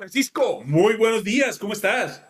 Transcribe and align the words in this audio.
Francisco, 0.00 0.62
muy 0.64 0.96
buenos 0.96 1.22
días, 1.24 1.58
¿cómo 1.58 1.74
estás? 1.74 2.24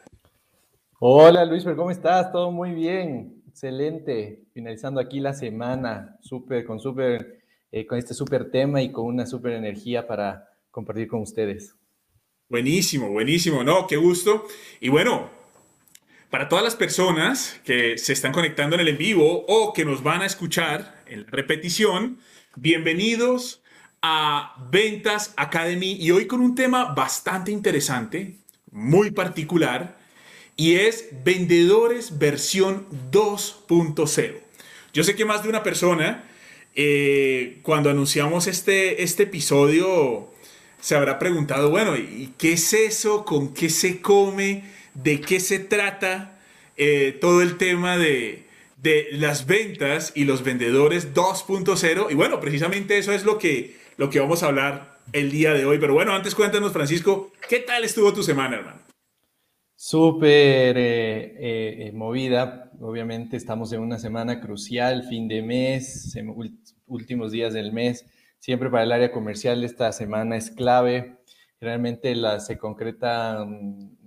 Hola 0.99 1.45
Luis, 1.45 1.63
¿cómo 1.63 1.93
estás? 1.93 2.33
Todo 2.33 2.51
muy 2.51 2.73
bien, 2.73 3.45
excelente. 3.47 4.43
Finalizando 4.53 5.01
aquí 5.01 5.21
la 5.21 5.35
semana, 5.35 6.17
súper, 6.21 6.65
con 6.65 6.81
súper, 6.81 7.45
eh, 7.71 7.87
con 7.87 7.97
este 7.97 8.13
súper 8.13 8.51
tema 8.51 8.83
y 8.83 8.91
con 8.91 9.05
una 9.07 9.25
súper 9.25 9.53
energía 9.53 10.09
para 10.09 10.49
compartir 10.73 11.07
con 11.07 11.21
ustedes. 11.21 11.77
Buenísimo, 12.49 13.09
buenísimo, 13.11 13.63
no, 13.63 13.87
qué 13.87 13.99
gusto. 13.99 14.47
Y 14.81 14.89
bueno, 14.89 15.31
para 16.29 16.49
todas 16.49 16.65
las 16.65 16.75
personas 16.75 17.61
que 17.65 17.97
se 17.99 18.15
están 18.15 18.33
conectando 18.33 18.75
en 18.75 18.81
el 18.81 18.89
en 18.89 18.99
vivo 18.99 19.45
o 19.47 19.73
que 19.73 19.85
nos 19.85 20.03
van 20.03 20.23
a 20.23 20.27
escuchar 20.27 21.05
en 21.07 21.23
la 21.23 21.29
repetición, 21.31 22.19
bienvenidos 22.57 23.60
a 24.03 24.55
Ventas 24.71 25.35
Academy 25.37 25.93
y 25.93 26.11
hoy 26.11 26.27
con 26.27 26.41
un 26.41 26.55
tema 26.55 26.95
bastante 26.95 27.53
interesante, 27.53 28.37
muy 28.71 29.11
particular 29.11 29.99
y 30.57 30.77
es 30.77 31.09
Vendedores 31.25 32.19
versión 32.19 32.87
2.0. 33.11 34.35
Yo 34.93 35.05
sé 35.05 35.15
que 35.15 35.25
más 35.25 35.43
de 35.43 35.49
una 35.49 35.63
persona, 35.63 36.25
eh, 36.75 37.61
cuando 37.63 37.91
anunciamos 37.91 38.47
este, 38.47 39.03
este 39.03 39.25
episodio, 39.25 40.31
se 40.81 40.97
habrá 40.97 41.19
preguntado, 41.19 41.71
bueno, 41.71 41.97
¿y 41.97 42.35
qué 42.39 42.55
es 42.55 42.73
eso? 42.73 43.25
¿Con 43.25 43.55
qué 43.55 43.71
se 43.71 44.01
come? 44.01 44.65
¿De 44.95 45.21
qué 45.21 45.41
se 45.41 45.59
trata? 45.59 46.39
Eh, 46.77 47.17
todo 47.21 47.43
el 47.43 47.57
tema 47.59 47.97
de, 47.97 48.47
de 48.83 49.09
las 49.13 49.47
ventas 49.47 50.13
y 50.15 50.25
los 50.25 50.43
vendedores 50.43 51.15
2.0. 51.15 52.11
Y 52.11 52.15
bueno, 52.15 52.41
precisamente 52.41 52.99
eso 52.99 53.13
es 53.13 53.25
lo 53.25 53.39
que, 53.39 53.80
lo 54.01 54.09
que 54.09 54.19
vamos 54.19 54.43
a 54.43 54.47
hablar 54.47 55.03
el 55.13 55.31
día 55.31 55.53
de 55.53 55.67
hoy. 55.67 55.79
Pero 55.79 55.93
bueno, 55.93 56.15
antes 56.15 56.35
cuéntanos, 56.35 56.73
Francisco, 56.73 57.33
¿qué 57.47 57.59
tal 57.59 57.85
estuvo 57.85 58.15
tu 58.15 58.23
semana, 58.23 58.57
hermano? 58.57 58.81
Súper 59.77 60.79
eh, 60.79 61.35
eh, 61.39 61.87
eh, 61.87 61.93
movida, 61.93 62.71
obviamente 62.81 63.37
estamos 63.37 63.75
en 63.75 63.81
una 63.81 63.99
semana 63.99 64.41
crucial, 64.41 65.07
fin 65.07 65.29
de 65.29 65.43
mes, 65.43 66.19
últimos 66.87 67.31
días 67.31 67.53
del 67.53 67.75
mes, 67.75 68.07
siempre 68.39 68.71
para 68.71 68.85
el 68.85 68.93
área 68.93 69.13
comercial 69.13 69.63
esta 69.65 69.93
semana 69.93 70.39
es 70.39 70.51
clave, 70.51 71.19
realmente 71.61 72.15
la, 72.15 72.41
se 72.41 72.57
concretan 72.57 73.99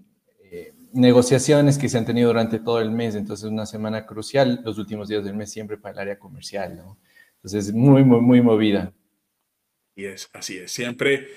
negociaciones 0.92 1.78
que 1.78 1.88
se 1.88 2.00
han 2.00 2.06
tenido 2.06 2.30
durante 2.30 2.58
todo 2.58 2.82
el 2.82 2.90
mes, 2.90 3.14
entonces 3.14 3.46
es 3.46 3.52
una 3.52 3.68
semana 3.68 4.08
crucial, 4.08 4.62
los 4.66 4.80
últimos 4.80 5.08
días 5.08 5.24
del 5.24 5.36
mes 5.36 5.52
siempre 5.52 5.78
para 5.78 5.94
el 5.94 6.00
área 6.00 6.20
comercial, 6.20 6.78
¿no? 6.78 6.98
Entonces 7.36 7.72
muy, 7.72 8.04
muy, 8.04 8.22
muy 8.22 8.42
movida. 8.42 8.92
Y 9.96 10.06
es, 10.06 10.30
así 10.34 10.58
es, 10.58 10.72
siempre 10.72 11.30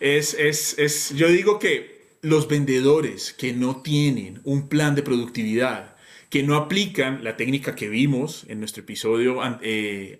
es, 0.00 0.34
es, 0.34 0.78
es, 0.78 1.14
yo 1.14 1.28
digo 1.28 1.58
que 1.58 1.98
los 2.22 2.48
vendedores 2.48 3.32
que 3.32 3.52
no 3.52 3.82
tienen 3.82 4.40
un 4.44 4.68
plan 4.68 4.94
de 4.94 5.02
productividad, 5.02 5.96
que 6.30 6.42
no 6.42 6.56
aplican 6.56 7.22
la 7.24 7.36
técnica 7.36 7.74
que 7.74 7.88
vimos 7.88 8.44
en 8.48 8.60
nuestro 8.60 8.82
episodio, 8.82 9.40
eh, 9.62 10.18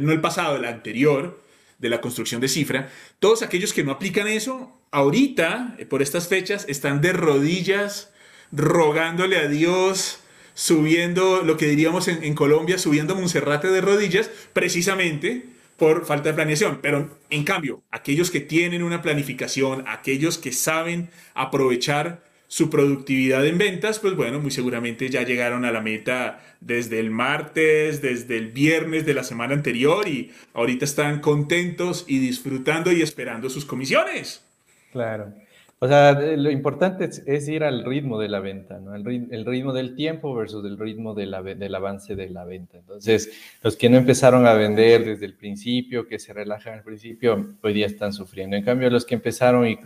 no 0.00 0.12
el 0.12 0.20
pasado, 0.20 0.56
el 0.56 0.64
anterior, 0.64 1.40
de 1.78 1.88
la 1.88 2.00
construcción 2.00 2.40
de 2.40 2.48
cifra, 2.48 2.90
todos 3.18 3.42
aquellos 3.42 3.72
que 3.72 3.82
no 3.82 3.90
aplican 3.90 4.28
eso, 4.28 4.80
ahorita, 4.92 5.74
eh, 5.78 5.86
por 5.86 6.00
estas 6.00 6.28
fechas, 6.28 6.64
están 6.68 7.00
de 7.00 7.12
rodillas 7.12 8.10
rogándole 8.52 9.36
a 9.38 9.48
Dios, 9.48 10.20
subiendo, 10.54 11.42
lo 11.42 11.56
que 11.56 11.66
diríamos 11.66 12.06
en, 12.06 12.22
en 12.22 12.34
Colombia, 12.34 12.78
subiendo 12.78 13.16
Monserrate 13.16 13.68
de 13.68 13.80
rodillas, 13.80 14.30
precisamente 14.52 15.51
por 15.82 16.06
falta 16.06 16.28
de 16.28 16.34
planeación. 16.36 16.78
Pero 16.80 17.10
en 17.28 17.42
cambio, 17.42 17.82
aquellos 17.90 18.30
que 18.30 18.38
tienen 18.38 18.84
una 18.84 19.02
planificación, 19.02 19.82
aquellos 19.88 20.38
que 20.38 20.52
saben 20.52 21.10
aprovechar 21.34 22.22
su 22.46 22.70
productividad 22.70 23.44
en 23.44 23.58
ventas, 23.58 23.98
pues 23.98 24.14
bueno, 24.14 24.38
muy 24.38 24.52
seguramente 24.52 25.10
ya 25.10 25.24
llegaron 25.24 25.64
a 25.64 25.72
la 25.72 25.80
meta 25.80 26.40
desde 26.60 27.00
el 27.00 27.10
martes, 27.10 28.00
desde 28.00 28.36
el 28.36 28.52
viernes 28.52 29.04
de 29.06 29.14
la 29.14 29.24
semana 29.24 29.54
anterior 29.54 30.06
y 30.06 30.30
ahorita 30.54 30.84
están 30.84 31.20
contentos 31.20 32.04
y 32.06 32.20
disfrutando 32.20 32.92
y 32.92 33.02
esperando 33.02 33.50
sus 33.50 33.64
comisiones. 33.64 34.44
Claro. 34.92 35.34
O 35.82 35.88
sea, 35.88 36.12
lo 36.12 36.48
importante 36.52 37.10
es, 37.26 37.48
ir 37.48 37.64
al 37.64 37.84
ritmo 37.84 38.16
de 38.16 38.28
la 38.28 38.38
venta, 38.38 38.78
¿no? 38.78 38.94
El, 38.94 39.04
ritmo, 39.44 39.72
del 39.72 39.96
tiempo 39.96 40.32
versus 40.32 40.64
el 40.64 40.78
ritmo 40.78 41.12
del 41.12 41.34
avance 41.74 42.14
de 42.14 42.30
la 42.30 42.44
venta. 42.44 42.78
Entonces, 42.78 43.58
los 43.64 43.76
que 43.76 43.90
no 43.90 43.96
empezaron 43.96 44.46
a 44.46 44.52
vender 44.52 45.04
desde 45.04 45.26
el 45.26 45.36
principio, 45.36 46.06
que 46.06 46.20
se 46.20 46.32
relajan 46.32 46.74
al 46.74 46.84
principio, 46.84 47.56
hoy 47.60 47.72
día 47.72 47.86
están 47.86 48.12
sufriendo. 48.12 48.54
En 48.54 48.64
cambio, 48.64 48.90
los 48.90 49.04
que 49.04 49.16
empezaron 49.16 49.66
y 49.66 49.76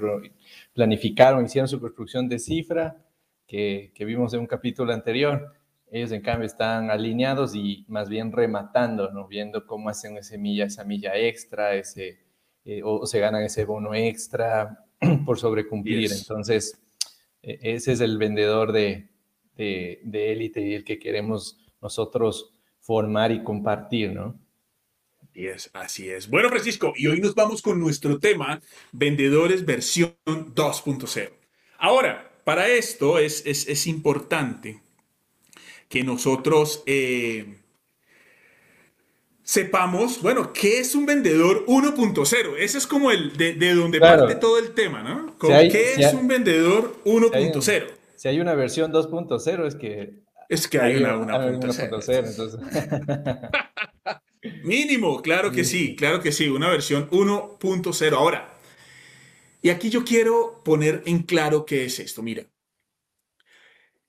planificaron, 0.74 1.46
hicieron 1.46 1.66
su 1.66 1.80
construcción 1.80 2.28
de 2.28 2.40
cifra, 2.40 2.98
que, 3.46 3.90
vimos 4.00 4.34
en 4.34 4.40
un 4.40 4.46
capítulo 4.46 4.92
anterior, 4.92 5.54
ellos 5.90 6.12
en 6.12 6.20
cambio 6.20 6.44
están 6.44 6.90
alineados 6.90 7.54
y 7.54 7.86
más 7.88 8.10
bien 8.10 8.32
rematando, 8.32 9.10
¿no? 9.12 9.28
Viendo 9.28 9.64
cómo 9.64 9.88
hacen 9.88 10.18
esa 10.18 10.36
milla, 10.36 10.66
esa 10.66 10.84
milla 10.84 11.16
extra, 11.16 11.74
ese, 11.74 12.18
eh, 12.66 12.82
o 12.84 13.06
se 13.06 13.18
ganan 13.18 13.44
ese 13.44 13.64
bono 13.64 13.94
extra, 13.94 14.85
por 15.24 15.38
sobrecumplir. 15.38 16.12
Entonces, 16.12 16.78
e, 17.42 17.58
ese 17.62 17.92
es 17.92 18.00
el 18.00 18.18
vendedor 18.18 18.72
de, 18.72 19.08
de, 19.56 20.32
élite 20.32 20.60
y 20.60 20.74
el 20.74 20.84
que 20.84 20.98
queremos 20.98 21.58
nosotros 21.80 22.52
formar 22.80 23.32
y 23.32 23.42
compartir, 23.42 24.12
¿no? 24.12 24.38
Así 25.20 25.46
es, 25.46 25.70
así 25.74 26.10
es. 26.10 26.30
Bueno, 26.30 26.48
Francisco, 26.48 26.94
y 26.96 27.08
hoy 27.08 27.20
nos 27.20 27.34
vamos 27.34 27.60
con 27.60 27.78
nuestro 27.78 28.18
tema, 28.18 28.60
vendedores 28.92 29.66
versión 29.66 30.14
2.0. 30.24 31.30
Ahora, 31.78 32.32
para 32.44 32.68
esto 32.68 33.18
es, 33.18 33.44
es, 33.44 33.68
es 33.68 33.86
importante 33.86 34.80
que 35.88 36.04
nosotros 36.04 36.82
eh, 36.86 37.58
sepamos, 39.46 40.20
bueno, 40.22 40.52
¿qué 40.52 40.80
es 40.80 40.96
un 40.96 41.06
vendedor 41.06 41.64
1.0? 41.66 42.56
Ese 42.58 42.78
es 42.78 42.86
como 42.86 43.12
el 43.12 43.36
de, 43.36 43.74
donde 43.74 44.00
parte 44.00 44.34
todo 44.34 44.58
el 44.58 44.74
tema, 44.74 45.04
¿no? 45.04 45.38
¿Qué 45.38 45.94
es 45.96 46.12
un 46.12 46.26
vendedor 46.26 46.96
1.0? 47.04 47.86
Si, 48.16 48.28
hay 48.28 48.40
una 48.40 48.54
versión 48.54 48.92
2.0 48.92 49.66
es 49.66 49.76
que... 49.76 50.26
Es 50.48 50.68
que 50.68 50.80
hay, 50.80 50.96
una 50.96 51.16
1.0. 51.16 53.50
Mínimo, 54.64 55.22
claro 55.22 55.52
que 55.52 55.64
sí, 55.64 55.96
claro 55.96 56.20
que 56.20 56.32
sí, 56.32 56.48
una 56.48 56.68
versión 56.68 57.08
1.0. 57.10 58.12
Ahora, 58.14 58.52
y 59.62 59.70
aquí 59.70 59.88
yo 59.90 60.04
quiero 60.04 60.62
poner 60.64 61.02
en 61.06 61.22
claro 61.22 61.64
qué 61.66 61.84
es 61.84 62.00
esto. 62.00 62.20
Mira, 62.22 62.46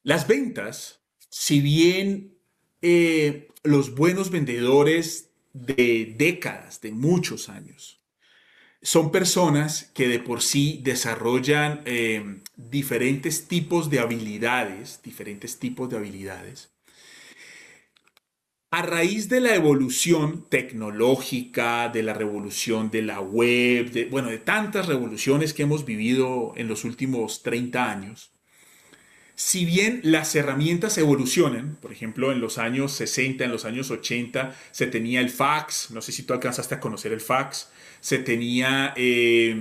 las 0.04 0.28
ventas, 0.28 1.02
si 1.30 1.62
bien 1.62 2.38
eh, 2.82 3.48
los 3.68 3.96
buenos 3.96 4.32
vendedores 4.32 5.32
de 5.54 6.16
décadas, 6.18 6.82
de 6.82 6.92
muchos 6.92 7.50
años. 7.50 8.02
Son 8.82 9.12
personas 9.12 9.92
que 9.94 10.08
de 10.08 10.20
por 10.20 10.42
sí 10.42 10.82
desarrollan 10.84 11.82
eh, 11.86 12.42
diferentes 12.56 13.48
tipos 13.48 13.90
de 13.90 14.00
habilidades, 14.00 15.02
diferentes 15.04 15.60
tipos 15.60 15.90
de 15.90 15.98
habilidades. 15.98 16.72
A 18.70 18.82
raíz 18.82 19.30
de 19.30 19.40
la 19.40 19.56
evolución 19.56 20.48
tecnológica, 20.50 21.90
de 21.90 22.04
la 22.04 22.14
revolución 22.14 22.92
de 22.92 23.02
la 23.02 23.22
web, 23.22 23.92
de, 23.92 24.06
bueno, 24.06 24.30
de 24.30 24.40
tantas 24.40 24.88
revoluciones 24.88 25.54
que 25.54 25.64
hemos 25.64 25.86
vivido 25.86 26.54
en 26.56 26.68
los 26.68 26.84
últimos 26.84 27.44
30 27.44 27.92
años, 27.92 28.37
si 29.38 29.66
bien 29.66 30.02
las 30.04 30.36
herramientas 30.36 30.98
evolucionan, 30.98 31.78
por 31.80 31.92
ejemplo, 31.92 32.32
en 32.32 32.42
los 32.42 32.58
años 32.58 32.92
60, 32.94 33.46
en 33.46 33.52
los 33.52 33.66
años 33.66 33.92
80, 33.92 34.56
se 34.72 34.88
tenía 34.88 35.22
el 35.22 35.30
fax, 35.30 35.92
no 35.92 36.02
sé 36.02 36.12
si 36.12 36.24
tú 36.24 36.34
alcanzaste 36.34 36.74
a 36.74 36.80
conocer 36.80 37.12
el 37.14 37.22
fax, 37.22 37.70
se 38.02 38.18
tenía, 38.18 38.96
eh, 38.98 39.56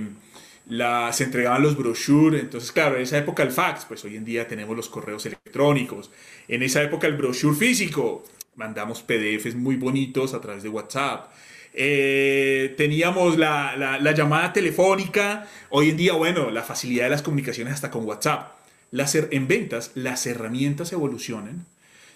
la, 0.67 1.13
se 1.13 1.25
entregaban 1.25 1.61
los 1.61 1.77
brochures, 1.77 2.41
entonces 2.41 2.71
claro, 2.71 2.95
en 2.95 3.03
esa 3.03 3.19
época 3.19 3.43
el 3.43 3.51
fax, 3.51 3.85
pues 3.85 4.03
hoy 4.03 4.15
en 4.15 4.25
día 4.25 4.47
tenemos 4.47 4.75
los 4.75 4.89
correos 4.89 5.27
electrónicos, 5.27 6.09
en 6.47 6.63
esa 6.63 6.81
época 6.81 7.05
el 7.05 7.13
brochure 7.13 7.55
físico, 7.55 8.23
mandamos 8.55 9.03
PDFs 9.03 9.53
muy 9.53 9.75
bonitos 9.75 10.33
a 10.33 10.41
través 10.41 10.63
de 10.63 10.69
WhatsApp, 10.69 11.31
eh, 11.71 12.73
teníamos 12.77 13.37
la, 13.37 13.75
la, 13.77 14.11
llamada 14.11 14.51
telefónica, 14.51 15.47
hoy 15.69 15.91
en 15.91 15.97
día, 15.97 16.13
bueno, 16.13 16.49
la 16.49 16.63
facilidad 16.63 17.03
de 17.03 17.11
las 17.11 17.21
comunicaciones 17.21 17.75
hasta 17.75 17.91
con 17.91 18.05
WhatsApp 18.05 18.56
en 18.91 19.47
ventas 19.47 19.91
las 19.95 20.25
herramientas 20.25 20.91
evolucionan, 20.93 21.65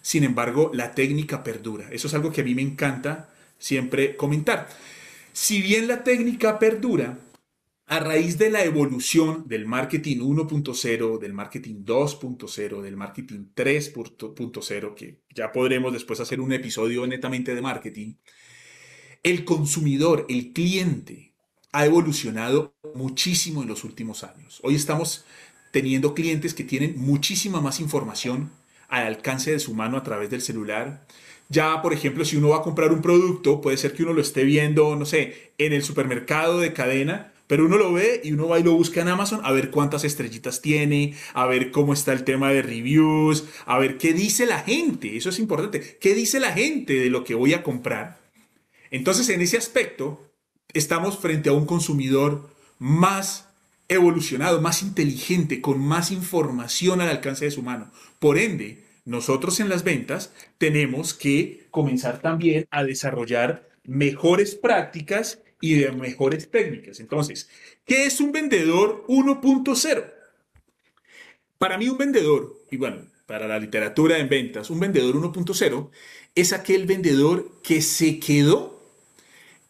sin 0.02 0.24
embargo 0.24 0.72
la 0.74 0.94
técnica 0.94 1.44
perdura. 1.44 1.90
Eso 1.92 2.08
es 2.08 2.14
algo 2.14 2.32
que 2.32 2.42
a 2.42 2.44
mí 2.44 2.56
me 2.56 2.62
encanta 2.62 3.30
siempre 3.60 4.16
comentar. 4.16 4.68
Si 5.34 5.62
bien 5.62 5.88
la 5.88 6.04
técnica 6.04 6.60
perdura, 6.60 7.18
a 7.92 8.00
raíz 8.00 8.38
de 8.38 8.50
la 8.50 8.64
evolución 8.64 9.50
del 9.50 9.66
marketing 9.66 10.20
1.0, 10.20 11.20
del 11.20 11.34
marketing 11.34 11.84
2.0, 11.84 12.82
del 12.82 12.96
marketing 12.96 13.48
3.0, 13.54 14.94
que 14.94 15.20
ya 15.36 15.52
podremos 15.52 15.92
después 15.92 16.22
hacer 16.22 16.40
un 16.40 16.54
episodio 16.54 17.06
netamente 17.06 17.54
de 17.54 17.62
marketing, 17.62 18.14
el 19.24 19.44
consumidor, 19.44 20.26
el 20.30 20.54
cliente, 20.54 21.34
ha 21.74 21.86
evolucionado 21.86 22.74
muchísimo 22.96 23.62
en 23.62 23.68
los 23.68 23.84
últimos 23.84 24.24
años. 24.24 24.62
Hoy 24.64 24.76
estamos 24.76 25.26
teniendo 25.72 26.14
clientes 26.14 26.54
que 26.54 26.64
tienen 26.64 26.96
muchísima 26.98 27.62
más 27.62 27.80
información 27.80 28.52
al 28.88 29.08
alcance 29.08 29.52
de 29.52 29.60
su 29.60 29.74
mano 29.74 29.98
a 29.98 30.04
través 30.04 30.30
del 30.30 30.42
celular. 30.42 31.06
Ya, 31.50 31.82
por 31.82 31.94
ejemplo, 31.94 32.24
si 32.24 32.38
uno 32.38 32.50
va 32.50 32.58
a 32.58 32.62
comprar 32.62 32.94
un 32.94 33.02
producto, 33.02 33.60
puede 33.62 33.78
ser 33.78 33.94
que 33.94 34.04
uno 34.04 34.14
lo 34.14 34.22
esté 34.22 34.44
viendo, 34.44 34.96
no 34.96 35.06
sé, 35.06 35.54
en 35.58 35.74
el 35.74 35.84
supermercado 35.84 36.60
de 36.60 36.74
cadena, 36.74 37.34
pero 37.48 37.66
uno 37.66 37.78
lo 37.78 37.92
ve 37.92 38.22
y 38.24 38.32
uno 38.32 38.48
va 38.48 38.60
y 38.60 38.64
lo 38.64 38.74
busca 38.74 39.02
en 39.02 39.10
Amazon 39.10 39.42
a 39.44 39.52
ver 39.52 39.72
cuántas 39.72 40.06
estrellitas 40.06 40.62
tiene, 40.62 41.16
a 41.34 41.46
ver 41.48 41.72
cómo 41.72 41.92
está 41.92 42.14
el 42.14 42.24
tema 42.24 42.52
de 42.52 42.62
reviews, 42.62 43.44
a 43.66 43.78
ver 43.78 43.98
qué 43.98 44.14
dice 44.14 44.46
la 44.46 44.60
gente. 44.60 45.18
Eso 45.18 45.28
es 45.28 45.40
importante. 45.40 45.98
¿Qué 46.00 46.16
dice 46.16 46.40
la 46.40 46.54
gente 46.54 46.94
de 46.94 47.10
lo 47.10 47.26
que 47.26 47.36
voy 47.36 47.54
a 47.54 47.64
comprar? 47.64 48.22
Entonces, 48.90 49.28
en 49.28 49.42
ese 49.42 49.58
aspecto, 49.58 50.32
estamos 50.74 51.20
frente 51.20 51.50
a 51.50 51.54
un 51.54 51.66
consumidor 51.66 52.50
más 52.80 53.50
evolucionado, 53.92 54.62
más 54.62 54.82
inteligente, 54.82 55.62
con 55.62 55.80
más 55.80 56.12
información 56.12 57.02
al 57.02 57.10
alcance 57.10 57.46
de 57.46 57.52
su 57.52 57.62
mano. 57.62 57.92
Por 58.20 58.38
ende, 58.38 58.86
nosotros 59.04 59.60
en 59.60 59.68
las 59.68 59.84
ventas 59.84 60.34
tenemos 60.58 61.14
que 61.14 61.68
comenzar 61.72 62.22
también 62.22 62.66
a 62.72 62.84
desarrollar 62.84 63.70
mejores 63.84 64.56
prácticas 64.56 65.40
y 65.60 65.76
de 65.76 65.92
mejores 65.92 66.50
técnicas. 66.50 67.00
Entonces, 67.00 67.50
¿qué 67.86 68.06
es 68.06 68.22
un 68.22 68.32
vendedor 68.32 69.04
1.0? 69.08 70.14
Para 71.58 71.78
mí 71.78 71.90
un 71.90 71.98
vendedor, 71.98 72.56
y 72.72 72.78
bueno, 72.78 73.06
para 73.26 73.48
la 73.48 73.60
literatura 73.60 74.18
en 74.20 74.30
ventas, 74.30 74.70
un 74.70 74.80
vendedor 74.80 75.16
1.0 75.16 75.90
es 76.34 76.54
aquel 76.54 76.86
vendedor 76.86 77.62
que 77.62 77.82
se 77.82 78.20
quedó 78.20 78.71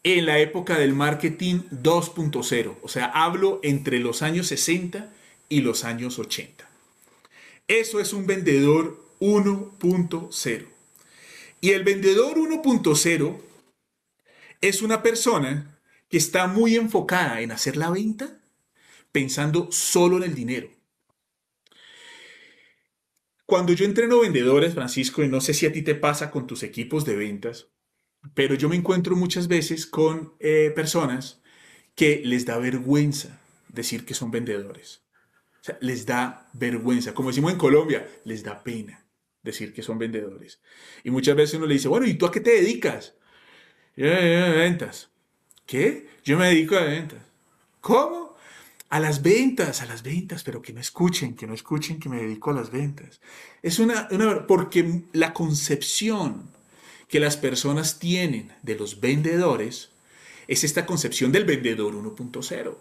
en 0.03 0.25
la 0.25 0.39
época 0.39 0.77
del 0.77 0.93
marketing 0.93 1.61
2.0. 1.71 2.77
O 2.81 2.87
sea, 2.87 3.05
hablo 3.05 3.59
entre 3.63 3.99
los 3.99 4.21
años 4.21 4.47
60 4.47 5.11
y 5.49 5.61
los 5.61 5.83
años 5.83 6.17
80. 6.17 6.67
Eso 7.67 7.99
es 7.99 8.13
un 8.13 8.25
vendedor 8.25 8.99
1.0. 9.19 10.65
Y 11.61 11.69
el 11.71 11.83
vendedor 11.83 12.37
1.0 12.37 13.37
es 14.61 14.81
una 14.81 15.03
persona 15.03 15.79
que 16.09 16.17
está 16.17 16.47
muy 16.47 16.75
enfocada 16.75 17.41
en 17.41 17.51
hacer 17.51 17.77
la 17.77 17.89
venta 17.89 18.37
pensando 19.11 19.71
solo 19.71 20.17
en 20.17 20.23
el 20.23 20.35
dinero. 20.35 20.69
Cuando 23.45 23.73
yo 23.73 23.85
entreno 23.85 24.21
vendedores, 24.21 24.73
Francisco, 24.73 25.23
y 25.23 25.27
no 25.27 25.41
sé 25.41 25.53
si 25.53 25.65
a 25.65 25.73
ti 25.73 25.81
te 25.81 25.93
pasa 25.93 26.31
con 26.31 26.47
tus 26.47 26.63
equipos 26.63 27.05
de 27.05 27.15
ventas, 27.15 27.67
pero 28.33 28.55
yo 28.55 28.69
me 28.69 28.75
encuentro 28.75 29.15
muchas 29.15 29.47
veces 29.47 29.85
con 29.85 30.33
eh, 30.39 30.71
personas 30.75 31.41
que 31.95 32.21
les 32.23 32.45
da 32.45 32.57
vergüenza 32.57 33.39
decir 33.67 34.05
que 34.05 34.13
son 34.13 34.31
vendedores. 34.31 35.01
O 35.61 35.63
sea, 35.63 35.77
les 35.81 36.05
da 36.05 36.49
vergüenza. 36.53 37.13
Como 37.13 37.29
decimos 37.29 37.51
en 37.51 37.57
Colombia, 37.57 38.07
les 38.25 38.43
da 38.43 38.63
pena 38.63 39.05
decir 39.43 39.73
que 39.73 39.83
son 39.83 39.97
vendedores. 39.97 40.61
Y 41.03 41.11
muchas 41.11 41.35
veces 41.35 41.55
uno 41.55 41.67
le 41.67 41.75
dice, 41.75 41.87
bueno, 41.87 42.05
¿y 42.05 42.15
tú 42.15 42.25
a 42.25 42.31
qué 42.31 42.39
te 42.39 42.51
dedicas? 42.51 43.15
Yo, 43.95 44.07
yo, 44.07 44.55
ventas. 44.55 45.09
¿Qué? 45.65 46.07
Yo 46.23 46.37
me 46.37 46.47
dedico 46.47 46.75
a 46.75 46.83
ventas. 46.83 47.23
¿Cómo? 47.79 48.35
A 48.89 48.99
las 48.99 49.21
ventas, 49.21 49.81
a 49.81 49.85
las 49.85 50.03
ventas, 50.03 50.43
pero 50.43 50.61
que 50.61 50.73
no 50.73 50.81
escuchen, 50.81 51.35
que 51.35 51.47
no 51.47 51.53
escuchen 51.53 51.99
que 51.99 52.09
me 52.09 52.21
dedico 52.21 52.51
a 52.51 52.53
las 52.53 52.71
ventas. 52.71 53.21
Es 53.61 53.79
una, 53.79 54.07
una 54.11 54.45
porque 54.47 55.03
la 55.13 55.33
concepción 55.33 56.49
que 57.11 57.19
las 57.19 57.35
personas 57.35 57.99
tienen 57.99 58.53
de 58.63 58.75
los 58.75 59.01
vendedores 59.01 59.89
es 60.47 60.63
esta 60.63 60.85
concepción 60.85 61.33
del 61.33 61.43
vendedor 61.43 61.93
1.0. 61.93 62.77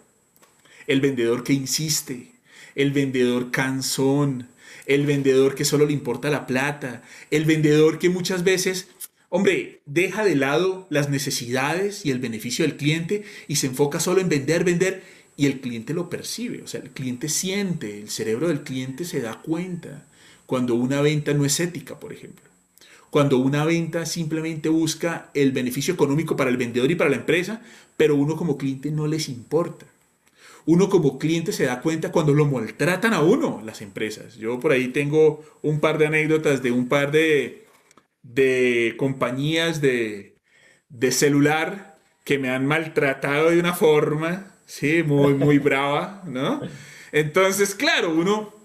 El 0.87 1.01
vendedor 1.01 1.43
que 1.43 1.51
insiste, 1.51 2.31
el 2.73 2.91
vendedor 2.91 3.51
cansón, 3.51 4.47
el 4.85 5.05
vendedor 5.05 5.53
que 5.53 5.65
solo 5.65 5.85
le 5.85 5.91
importa 5.91 6.29
la 6.29 6.47
plata, 6.47 7.03
el 7.29 7.43
vendedor 7.43 7.99
que 7.99 8.09
muchas 8.09 8.45
veces, 8.45 8.87
hombre, 9.27 9.81
deja 9.85 10.23
de 10.23 10.37
lado 10.37 10.87
las 10.89 11.09
necesidades 11.09 12.05
y 12.05 12.11
el 12.11 12.19
beneficio 12.19 12.65
del 12.65 12.77
cliente 12.77 13.23
y 13.49 13.57
se 13.57 13.67
enfoca 13.67 13.99
solo 13.99 14.21
en 14.21 14.29
vender, 14.29 14.63
vender 14.63 15.03
y 15.35 15.45
el 15.45 15.59
cliente 15.59 15.93
lo 15.93 16.09
percibe, 16.09 16.61
o 16.61 16.67
sea, 16.67 16.79
el 16.79 16.91
cliente 16.91 17.27
siente, 17.27 17.99
el 17.99 18.09
cerebro 18.09 18.47
del 18.47 18.63
cliente 18.63 19.03
se 19.03 19.19
da 19.19 19.41
cuenta 19.41 20.05
cuando 20.45 20.75
una 20.75 21.01
venta 21.01 21.33
no 21.33 21.43
es 21.43 21.59
ética, 21.59 21.99
por 21.99 22.13
ejemplo 22.13 22.50
cuando 23.11 23.37
una 23.37 23.65
venta 23.65 24.05
simplemente 24.05 24.69
busca 24.69 25.29
el 25.33 25.51
beneficio 25.51 25.93
económico 25.93 26.35
para 26.37 26.49
el 26.49 26.57
vendedor 26.57 26.89
y 26.89 26.95
para 26.95 27.09
la 27.09 27.17
empresa, 27.17 27.61
pero 27.97 28.15
uno 28.15 28.37
como 28.37 28.57
cliente 28.57 28.89
no 28.89 29.05
les 29.05 29.27
importa. 29.29 29.85
Uno 30.65 30.89
como 30.89 31.19
cliente 31.19 31.51
se 31.51 31.65
da 31.65 31.81
cuenta 31.81 32.13
cuando 32.13 32.33
lo 32.33 32.45
maltratan 32.45 33.13
a 33.13 33.19
uno 33.21 33.61
las 33.65 33.81
empresas. 33.81 34.37
Yo 34.37 34.59
por 34.61 34.71
ahí 34.71 34.87
tengo 34.87 35.43
un 35.61 35.81
par 35.81 35.97
de 35.97 36.07
anécdotas 36.07 36.63
de 36.63 36.71
un 36.71 36.87
par 36.87 37.11
de, 37.11 37.65
de 38.23 38.95
compañías 38.97 39.81
de, 39.81 40.37
de 40.87 41.11
celular 41.11 41.97
que 42.23 42.39
me 42.39 42.49
han 42.49 42.65
maltratado 42.65 43.49
de 43.49 43.59
una 43.59 43.73
forma, 43.73 44.55
sí, 44.65 45.03
muy, 45.03 45.33
muy 45.33 45.57
brava, 45.57 46.23
¿no? 46.27 46.61
Entonces, 47.11 47.75
claro, 47.75 48.13
uno 48.13 48.60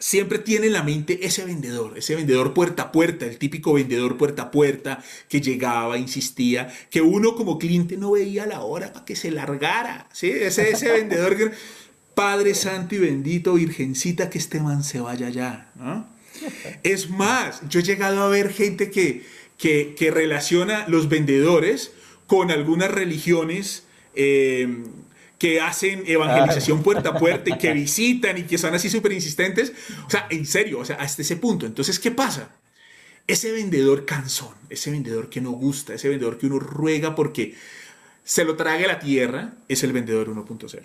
siempre 0.00 0.40
tiene 0.40 0.66
en 0.66 0.72
la 0.72 0.82
mente 0.82 1.26
ese 1.26 1.44
vendedor, 1.44 1.96
ese 1.96 2.16
vendedor 2.16 2.54
puerta 2.54 2.84
a 2.84 2.92
puerta, 2.92 3.26
el 3.26 3.38
típico 3.38 3.74
vendedor 3.74 4.16
puerta 4.16 4.42
a 4.44 4.50
puerta 4.50 5.04
que 5.28 5.40
llegaba, 5.40 5.98
insistía, 5.98 6.72
que 6.90 7.02
uno 7.02 7.36
como 7.36 7.58
cliente 7.58 7.96
no 7.96 8.12
veía 8.12 8.46
la 8.46 8.62
hora 8.62 8.92
para 8.92 9.04
que 9.04 9.14
se 9.14 9.30
largara, 9.30 10.08
¿sí? 10.12 10.30
Ese, 10.30 10.70
ese 10.70 10.90
vendedor 10.90 11.36
que, 11.36 11.50
Padre 12.14 12.54
Santo 12.54 12.94
y 12.94 12.98
bendito, 12.98 13.54
Virgencita, 13.54 14.30
que 14.30 14.38
este 14.38 14.60
man 14.60 14.82
se 14.82 15.00
vaya 15.00 15.28
ya, 15.30 15.70
Es 16.82 17.10
más, 17.10 17.62
yo 17.68 17.80
he 17.80 17.82
llegado 17.82 18.22
a 18.22 18.28
ver 18.28 18.52
gente 18.52 18.90
que, 18.90 19.24
que, 19.56 20.10
relaciona 20.10 20.86
los 20.88 21.08
vendedores 21.08 21.92
con 22.26 22.50
algunas 22.50 22.90
religiones 22.90 23.84
eh, 24.14 24.82
que 25.40 25.58
hacen 25.58 26.04
evangelización 26.06 26.82
puerta 26.82 27.08
a 27.08 27.14
puerta 27.14 27.48
y 27.48 27.56
que 27.56 27.72
visitan 27.72 28.36
y 28.36 28.42
que 28.42 28.58
son 28.58 28.74
así 28.74 28.90
súper 28.90 29.12
insistentes. 29.12 29.72
O 30.06 30.10
sea, 30.10 30.26
en 30.28 30.44
serio, 30.44 30.80
o 30.80 30.84
sea, 30.84 30.96
hasta 30.96 31.22
ese 31.22 31.36
punto. 31.36 31.64
Entonces, 31.64 31.98
¿qué 31.98 32.10
pasa? 32.10 32.50
Ese 33.26 33.50
vendedor 33.50 34.04
cansón, 34.04 34.54
ese 34.68 34.90
vendedor 34.90 35.30
que 35.30 35.40
no 35.40 35.52
gusta, 35.52 35.94
ese 35.94 36.10
vendedor 36.10 36.36
que 36.36 36.46
uno 36.46 36.58
ruega 36.58 37.14
porque 37.14 37.54
se 38.22 38.44
lo 38.44 38.54
trague 38.54 38.86
la 38.86 38.98
tierra, 38.98 39.54
es 39.66 39.82
el 39.82 39.94
vendedor 39.94 40.28
1.0. 40.28 40.82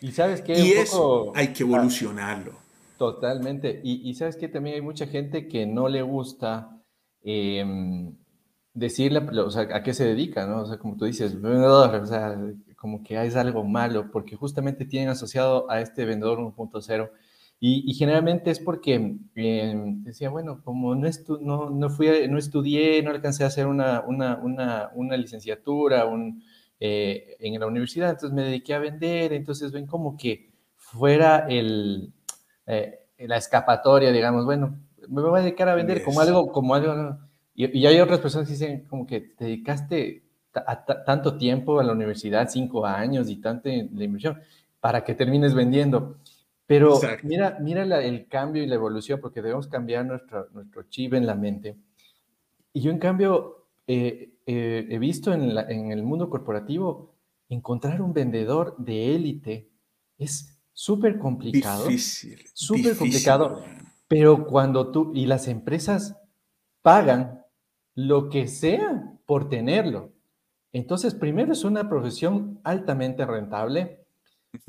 Y 0.00 0.12
sabes 0.12 0.40
que... 0.40 0.58
Y 0.58 0.72
eso 0.72 1.30
hay 1.34 1.48
que 1.48 1.62
evolucionarlo. 1.62 2.54
Totalmente. 2.96 3.78
Y, 3.84 4.14
sabes 4.14 4.36
que 4.36 4.48
también 4.48 4.76
hay 4.76 4.80
mucha 4.80 5.06
gente 5.06 5.48
que 5.48 5.66
no 5.66 5.88
le 5.88 6.00
gusta 6.00 6.80
em, 7.22 8.16
decirle, 8.72 9.18
o 9.18 9.50
sea, 9.50 9.68
a 9.70 9.82
qué 9.82 9.92
se 9.92 10.06
dedica, 10.06 10.46
¿no? 10.46 10.62
O 10.62 10.66
sea, 10.66 10.78
como 10.78 10.96
tú 10.96 11.04
dices, 11.04 11.38
vendedor, 11.38 11.94
o 11.94 12.06
sea, 12.06 12.38
como 12.82 13.04
que 13.04 13.24
es 13.24 13.36
algo 13.36 13.62
malo, 13.62 14.10
porque 14.10 14.34
justamente 14.34 14.84
tienen 14.84 15.08
asociado 15.08 15.70
a 15.70 15.80
este 15.80 16.04
vendedor 16.04 16.40
1.0. 16.40 17.10
Y, 17.60 17.88
y, 17.88 17.94
generalmente 17.94 18.50
es 18.50 18.58
porque 18.58 18.94
em, 19.36 20.02
decía, 20.02 20.30
bueno, 20.30 20.62
como 20.64 20.96
no, 20.96 21.08
no, 21.40 21.70
no, 21.70 21.90
fui 21.90 22.08
no 22.28 22.38
estudié, 22.38 23.00
no 23.04 23.12
alcancé 23.12 23.44
a 23.44 23.46
hacer 23.46 23.68
una, 23.68 24.00
una, 24.00 24.36
una, 24.38 24.90
una 24.96 25.16
licenciatura 25.16 26.06
un, 26.06 26.42
eh, 26.80 27.36
en 27.38 27.60
la 27.60 27.68
universidad, 27.68 28.10
entonces 28.10 28.34
me 28.34 28.42
dediqué 28.42 28.74
a 28.74 28.80
vender, 28.80 29.32
entonces 29.32 29.70
ven 29.70 29.86
como 29.86 30.16
que 30.16 30.50
fuera 30.74 31.46
el, 31.48 32.12
eh, 32.66 32.98
la 33.16 33.36
escapatoria, 33.36 34.10
digamos, 34.10 34.44
bueno, 34.44 34.76
me 35.08 35.22
voy 35.22 35.38
a 35.38 35.42
dedicar 35.44 35.68
a 35.68 35.76
vender 35.76 36.02
como 36.02 36.20
algo, 36.20 36.50
como 36.50 36.74
algo, 36.74 37.16
y, 37.54 37.78
y, 37.78 37.86
hay 37.86 38.00
otras 38.00 38.18
personas 38.18 38.48
que 38.48 38.54
dicen 38.54 38.86
como 38.88 39.06
que 39.06 39.20
te 39.20 39.44
dedicaste 39.44 40.31
tanto 41.06 41.36
tiempo 41.36 41.80
en 41.80 41.86
la 41.86 41.92
universidad, 41.92 42.48
cinco 42.48 42.84
años 42.86 43.28
y 43.28 43.36
tanta 43.36 43.70
la 43.70 44.04
inversión, 44.04 44.40
para 44.80 45.04
que 45.04 45.14
termines 45.14 45.54
vendiendo. 45.54 46.16
Pero 46.66 47.00
mira, 47.22 47.58
mira 47.60 47.82
el 48.02 48.26
cambio 48.28 48.62
y 48.62 48.66
la 48.66 48.76
evolución, 48.76 49.20
porque 49.20 49.42
debemos 49.42 49.66
cambiar 49.66 50.06
nuestro, 50.06 50.48
nuestro 50.52 50.84
chip 50.84 51.14
en 51.14 51.26
la 51.26 51.34
mente. 51.34 51.76
Y 52.72 52.80
yo, 52.80 52.90
en 52.90 52.98
cambio, 52.98 53.66
eh, 53.86 54.32
eh, 54.46 54.86
he 54.88 54.98
visto 54.98 55.32
en, 55.32 55.56
en, 55.56 55.92
el 55.92 56.02
mundo 56.02 56.30
corporativo, 56.30 57.14
encontrar 57.48 58.00
un 58.00 58.12
vendedor 58.12 58.76
de 58.78 59.14
élite 59.14 59.68
es 60.18 60.58
súper 60.72 61.18
complicado. 61.18 61.86
Difícil. 61.86 62.44
Súper 62.54 62.96
complicado. 62.96 63.62
Pero 64.08 64.46
cuando 64.46 64.90
tú 64.90 65.12
y 65.14 65.26
las 65.26 65.48
empresas 65.48 66.16
pagan 66.82 67.42
lo 67.94 68.28
que 68.28 68.46
sea 68.46 69.18
por 69.26 69.48
tenerlo. 69.48 70.12
Entonces, 70.72 71.14
primero 71.14 71.52
es 71.52 71.64
una 71.64 71.88
profesión 71.88 72.60
altamente 72.64 73.26
rentable 73.26 74.06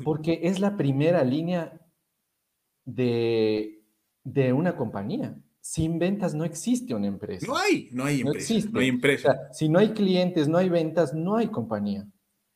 porque 0.02 0.40
es 0.42 0.60
la 0.60 0.76
primera 0.76 1.24
línea 1.24 1.80
de, 2.84 3.82
una 4.54 4.76
compañía. 4.76 5.36
Sin 5.60 5.98
ventas 5.98 6.34
no 6.34 6.44
existe 6.44 6.94
una 6.94 7.06
empresa. 7.06 7.46
No 7.46 7.56
hay, 7.56 7.88
no 7.92 8.04
hay 8.04 8.20
empresa. 8.20 8.54
No, 8.70 8.80
hay 8.80 8.88
empresa. 8.88 9.48
si 9.52 9.68
no 9.68 9.78
hay 9.78 9.90
clientes, 9.92 10.46
no 10.46 10.58
hay 10.58 10.68
ventas, 10.68 11.14
no 11.14 11.36
hay 11.36 11.48
compañía. 11.48 12.06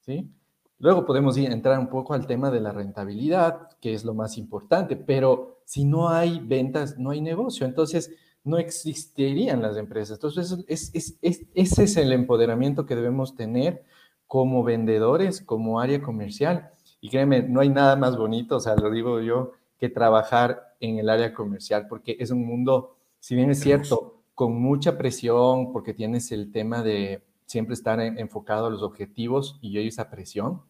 ¿sí? 0.01 0.31
Luego 0.79 1.07
podemos 1.07 1.37
entrar 1.39 1.79
un 1.79 1.89
poco 1.89 2.13
al 2.13 2.27
tema 2.27 2.51
de 2.51 2.61
la 2.61 2.73
rentabilidad, 2.73 3.69
que 3.81 3.95
es 3.95 4.05
lo 4.05 4.15
más 4.15 4.37
importante, 4.37 4.95
pero 4.95 5.63
si 5.65 5.85
no 5.85 6.11
hay 6.11 6.41
ventas, 6.41 6.99
no 6.99 7.11
hay 7.11 7.21
negocio, 7.21 7.67
entonces 7.67 8.15
no 8.49 8.59
existirían 8.59 9.63
las 9.63 9.77
empresas. 9.77 10.17
Entonces, 10.17 10.65
ese 10.69 11.83
es 11.85 11.97
el 11.97 12.13
empoderamiento 12.13 12.87
que 12.87 12.97
debemos 12.97 13.35
tener 13.37 13.85
como 14.27 14.65
vendedores, 14.65 15.41
como 15.41 15.81
área 15.81 16.01
comercial. 16.01 16.71
Y 17.01 17.11
créeme, 17.11 17.43
no 17.43 17.61
hay 17.61 17.69
nada 17.69 17.97
más 17.97 18.17
bonito, 18.17 18.57
o 18.57 18.61
sea, 18.61 18.75
lo 18.75 18.91
digo 18.91 19.21
yo, 19.21 19.53
que 19.79 19.89
trabajar 19.89 20.75
en 20.81 20.99
el 20.99 21.09
área 21.09 21.33
comercial, 21.33 21.87
porque 21.89 22.17
es 22.19 22.31
un 22.31 22.45
mundo, 22.45 22.97
si 23.21 23.35
bien 23.35 23.51
es 23.51 23.61
cierto, 23.61 24.23
con 24.35 24.61
mucha 24.61 24.97
presión, 24.97 25.73
porque 25.73 25.95
tienes 25.95 26.33
el 26.33 26.51
tema 26.51 26.83
de 26.83 27.23
siempre 27.47 27.75
estar 27.75 28.01
enfocado 28.01 28.67
a 28.67 28.71
los 28.71 28.83
objetivos 28.83 29.59
y 29.61 29.79
hay 29.79 29.89
esa 29.89 30.11
presión, 30.11 30.63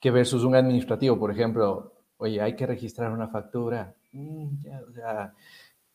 que 0.00 0.10
versus 0.10 0.44
un 0.44 0.54
administrativo, 0.54 1.18
por 1.18 1.30
ejemplo, 1.30 1.92
oye, 2.18 2.40
hay 2.40 2.54
que 2.56 2.66
registrar 2.66 3.12
una 3.12 3.28
factura. 3.28 3.94
Mm, 4.12 4.48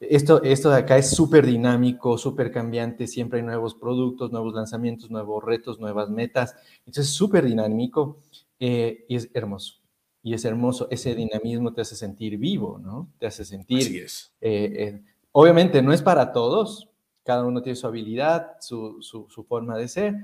esto, 0.01 0.41
esto 0.43 0.69
de 0.71 0.77
acá 0.77 0.97
es 0.97 1.11
súper 1.11 1.45
dinámico, 1.45 2.17
súper 2.17 2.51
cambiante, 2.51 3.07
siempre 3.07 3.39
hay 3.39 3.45
nuevos 3.45 3.75
productos, 3.75 4.31
nuevos 4.31 4.53
lanzamientos, 4.53 5.11
nuevos 5.11 5.43
retos, 5.43 5.79
nuevas 5.79 6.09
metas. 6.09 6.55
Entonces, 6.79 7.07
es 7.07 7.11
súper 7.11 7.45
dinámico 7.45 8.17
eh, 8.59 9.05
y 9.07 9.15
es 9.15 9.29
hermoso. 9.33 9.75
Y 10.23 10.33
es 10.33 10.45
hermoso, 10.45 10.87
ese 10.91 11.15
dinamismo 11.15 11.73
te 11.73 11.81
hace 11.81 11.95
sentir 11.95 12.37
vivo, 12.37 12.79
¿no? 12.79 13.11
Te 13.19 13.27
hace 13.27 13.45
sentir... 13.45 13.79
Así 13.79 13.97
es. 13.97 14.33
Eh, 14.41 14.73
eh, 14.75 15.03
obviamente 15.31 15.81
no 15.81 15.93
es 15.93 16.01
para 16.01 16.31
todos, 16.31 16.89
cada 17.23 17.43
uno 17.43 17.61
tiene 17.61 17.75
su 17.75 17.87
habilidad, 17.87 18.57
su, 18.59 19.01
su, 19.01 19.43
forma 19.43 19.77
de 19.77 19.87
ser, 19.87 20.15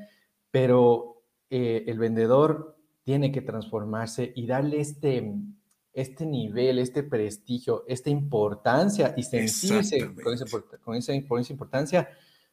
pero 0.52 1.24
el 1.50 1.98
vendedor 1.98 2.78
tiene 3.04 3.32
que 3.32 3.42
transformarse 3.42 4.34
y 4.36 4.46
darle 4.48 4.82
este, 4.82 5.34
este 5.98 6.28
nivel, 6.28 6.78
este 6.78 7.02
prestigio, 7.02 7.84
esta 7.88 8.12
importancia 8.12 9.16
y 9.18 9.24
sentirse 9.24 10.14
con, 10.14 10.36
esa, 10.36 10.46
con 10.84 10.96
esa 11.40 11.52
importancia 11.52 12.08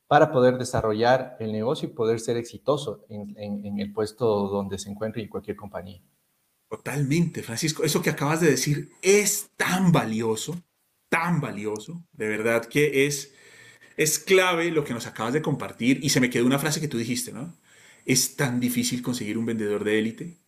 para 0.07 0.33
poder 0.33 0.57
desarrollar 0.57 1.37
el 1.41 1.53
negocio 1.53 1.89
y 1.89 1.93
poder 1.93 2.21
ser 2.21 2.39
exitoso 2.39 3.05
en, 3.11 3.37
en, 3.39 3.79
el 3.79 3.93
puesto 3.93 4.49
donde 4.49 4.79
se 4.79 4.89
encuentre 4.89 5.23
en 5.23 5.29
cualquier 5.29 5.57
compañía. 5.57 6.01
Totalmente, 6.71 7.43
Francisco. 7.43 7.85
Eso 7.85 8.01
que 8.01 8.09
acabas 8.09 8.41
de 8.41 8.51
decir 8.51 8.89
es 9.03 9.51
tan 9.59 9.93
valioso, 9.93 10.57
tan 11.11 11.43
valioso, 11.43 12.03
de 12.13 12.29
verdad 12.29 12.65
que 12.65 13.07
es 13.07 13.35
es 13.99 14.19
clave 14.19 14.71
lo 14.71 14.85
que 14.85 14.95
nos 14.95 15.07
acabas 15.07 15.35
de 15.35 15.43
compartir 15.43 16.01
y 16.03 16.09
se 16.09 16.21
me 16.21 16.31
quedó 16.31 16.47
una 16.47 16.59
frase 16.59 16.81
que 16.81 16.89
tú 16.89 16.97
dijiste, 16.97 17.31
¿no? 17.31 17.55
Es 18.07 18.37
tan 18.37 18.59
difícil 18.59 19.03
conseguir 19.03 19.37
un 19.37 19.47
vendedor 19.47 19.85
de 19.85 19.99
élite 19.99 20.39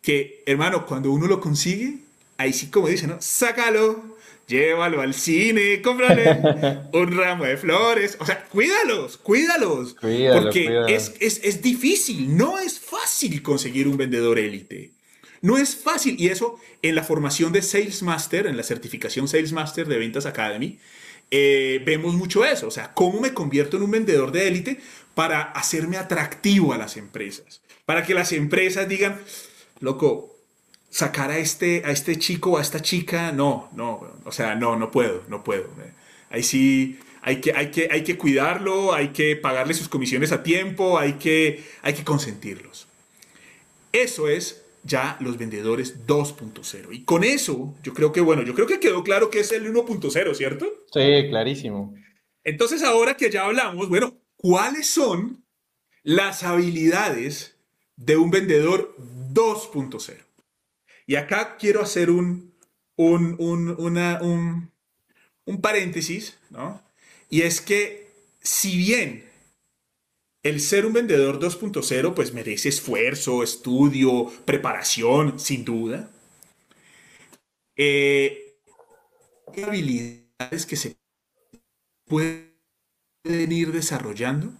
que, 0.00 0.42
hermano, 0.46 0.86
cuando 0.86 1.12
uno 1.12 1.26
lo 1.26 1.40
consigue, 1.40 1.98
ahí 2.40 2.52
sí 2.54 2.68
como 2.68 2.88
dice, 2.88 3.06
¿no? 3.06 3.20
Sácalo, 3.20 4.16
llévalo 4.46 5.02
al 5.02 5.12
cine, 5.12 5.82
cómprale 5.82 6.40
un 6.92 7.16
ramo 7.16 7.44
de 7.44 7.58
flores, 7.58 8.16
o 8.18 8.24
sea, 8.24 8.44
cuídalos, 8.44 9.18
cuídalos, 9.18 9.94
porque 10.00 10.84
Es, 10.88 11.14
es, 11.20 11.40
es 11.44 11.60
difícil, 11.60 12.36
no 12.36 12.58
es 12.58 12.80
fácil 12.80 13.42
conseguir 13.42 13.86
un 13.88 13.98
vendedor 13.98 14.38
élite. 14.38 14.92
No 15.42 15.56
es 15.56 15.76
fácil. 15.76 16.16
Y 16.18 16.28
eso 16.28 16.58
en 16.82 16.94
la 16.94 17.02
formación 17.02 17.52
de 17.52 17.62
Sales 17.62 18.02
Master, 18.02 18.46
en 18.46 18.56
la 18.56 18.62
certificación 18.62 19.28
Sales 19.28 19.52
Master 19.52 19.86
de 19.86 19.98
Ventas 19.98 20.26
Academy, 20.26 20.78
eh, 21.30 21.82
vemos 21.84 22.14
mucho 22.14 22.44
eso, 22.44 22.66
o 22.66 22.70
sea, 22.70 22.92
cómo 22.92 23.20
me 23.20 23.32
convierto 23.32 23.76
en 23.76 23.84
un 23.84 23.90
vendedor 23.90 24.32
de 24.32 24.48
élite 24.48 24.80
para 25.14 25.42
hacerme 25.42 25.96
atractivo 25.96 26.72
a 26.72 26.78
las 26.78 26.96
empresas, 26.96 27.62
para 27.84 28.04
que 28.04 28.14
las 28.14 28.32
empresas 28.32 28.88
digan, 28.88 29.20
loco, 29.78 30.39
sacar 30.90 31.30
a 31.30 31.38
este, 31.38 31.82
a 31.86 31.90
este 31.90 32.18
chico 32.18 32.52
o 32.52 32.58
a 32.58 32.62
esta 32.62 32.82
chica, 32.82 33.32
no, 33.32 33.70
no, 33.74 34.18
o 34.24 34.32
sea, 34.32 34.54
no, 34.56 34.76
no 34.76 34.90
puedo, 34.90 35.22
no 35.28 35.42
puedo. 35.42 35.64
Eh. 35.64 35.92
Ahí 36.30 36.42
sí 36.42 36.98
hay 37.22 37.40
que, 37.40 37.52
hay 37.54 37.70
que, 37.70 37.88
hay 37.90 38.02
que 38.02 38.18
cuidarlo, 38.18 38.92
hay 38.92 39.08
que 39.08 39.36
pagarle 39.36 39.74
sus 39.74 39.88
comisiones 39.88 40.32
a 40.32 40.42
tiempo, 40.42 40.98
hay 40.98 41.14
que, 41.14 41.64
hay 41.82 41.94
que 41.94 42.04
consentirlos. 42.04 42.86
Eso 43.92 44.28
es 44.28 44.64
ya 44.82 45.16
los 45.20 45.36
vendedores 45.36 46.06
2.0. 46.06 46.88
Y 46.92 47.04
con 47.04 47.24
eso, 47.24 47.74
yo 47.82 47.92
creo 47.92 48.12
que, 48.12 48.20
bueno, 48.20 48.42
yo 48.42 48.54
creo 48.54 48.66
que 48.66 48.80
quedó 48.80 49.04
claro 49.04 49.30
que 49.30 49.40
es 49.40 49.52
el 49.52 49.72
1.0, 49.72 50.34
¿cierto? 50.34 50.66
Sí, 50.92 51.28
clarísimo. 51.28 51.94
Entonces, 52.44 52.82
ahora 52.82 53.16
que 53.16 53.30
ya 53.30 53.44
hablamos, 53.44 53.88
bueno, 53.88 54.18
¿cuáles 54.36 54.86
son 54.86 55.44
las 56.02 56.42
habilidades 56.42 57.58
de 57.96 58.16
un 58.16 58.30
vendedor 58.30 58.96
2.0? 59.32 60.29
Y 61.10 61.16
acá 61.16 61.56
quiero 61.58 61.82
hacer 61.82 62.08
un, 62.08 62.54
un, 62.96 63.34
un, 63.40 63.70
un, 63.80 64.70
un 65.46 65.60
paréntesis, 65.60 66.38
¿no? 66.50 66.80
Y 67.28 67.42
es 67.42 67.60
que 67.60 68.12
si 68.40 68.76
bien 68.78 69.24
el 70.42 70.60
ser 70.60 70.84
un 70.84 70.92
vendedor 70.92 71.38
2.0 71.40 72.12
pues 72.12 72.34
merece 72.34 72.68
esfuerzo, 72.68 73.42
estudio, 73.42 74.26
preparación, 74.44 75.38
sin 75.40 75.64
duda. 75.64 76.10
Eh, 77.76 78.60
habilidades 79.64 80.66
que 80.66 80.76
se 80.76 80.96
pueden 82.06 82.50
ir 83.52 83.72
desarrollando 83.72 84.52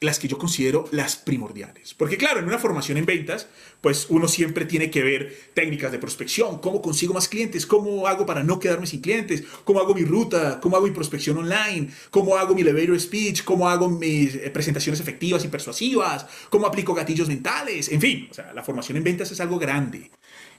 las 0.00 0.20
que 0.20 0.28
yo 0.28 0.38
considero 0.38 0.88
las 0.92 1.16
primordiales. 1.16 1.94
Porque 1.94 2.16
claro, 2.16 2.38
en 2.38 2.46
una 2.46 2.58
formación 2.58 2.98
en 2.98 3.06
ventas, 3.06 3.48
pues 3.80 4.06
uno 4.08 4.28
siempre 4.28 4.64
tiene 4.64 4.90
que 4.90 5.02
ver 5.02 5.50
técnicas 5.54 5.90
de 5.90 5.98
prospección, 5.98 6.58
cómo 6.60 6.80
consigo 6.80 7.14
más 7.14 7.28
clientes, 7.28 7.66
cómo 7.66 8.06
hago 8.06 8.24
para 8.24 8.44
no 8.44 8.60
quedarme 8.60 8.86
sin 8.86 9.00
clientes, 9.00 9.42
cómo 9.64 9.80
hago 9.80 9.94
mi 9.94 10.04
ruta, 10.04 10.60
cómo 10.60 10.76
hago 10.76 10.86
mi 10.86 10.92
prospección 10.92 11.38
online, 11.38 11.90
cómo 12.10 12.36
hago 12.36 12.54
mi 12.54 12.62
elevator 12.62 12.98
speech, 13.00 13.42
cómo 13.42 13.68
hago 13.68 13.88
mis 13.88 14.36
eh, 14.36 14.50
presentaciones 14.50 15.00
efectivas 15.00 15.44
y 15.44 15.48
persuasivas, 15.48 16.26
cómo 16.48 16.66
aplico 16.66 16.94
gatillos 16.94 17.28
mentales, 17.28 17.88
en 17.88 18.00
fin, 18.00 18.28
la 18.54 18.62
formación 18.62 18.98
en 18.98 19.04
ventas 19.04 19.32
es 19.32 19.40
algo 19.40 19.58
grande. 19.58 20.10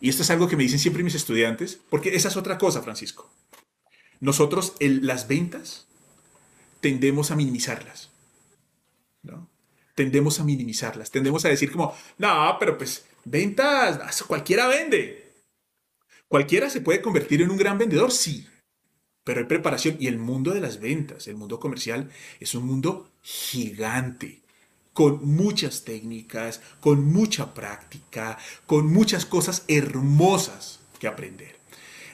Y 0.01 0.09
esto 0.09 0.23
es 0.23 0.29
algo 0.29 0.47
que 0.47 0.57
me 0.57 0.63
dicen 0.63 0.79
siempre 0.79 1.03
mis 1.03 1.15
estudiantes, 1.15 1.79
porque 1.89 2.15
esa 2.15 2.27
es 2.27 2.37
otra 2.37 2.57
cosa, 2.57 2.81
Francisco. 2.81 3.29
Nosotros, 4.19 4.73
las 4.79 5.27
ventas, 5.27 5.87
tendemos 6.81 7.31
a 7.31 7.35
minimizarlas 7.35 8.08
Tendemos 9.95 10.39
a 10.39 10.45
minimizarlas, 10.45 11.11
tendemos 11.11 11.43
a 11.43 11.49
decir 11.49 11.71
como, 11.71 11.93
no, 12.17 12.55
pero 12.59 12.77
pues 12.77 13.05
ventas, 13.25 14.23
cualquiera 14.23 14.67
vende. 14.67 15.33
Cualquiera 16.27 16.69
se 16.69 16.81
puede 16.81 17.01
convertir 17.01 17.41
en 17.41 17.49
un 17.49 17.57
gran 17.57 17.77
vendedor, 17.77 18.11
sí, 18.11 18.47
pero 19.23 19.41
hay 19.41 19.45
preparación 19.45 19.97
y 19.99 20.07
el 20.07 20.17
mundo 20.17 20.53
de 20.53 20.61
las 20.61 20.79
ventas, 20.79 21.27
el 21.27 21.35
mundo 21.35 21.59
comercial, 21.59 22.09
es 22.39 22.55
un 22.55 22.65
mundo 22.65 23.11
gigante, 23.21 24.41
con 24.93 25.25
muchas 25.25 25.83
técnicas, 25.83 26.61
con 26.79 27.03
mucha 27.03 27.53
práctica, 27.53 28.37
con 28.65 28.87
muchas 28.87 29.25
cosas 29.25 29.65
hermosas 29.67 30.79
que 30.99 31.07
aprender. 31.07 31.57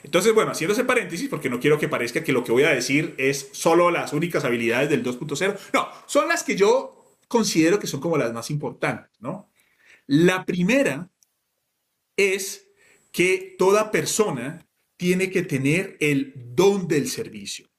Entonces, 0.02 0.34
bueno, 0.34 0.52
haciendo 0.52 0.72
ese 0.74 0.84
paréntesis, 0.84 1.28
porque 1.28 1.50
no 1.50 1.58
quiero 1.58 1.78
que 1.78 1.88
parezca 1.88 2.22
que 2.22 2.32
lo 2.32 2.44
que 2.44 2.52
voy 2.52 2.62
a 2.62 2.70
decir 2.70 3.14
es 3.18 3.48
solo 3.52 3.90
las 3.90 4.12
únicas 4.12 4.44
habilidades 4.44 4.88
del 4.88 5.04
2.0, 5.04 5.58
no, 5.72 5.88
son 6.06 6.28
las 6.28 6.44
que 6.44 6.54
yo 6.54 6.95
considero 7.28 7.78
que 7.78 7.86
son 7.86 8.00
como 8.00 8.16
las 8.16 8.32
más 8.32 8.50
importantes, 8.50 9.10
¿no? 9.20 9.50
La 10.06 10.44
primera 10.44 11.10
es 12.16 12.68
que 13.12 13.56
toda 13.58 13.90
persona 13.90 14.68
tiene 14.96 15.30
que 15.30 15.42
tener 15.42 15.96
el 16.00 16.32
don 16.54 16.88
del 16.88 17.08
servicio. 17.08 17.70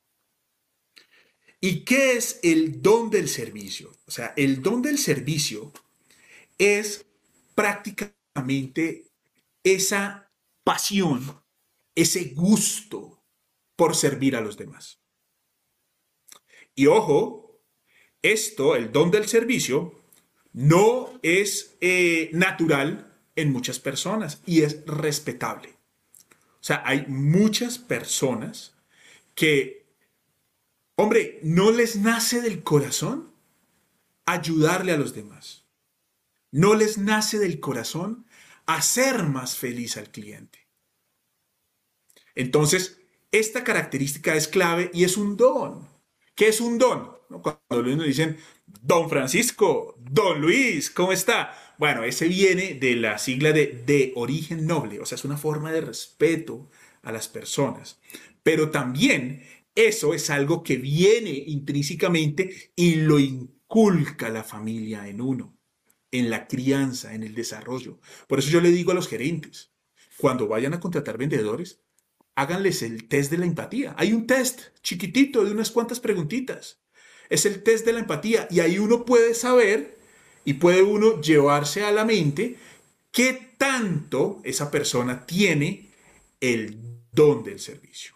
¿Y 1.60 1.84
qué 1.86 2.14
es 2.14 2.40
el 2.44 2.82
don 2.82 3.10
del 3.10 3.28
servicio? 3.28 3.92
O 4.06 4.12
sea, 4.12 4.34
el 4.38 4.62
don 4.62 4.82
del 4.82 4.98
servicio 4.98 5.74
es 6.58 7.06
prácticamente 7.56 9.08
esa 9.64 10.32
pasión, 10.64 11.44
ese 11.96 12.34
gusto 12.36 13.24
por 13.76 13.96
servir 13.96 14.36
a 14.36 14.42
los 14.42 14.58
demás. 14.58 15.02
Y 16.76 16.86
ojo, 16.86 17.47
esto, 18.22 18.76
el 18.76 18.92
don 18.92 19.12
del 19.12 19.28
servicio, 19.28 19.96
no 20.54 21.20
es 21.22 21.76
eh, 21.82 22.30
natural 22.34 23.14
en 23.36 23.52
muchas 23.52 23.80
personas 23.80 24.42
y 24.46 24.64
es 24.64 24.86
respetable. 24.86 25.70
O 26.60 26.64
sea, 26.68 26.82
hay 26.86 27.06
muchas 27.08 27.78
personas 27.78 28.74
que, 29.36 29.86
hombre, 30.96 31.40
no 31.44 31.72
les 31.72 31.96
nace 31.96 32.42
del 32.42 32.64
corazón 32.64 33.32
ayudarle 34.26 34.92
a 34.92 34.98
los 34.98 35.14
demás. 35.14 35.64
No 36.52 36.76
les 36.76 36.98
nace 36.98 37.40
del 37.40 37.60
corazón 37.60 38.26
hacer 38.66 39.24
más 39.24 39.56
feliz 39.56 39.96
al 39.98 40.10
cliente. 40.10 40.68
Entonces, 42.36 43.00
esta 43.32 43.64
característica 43.64 44.36
es 44.36 44.48
clave 44.48 44.92
y 44.94 45.04
es 45.04 45.18
un 45.18 45.38
don. 45.38 45.88
¿Qué 46.38 46.50
es 46.50 46.62
un 46.62 46.78
don? 46.78 47.18
Cuando 47.42 47.82
le 47.82 48.06
dicen, 48.06 48.38
don 48.68 49.10
Francisco, 49.10 49.96
don 50.00 50.40
Luis, 50.40 50.92
¿cómo 50.92 51.12
está? 51.12 51.52
Bueno, 51.80 52.04
ese 52.04 52.28
viene 52.28 52.76
de 52.76 52.96
la 52.96 53.18
sigla 53.18 53.52
de 53.54 53.84
de 53.88 54.14
origen 54.16 54.68
noble, 54.68 55.00
o 55.00 55.06
sea, 55.08 55.16
es 55.16 55.26
una 55.26 55.38
forma 55.38 55.72
de 55.72 55.82
respeto 55.82 56.70
a 57.02 57.12
las 57.12 57.28
personas. 57.28 58.00
Pero 58.44 58.70
también 58.70 59.44
eso 59.74 60.14
es 60.14 60.30
algo 60.30 60.62
que 60.62 60.78
viene 60.78 61.32
intrínsecamente 61.32 62.72
y 62.76 62.98
lo 62.98 63.18
inculca 63.18 64.30
la 64.30 64.44
familia 64.44 65.08
en 65.08 65.22
uno, 65.22 65.58
en 66.12 66.30
la 66.30 66.48
crianza, 66.48 67.16
en 67.16 67.24
el 67.24 67.34
desarrollo. 67.34 68.00
Por 68.28 68.38
eso 68.38 68.52
yo 68.52 68.62
le 68.62 68.70
digo 68.70 68.92
a 68.92 68.96
los 68.96 69.08
gerentes, 69.08 69.72
cuando 70.18 70.48
vayan 70.48 70.76
a 70.76 70.80
contratar 70.80 71.18
vendedores, 71.18 71.82
háganles 72.38 72.84
el 72.84 73.08
test 73.08 73.32
de 73.32 73.40
la 73.40 73.46
empatía. 73.46 73.96
Hay 73.98 74.14
un 74.14 74.28
test 74.28 74.62
chiquitito 74.84 75.44
de 75.44 75.52
unas 75.52 75.72
cuantas 75.72 76.00
preguntitas. 76.00 76.80
Es 77.30 77.48
el 77.48 77.64
test 77.64 77.84
de 77.84 77.94
la 77.94 78.00
empatía 78.00 78.48
y 78.52 78.60
ahí 78.60 78.78
uno 78.78 79.06
puede 79.06 79.34
saber 79.34 79.98
y 80.46 80.54
puede 80.54 80.84
uno 80.84 81.20
llevarse 81.20 81.84
a 81.84 81.92
la 81.92 82.06
mente 82.06 82.56
qué 83.12 83.54
tanto 83.58 84.40
esa 84.44 84.70
persona 84.70 85.26
tiene 85.26 85.90
el 86.40 86.78
don 87.12 87.44
del 87.44 87.60
servicio. 87.60 88.16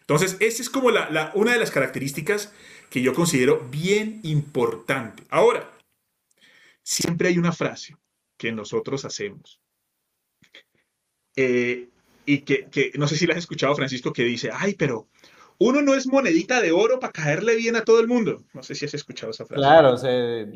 Entonces, 0.00 0.36
esa 0.40 0.60
es 0.60 0.68
como 0.68 0.90
la, 0.90 1.32
una 1.34 1.54
de 1.54 1.58
las 1.58 1.70
características 1.70 2.52
que 2.90 3.00
yo 3.00 3.14
considero 3.14 3.66
bien 3.70 4.20
importante. 4.22 5.24
Ahora, 5.30 5.72
siempre 6.82 7.28
hay 7.28 7.38
una 7.38 7.52
frase 7.52 7.96
que 8.36 8.52
nosotros 8.52 9.06
hacemos. 9.06 9.62
Eh, 11.36 11.88
y 12.26 12.40
que, 12.40 12.66
que, 12.66 12.92
no 12.96 13.06
sé 13.08 13.16
si 13.16 13.26
la 13.26 13.34
has 13.34 13.40
escuchado, 13.40 13.74
Francisco, 13.74 14.12
que 14.12 14.24
dice, 14.24 14.50
ay, 14.52 14.74
pero 14.74 15.08
uno 15.58 15.82
no 15.82 15.94
es 15.94 16.06
monedita 16.06 16.60
de 16.60 16.72
oro 16.72 16.98
para 16.98 17.12
caerle 17.12 17.56
bien 17.56 17.76
a 17.76 17.84
todo 17.84 18.00
el 18.00 18.08
mundo. 18.08 18.44
No 18.52 18.62
sé 18.62 18.74
si 18.74 18.84
has 18.84 18.94
escuchado 18.94 19.30
esa 19.30 19.46
frase. 19.46 19.60
Claro, 19.60 19.92
o 19.92 19.96
sea, 19.96 20.46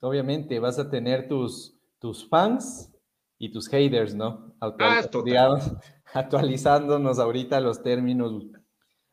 obviamente 0.00 0.58
vas 0.58 0.78
a 0.78 0.90
tener 0.90 1.28
tus, 1.28 1.74
tus 1.98 2.28
fans 2.28 2.90
y 3.38 3.50
tus 3.50 3.68
haters, 3.68 4.14
¿no? 4.14 4.54
ah, 4.60 5.08
digamos, 5.24 5.72
actualizándonos 6.14 7.18
ahorita 7.18 7.60
los 7.60 7.82
términos 7.82 8.44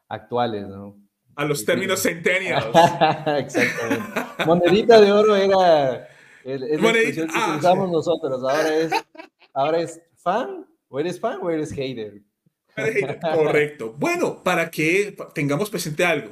actuales, 0.08 0.67
¿no? 0.67 0.98
A 1.36 1.46
los 1.46 1.63
términos 1.63 2.01
centenios. 2.01 2.63
Exactamente. 3.38 4.46
Monedita 4.46 5.00
de 5.00 5.12
oro 5.12 5.36
era 5.36 6.10
es 6.43 6.81
la 6.81 6.93
que 6.93 7.27
ah, 7.34 7.55
usamos 7.60 7.91
nosotros. 7.91 8.41
Ahora 8.43 8.75
es, 8.75 8.91
ahora 9.53 9.79
es 9.79 10.01
fan, 10.15 10.65
o 10.89 11.00
eres 11.00 11.19
fan 11.19 11.39
o 11.41 11.50
eres 11.50 11.72
hater. 11.72 12.22
Correcto. 13.22 13.96
Bueno, 14.00 14.43
para 14.43 14.69
que 14.69 15.15
tengamos 15.34 15.69
presente 15.69 16.05
algo, 16.05 16.31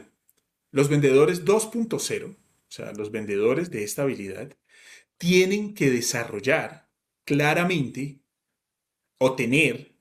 los 0.71 0.89
vendedores 0.89 1.45
2.0, 1.45 2.35
o 2.35 2.37
sea, 2.67 2.91
los 2.93 3.11
vendedores 3.11 3.69
de 3.69 3.83
esta 3.83 4.03
habilidad, 4.03 4.53
tienen 5.17 5.73
que 5.73 5.89
desarrollar 5.89 6.87
claramente 7.25 8.19
o 9.17 9.35
tener 9.35 9.93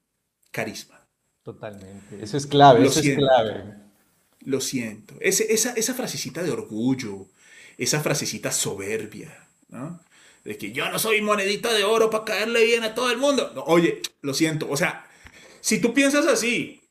carisma. 0.51 1.09
Totalmente. 1.43 2.23
Eso 2.23 2.37
es 2.37 2.47
clave, 2.47 2.87
eso 2.87 3.01
es 3.01 3.17
clave. 3.17 3.75
Lo 4.41 4.61
siento. 4.61 5.15
esa, 5.21 5.73
esa 5.73 5.95
frasecita 5.95 6.43
de 6.43 6.51
orgullo, 6.51 7.29
esa 7.79 8.01
frasecita 8.01 8.53
soberbia, 8.53 9.49
¿no? 9.69 10.01
De 10.47 10.57
que 10.57 10.71
yo 10.71 10.89
no 10.91 11.01
soy 11.01 11.21
monedita 11.21 11.73
de 11.73 11.83
oro 11.83 12.09
para 12.09 12.25
caerle 12.25 12.65
bien 12.65 12.85
a 12.85 12.95
todo 12.95 13.11
el 13.11 13.19
mundo. 13.19 13.53
oye, 13.67 14.01
lo 14.21 14.33
siento. 14.33 14.71
O 14.71 14.77
sea, 14.77 15.11
si 15.61 15.81
tú 15.81 15.93
piensas 15.93 16.25
así 16.27 16.83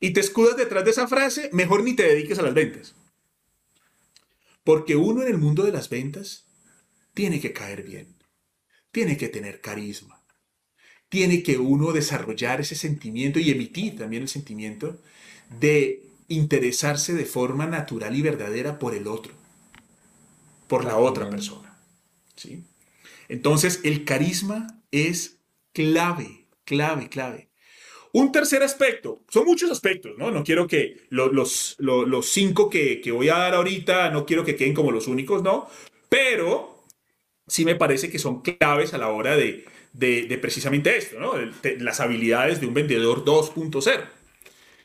y 0.00 0.14
te 0.14 0.20
escudas 0.20 0.56
detrás 0.56 0.82
de 0.82 0.92
esa 0.92 1.06
frase, 1.06 1.50
mejor 1.52 1.82
ni 1.82 1.94
te 1.94 2.04
dediques 2.04 2.38
a 2.38 2.42
las 2.42 2.54
ventas. 2.54 2.94
Porque 4.64 4.96
uno 4.96 5.20
en 5.20 5.28
el 5.28 5.36
mundo 5.36 5.62
de 5.62 5.72
las 5.72 5.90
ventas 5.90 6.46
tiene 7.12 7.38
que 7.38 7.52
caer 7.52 7.82
bien, 7.82 8.16
tiene 8.92 9.18
que 9.18 9.28
tener 9.28 9.60
carisma, 9.60 10.24
tiene 11.10 11.42
que 11.42 11.58
uno 11.58 11.92
desarrollar 11.92 12.62
ese 12.62 12.76
sentimiento 12.76 13.40
y 13.40 13.50
emitir 13.50 13.98
también 13.98 14.22
el 14.22 14.30
sentimiento 14.30 14.98
de 15.60 16.02
interesarse 16.28 17.12
de 17.12 17.26
forma 17.26 17.66
natural 17.66 18.16
y 18.16 18.22
verdadera 18.22 18.78
por 18.78 18.94
el 18.94 19.06
otro, 19.06 19.34
por 20.66 20.86
la 20.86 20.96
otra 20.96 21.28
persona. 21.28 21.61
¿Sí? 22.36 22.64
Entonces, 23.28 23.80
el 23.84 24.04
carisma 24.04 24.82
es 24.90 25.38
clave, 25.72 26.46
clave, 26.64 27.08
clave. 27.08 27.48
Un 28.12 28.30
tercer 28.30 28.62
aspecto, 28.62 29.22
son 29.28 29.46
muchos 29.46 29.70
aspectos, 29.70 30.12
¿no? 30.18 30.30
No 30.30 30.44
quiero 30.44 30.66
que 30.66 31.06
los, 31.08 31.76
los, 31.78 32.26
cinco 32.26 32.68
que, 32.68 33.00
que, 33.00 33.10
voy 33.10 33.30
a 33.30 33.38
dar 33.38 33.54
ahorita, 33.54 34.10
no 34.10 34.26
quiero 34.26 34.44
que 34.44 34.54
queden 34.54 34.74
como 34.74 34.92
los 34.92 35.06
únicos, 35.06 35.42
¿no? 35.42 35.66
Pero 36.10 36.84
sí 37.46 37.64
me 37.64 37.74
parece 37.74 38.10
que 38.10 38.18
son 38.18 38.42
claves 38.42 38.92
a 38.92 38.98
la 38.98 39.08
hora 39.08 39.36
de, 39.36 39.64
de, 39.92 40.38
precisamente 40.38 40.96
esto, 40.96 41.18
¿no? 41.18 41.34
las 41.78 42.00
habilidades 42.00 42.60
de 42.60 42.66
un 42.66 42.74
vendedor 42.74 43.24
2.0. 43.24 44.04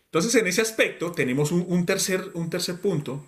Entonces, 0.05 0.35
en 0.35 0.47
ese 0.47 0.61
aspecto 0.61 1.11
tenemos 1.11 1.51
un, 1.51 1.85
tercer, 1.85 2.31
un 2.33 2.49
tercer 2.49 2.79
punto, 2.79 3.25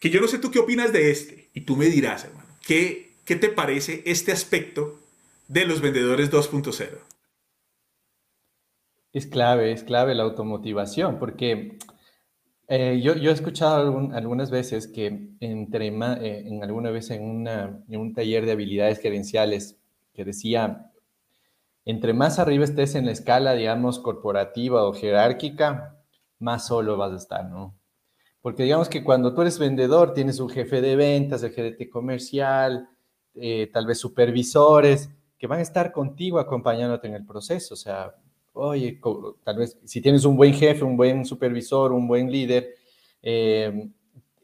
que 0.00 0.10
yo 0.10 0.20
no 0.20 0.28
sé 0.28 0.38
tú 0.38 0.50
qué 0.50 0.58
opinas 0.58 0.92
de 0.92 1.10
este, 1.10 1.48
y 1.54 1.62
tú 1.62 1.76
me 1.76 1.86
dirás, 1.86 2.24
hermano, 2.24 2.48
¿qué, 2.66 3.03
qué 3.24 3.36
te 3.36 3.48
parece 3.48 4.02
este 4.06 4.32
aspecto 4.32 4.98
de 5.48 5.66
los 5.66 5.80
vendedores 5.80 6.30
2.0? 6.30 6.98
Es 9.12 9.26
clave, 9.26 9.72
es 9.72 9.84
clave 9.84 10.14
la 10.14 10.24
automotivación, 10.24 11.18
porque 11.18 11.78
eh, 12.66 13.00
yo, 13.02 13.12
he 13.12 13.30
escuchado 13.30 14.10
algunas 14.12 14.50
veces 14.50 14.88
que 14.88 15.28
entre 15.40 15.88
eh, 15.88 16.44
en 16.46 16.64
alguna 16.64 16.90
vez 16.90 17.10
en, 17.10 17.46
un 17.88 18.14
taller 18.14 18.46
de 18.46 18.52
habilidades 18.52 19.00
gerenciales 19.00 19.78
que 20.14 20.24
decía 20.24 20.90
entre 21.84 22.14
más 22.14 22.38
arriba 22.38 22.64
estés 22.64 22.94
en 22.94 23.04
la 23.04 23.12
escala, 23.12 23.52
digamos, 23.52 23.98
corporativa 23.98 24.84
o 24.84 24.94
jerárquica, 24.94 25.98
más 26.38 26.66
solo 26.66 26.96
vas 26.96 27.12
a 27.12 27.16
estar, 27.16 27.44
¿no? 27.44 27.74
Porque 28.40 28.62
digamos 28.62 28.88
que 28.88 29.04
cuando 29.04 29.34
tú 29.34 29.42
eres 29.42 29.58
vendedor, 29.58 30.14
tienes 30.14 30.40
un 30.40 30.48
jefe 30.48 30.80
de 30.80 30.96
ventas, 30.96 31.42
el 31.42 31.52
gerente 31.52 31.90
comercial, 31.90 32.88
eh, 33.34 33.70
tal 33.72 33.86
vez 33.86 33.98
supervisores, 33.98 35.10
que 35.38 35.46
van 35.46 35.58
a 35.58 35.62
estar 35.62 35.92
contigo 35.92 36.38
acompañándote 36.38 37.08
en 37.08 37.14
el 37.14 37.26
proceso. 37.26 37.74
O 37.74 37.76
sea, 37.76 38.14
oye, 38.52 39.00
tal 39.42 39.58
vez 39.58 39.78
si 39.84 40.00
tienes 40.00 40.24
un 40.24 40.36
buen 40.36 40.54
jefe, 40.54 40.84
un 40.84 40.96
buen 40.96 41.24
supervisor, 41.24 41.92
un 41.92 42.06
buen 42.06 42.30
líder, 42.30 42.74
eh, 43.22 43.88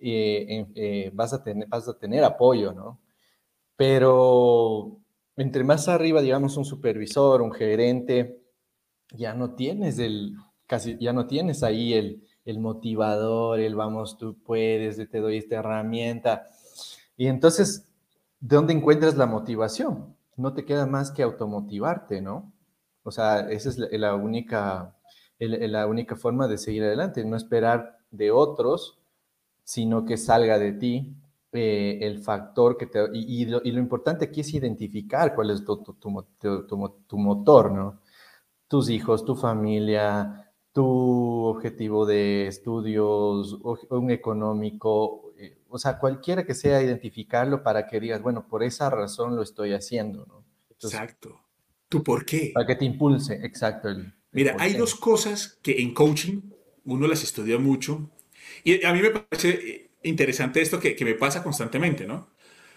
eh, 0.01 1.11
vas, 1.15 1.33
a 1.33 1.43
tener, 1.43 1.69
vas 1.69 1.89
a 1.89 1.99
tener 1.99 2.25
apoyo, 2.25 2.73
¿no? 2.73 3.01
Pero 3.77 4.99
entre 5.37 5.65
más 5.65 5.89
arriba, 5.89 6.21
digamos, 6.21 6.57
un 6.57 6.65
supervisor, 6.65 7.41
un 7.41 7.53
gerente, 7.53 8.43
ya 9.13 9.35
no 9.35 9.55
tienes 9.55 9.99
el, 9.99 10.35
casi, 10.67 10.99
ya 10.99 11.13
no 11.13 11.27
tienes 11.27 11.63
ahí 11.63 11.95
el, 11.95 12.23
el 12.45 12.59
motivador, 12.59 13.61
el 13.61 13.75
vamos, 13.75 14.19
tú 14.19 14.37
puedes, 14.43 14.97
te 14.97 15.19
doy 15.19 15.39
esta 15.39 15.57
herramienta. 15.57 16.47
Y 17.17 17.27
entonces, 17.27 17.90
¿de 18.41 18.57
dónde 18.57 18.73
encuentras 18.73 19.17
la 19.17 19.27
motivación? 19.27 20.17
No 20.37 20.55
te 20.55 20.65
queda 20.65 20.87
más 20.87 21.11
que 21.11 21.23
automotivarte, 21.23 22.21
¿no? 22.21 22.53
O 23.03 23.11
sea, 23.11 23.51
esa 23.51 23.69
es 23.71 23.79
la, 23.79 24.15
única, 24.15 24.97
la 25.39 25.87
única 25.87 26.17
forma 26.17 26.49
de 26.49 26.59
seguir 26.59 26.85
adelante, 26.85 27.25
no 27.25 27.37
esperar 27.37 27.99
de 28.11 28.31
otros, 28.31 28.99
sino 29.65 30.05
que 30.05 30.17
salga 30.17 30.59
de 30.59 30.73
ti 30.73 31.15
eh, 31.53 31.99
el 32.03 32.21
factor 32.21 32.77
que 32.77 32.87
te... 32.87 33.01
Y, 33.13 33.47
lo, 33.47 33.61
importante 33.65 34.27
aquí 34.27 34.41
es 34.41 34.55
identificar 34.55 35.35
cuál 35.35 35.51
es 35.51 35.65
tu, 35.65 35.77
tu, 35.79 37.19
motor, 37.19 37.73
¿no? 37.73 38.01
Tus 38.69 38.91
hijos, 38.91 39.25
tu 39.25 39.35
familia, 39.35 40.53
tu 40.73 40.87
objetivo 41.45 42.07
de 42.07 42.47
estudios, 42.47 43.59
un 43.91 44.11
económico, 44.11 45.30
o 45.71 45.79
sea, 45.79 45.99
cualquiera 45.99 46.45
que 46.45 46.55
sea 46.55 46.83
identificarlo 46.83 47.63
para 47.63 47.87
que 47.87 48.01
digas, 48.01 48.21
bueno, 48.21 48.47
por 48.47 48.63
esa 48.63 48.91
razón 48.91 49.37
lo 49.37 49.43
estoy 49.43 49.73
haciendo, 49.73 50.27
¿no? 50.27 50.45
exacto. 50.71 51.41
¿Tu 51.89 52.03
por 52.03 52.25
qué? 52.25 52.51
Para 52.55 52.67
que 52.67 52.77
te 52.77 52.85
impulse, 52.85 53.35
exacto. 53.43 53.89
Mira, 54.33 54.57
hay 54.59 54.75
dos 54.75 54.95
cosas 54.95 55.59
que 55.63 55.81
en 55.81 55.93
coaching 55.95 56.41
uno 56.85 57.07
las 57.07 57.23
estudia 57.23 57.59
mucho 57.59 58.11
y 58.65 58.85
a 58.85 58.93
mí 58.93 59.01
me 59.01 59.11
parece 59.11 59.49
eh, 59.49 59.91
interesante 60.03 60.61
esto 60.61 60.79
que, 60.79 60.97
me 61.05 61.15
pasa 61.15 61.43
constantemente, 61.43 62.07
¿no? 62.07 62.31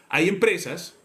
Hay 0.10 0.29
empresas 0.29 0.95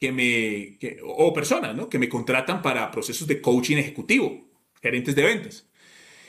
que 0.00 0.12
me, 0.12 0.78
o 1.02 1.32
personas, 1.32 1.74
¿no? 1.74 1.88
Que 1.88 1.98
me 1.98 2.08
contratan 2.08 2.62
para 2.62 2.90
procesos 2.90 3.26
de 3.26 3.40
coaching 3.40 3.76
ejecutivo, 3.76 4.48
gerentes 4.82 5.14
de 5.14 5.22
ventas. 5.22 5.66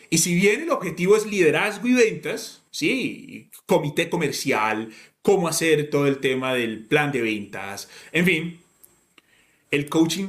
Y 0.10 0.20
si 0.20 0.36
bien 0.36 0.64
el 0.64 0.72
objetivo 0.72 1.16
es 1.16 1.26
liderazgo 1.26 1.88
y 1.88 1.94
ventas, 1.94 2.64
sí, 2.72 3.50
comité 3.66 4.10
comercial, 4.10 4.92
cómo 5.22 5.48
hacer 5.48 5.90
todo 5.90 6.08
el 6.08 6.20
tema 6.20 6.54
del 6.54 6.86
plan 6.86 7.12
de 7.12 7.22
ventas, 7.22 7.90
en 8.12 8.26
fin, 8.26 8.60
el 9.72 9.90
coaching 9.90 10.28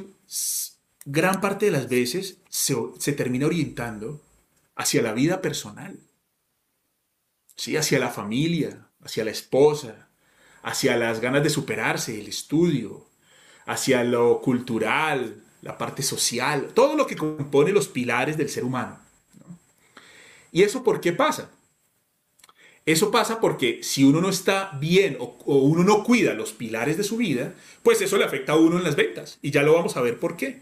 gran 1.05 1.39
parte 1.39 1.67
de 1.67 1.71
las 1.71 1.87
veces 1.87 2.37
se, 2.49 2.75
se 2.97 3.13
termina 3.13 3.45
orientando 3.45 4.21
hacia 4.75 5.01
la 5.01 5.13
vida 5.13 5.41
personal. 5.41 5.99
¿sí? 7.57 7.75
hacia 7.75 7.99
la 7.99 8.09
familia, 8.09 8.87
hacia 9.03 9.25
la 9.25 9.31
esposa, 9.31 10.07
hacia 10.63 10.95
las 10.95 11.19
ganas 11.19 11.43
de 11.43 11.49
superarse, 11.49 12.19
el 12.19 12.27
estudio, 12.27 13.07
hacia 13.65 14.03
lo 14.03 14.41
cultural, 14.41 15.43
la 15.61 15.77
parte 15.77 16.03
social, 16.03 16.69
todo 16.73 16.95
lo 16.95 17.07
que 17.07 17.17
compone 17.17 17.71
los 17.71 17.89
pilares 17.89 18.37
del 18.37 18.49
ser 18.49 18.63
humano. 18.63 18.99
¿Y 20.57 20.63
eso 20.63 20.83
por 20.83 21.01
qué 21.01 21.13
pasa? 21.13 21.51
Eso 22.83 23.11
pasa 23.11 23.39
porque 23.39 23.81
si 23.83 24.03
uno 24.03 24.21
no 24.21 24.29
está 24.29 24.75
bien 24.81 25.15
o, 25.19 25.37
uno 25.45 25.83
no 25.83 26.03
cuida 26.03 26.33
los 26.33 26.51
pilares 26.51 26.97
de 26.97 27.03
su 27.03 27.17
vida, 27.17 27.53
pues 27.83 28.01
eso 28.01 28.17
le 28.17 28.25
afecta 28.25 28.53
a 28.53 28.55
uno 28.55 28.79
en 28.79 28.83
las 28.83 28.95
ventas. 28.95 29.37
Y 29.43 29.51
ya 29.51 29.61
lo 29.61 29.75
vamos 29.75 29.97
a 29.97 30.01
ver 30.01 30.17
por 30.17 30.35
qué. 30.35 30.61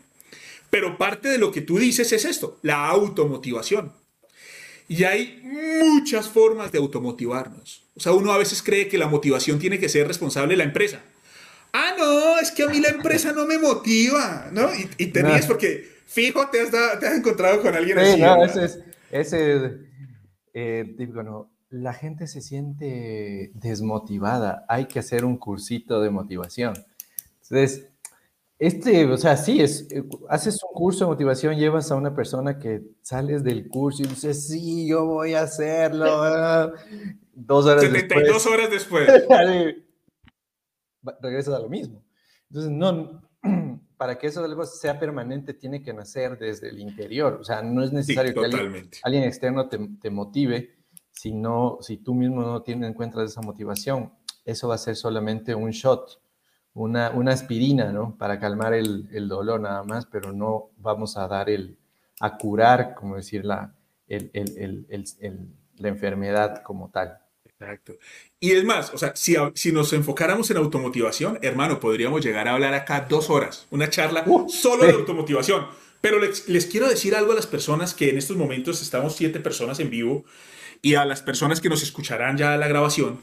Pero 0.70 0.98
parte 0.98 1.30
de 1.30 1.38
lo 1.38 1.54
que 1.54 1.62
tú 1.62 1.80
dices 1.80 2.12
es 2.12 2.26
esto, 2.26 2.60
la 2.62 2.90
automotivación. 2.90 3.94
Y 4.90 5.06
hay 5.06 5.40
muchas 5.44 6.28
formas 6.28 6.74
de 6.74 6.80
automotivarnos. 6.80 7.86
O 7.96 8.02
sea, 8.02 8.12
uno 8.12 8.34
a 8.34 8.38
veces 8.38 8.62
cree 8.62 8.90
que 8.90 8.98
la 8.98 9.08
motivación 9.08 9.60
tiene 9.60 9.80
que 9.80 9.88
ser 9.88 10.10
responsable 10.10 10.56
de 10.56 10.58
la 10.58 10.66
empresa. 10.66 11.04
Ah, 11.72 11.96
no, 11.98 12.38
es 12.40 12.52
que 12.52 12.64
a 12.64 12.68
mí 12.68 12.82
la 12.82 12.90
empresa 12.90 13.32
no 13.32 13.46
me 13.46 13.60
motiva, 13.60 14.50
¿no? 14.52 14.70
Y, 14.98 15.06
te 15.06 15.24
ríes 15.24 15.46
porque 15.46 15.90
fijo 16.06 16.50
te 16.50 16.60
has, 16.60 16.70
te 17.00 17.08
has, 17.08 17.16
encontrado 17.16 17.62
con 17.62 17.74
alguien 17.74 17.98
así. 17.98 18.20
No, 18.20 18.44
ese 18.44 18.66
es, 18.66 18.80
ese, 19.12 19.80
eh, 20.54 20.96
digo, 20.98 21.24
no, 21.24 21.52
la 21.70 21.94
gente 21.94 22.28
se 22.28 22.42
siente 22.42 23.52
desmotivada. 23.54 24.66
Hay 24.68 24.86
que 24.86 25.00
hacer 25.00 25.26
un 25.26 25.38
cursito 25.38 26.02
de 26.02 26.10
motivación. 26.10 26.74
Entonces, 27.42 27.90
este, 28.58 29.06
o 29.06 29.18
sea, 29.18 29.36
sí, 29.36 29.62
es, 29.62 29.88
eh, 29.92 30.04
haces 30.30 30.64
un 30.64 30.74
curso 30.74 31.06
de 31.06 31.12
motivación, 31.12 31.58
llevas 31.58 31.92
a 31.92 31.96
una 31.96 32.16
persona 32.16 32.58
que 32.58 32.84
sales 33.02 33.44
del 33.44 33.68
curso 33.68 34.04
y 34.04 34.08
dices, 34.08 34.48
sí, 34.48 34.88
yo 34.88 35.06
voy 35.06 35.34
a 35.34 35.42
hacerlo. 35.42 36.72
Dos 37.34 37.66
horas 37.66 37.84
72 37.84 38.26
después. 38.26 38.48
horas 38.48 38.70
después. 38.70 39.08
regresas 41.22 41.54
a 41.54 41.60
lo 41.60 41.70
mismo. 41.70 42.04
Entonces, 42.50 42.72
no, 42.72 43.22
para 43.98 44.18
que 44.18 44.28
eso 44.28 44.66
sea 44.66 45.00
permanente, 45.00 45.54
tiene 45.54 45.82
que 45.82 45.94
nacer 45.94 46.38
desde 46.38 46.70
el 46.70 46.80
interior. 46.80 47.38
O 47.40 47.44
sea, 47.44 47.62
no 47.62 47.84
es 47.84 47.92
necesario 47.92 48.34
que 48.34 48.46
alguien, 49.04 49.24
externo 49.24 49.68
te, 49.70 49.80
te 50.00 50.10
motive 50.10 50.76
si, 51.12 51.34
no, 51.34 51.78
si 51.82 51.98
tú 51.98 52.14
mismo 52.14 52.42
no 52.42 52.62
tienes 52.62 52.90
en 52.90 52.94
cuenta 52.94 53.24
esa 53.24 53.42
motivación, 53.42 54.14
eso 54.44 54.68
va 54.68 54.76
a 54.76 54.80
ser 54.80 54.96
solamente 54.96 55.56
un 55.56 55.72
shot, 55.72 56.22
una, 56.74 57.12
una 57.12 57.32
aspirina, 57.32 57.92
¿no? 57.92 58.18
Para 58.18 58.40
calmar 58.40 58.74
el, 58.74 59.08
el, 59.12 59.28
dolor 59.28 59.62
nada 59.62 59.84
más, 59.84 60.06
pero 60.06 60.34
no 60.34 60.72
vamos 60.78 61.18
a 61.18 61.28
dar 61.28 61.50
el, 61.50 61.80
a 62.20 62.38
curar, 62.38 62.96
como 62.96 63.16
decir, 63.16 63.46
la, 63.46 63.74
el, 64.08 64.86
la 65.78 65.88
enfermedad 65.88 66.62
como 66.64 66.90
tal. 66.90 67.18
Exacto. 67.66 67.98
Y 68.40 68.52
es 68.52 68.64
más, 68.64 68.94
o 68.94 68.98
sea, 68.98 69.16
si, 69.16 69.36
si, 69.56 69.72
nos 69.72 69.92
enfocáramos 69.94 70.52
en 70.52 70.58
automotivación, 70.58 71.40
hermano, 71.42 71.80
podríamos 71.80 72.24
llegar 72.24 72.48
a 72.48 72.54
hablar 72.54 72.74
acá 72.76 73.08
dos 73.10 73.30
horas, 73.30 73.66
una 73.72 73.90
charla 73.90 74.24
uh, 74.28 74.48
solo 74.50 74.86
de 74.86 74.94
automotivación. 74.94 75.66
Pero 76.00 76.20
les, 76.20 76.48
les, 76.48 76.68
quiero 76.68 76.88
decir 76.88 77.16
algo 77.16 77.32
a 77.32 77.36
las 77.36 77.48
personas 77.48 77.96
que 77.96 78.10
en 78.10 78.18
estos 78.18 78.38
momentos 78.38 78.82
estamos 78.84 79.16
siete 79.16 79.40
personas 79.40 79.80
en 79.80 79.90
vivo 79.90 80.26
y 80.84 80.94
a 80.94 81.06
las 81.06 81.24
personas 81.24 81.60
que 81.60 81.70
nos 81.70 81.82
escucharán 81.82 82.38
ya 82.38 82.56
la 82.58 82.68
grabación, 82.68 83.20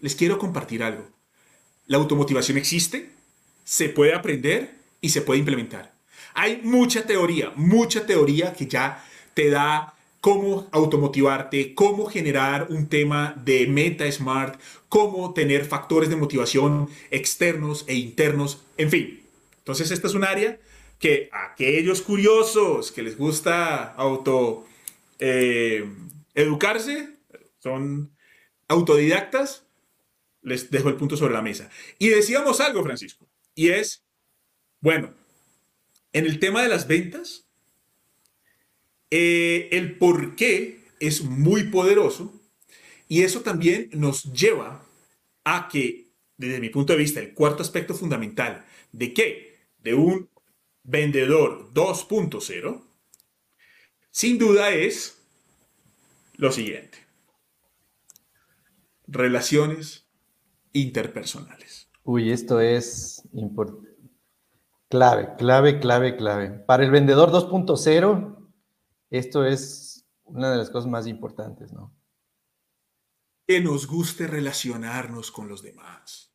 les 0.00 0.14
quiero 0.14 0.38
compartir 0.38 0.82
algo. 0.82 1.08
La 1.86 1.96
automotivación 1.96 2.58
existe, 2.58 3.10
se 3.64 3.88
puede 3.88 4.14
aprender 4.14 4.74
y 5.00 5.08
se 5.08 5.22
puede 5.22 5.38
implementar. 5.38 5.94
Hay 6.34 6.60
mucha 6.62 7.06
teoría, 7.06 7.52
mucha 7.56 8.04
teoría 8.04 8.52
que 8.52 8.66
ya 8.66 9.02
te 9.32 9.48
da 9.48 9.95
cómo 10.26 10.68
automotivarte, 10.72 11.72
cómo 11.76 12.06
generar 12.06 12.66
un 12.70 12.88
tema 12.88 13.40
de 13.44 13.68
meta 13.68 14.10
smart, 14.10 14.60
cómo 14.88 15.32
tener 15.32 15.64
factores 15.64 16.10
de 16.10 16.16
motivación 16.16 16.90
externos 17.12 17.84
e 17.86 17.94
internos, 17.94 18.66
en 18.76 18.90
fin. 18.90 19.22
Entonces, 19.58 19.92
esta 19.92 20.08
es 20.08 20.14
un 20.14 20.24
área 20.24 20.58
que 20.98 21.30
aquellos 21.30 22.02
curiosos 22.02 22.90
que 22.90 23.04
les 23.04 23.16
gusta 23.16 23.92
auto 23.92 24.66
eh, 25.20 25.88
educarse, 26.34 27.08
son 27.60 28.10
autodidactas, 28.66 29.64
les 30.42 30.72
dejo 30.72 30.88
el 30.88 30.96
punto 30.96 31.16
sobre 31.16 31.34
la 31.34 31.42
mesa. 31.42 31.70
Y 32.00 32.08
decíamos 32.08 32.60
algo, 32.60 32.82
Francisco, 32.82 33.28
y 33.54 33.68
es, 33.68 34.04
bueno, 34.80 35.14
en 36.12 36.26
el 36.26 36.40
tema 36.40 36.64
de 36.64 36.68
las 36.68 36.88
ventas, 36.88 37.45
eh, 39.18 39.70
el 39.72 39.96
por 39.96 40.36
qué 40.36 40.80
es 41.00 41.22
muy 41.24 41.70
poderoso 41.70 42.38
y 43.08 43.22
eso 43.22 43.40
también 43.40 43.88
nos 43.94 44.24
lleva 44.24 44.84
a 45.42 45.68
que, 45.68 46.10
desde 46.36 46.60
mi 46.60 46.68
punto 46.68 46.92
de 46.92 46.98
vista, 46.98 47.20
el 47.20 47.32
cuarto 47.32 47.62
aspecto 47.62 47.94
fundamental 47.94 48.66
de 48.92 49.14
que 49.14 49.56
de 49.78 49.94
un 49.94 50.28
vendedor 50.82 51.72
2.0, 51.72 52.82
sin 54.10 54.36
duda 54.36 54.68
es 54.68 55.18
lo 56.34 56.52
siguiente. 56.52 56.98
Relaciones 59.06 60.06
interpersonales. 60.74 61.88
Uy, 62.04 62.32
esto 62.32 62.60
es 62.60 63.22
clave, 64.90 65.30
clave, 65.38 65.80
clave, 65.80 66.16
clave. 66.16 66.50
Para 66.50 66.84
el 66.84 66.90
vendedor 66.90 67.30
2.0, 67.30 68.35
esto 69.10 69.44
es 69.44 70.06
una 70.24 70.50
de 70.50 70.58
las 70.58 70.70
cosas 70.70 70.90
más 70.90 71.06
importantes, 71.06 71.72
¿no? 71.72 71.94
Que 73.46 73.60
nos 73.60 73.86
guste 73.86 74.26
relacionarnos 74.26 75.30
con 75.30 75.48
los 75.48 75.62
demás. 75.62 76.32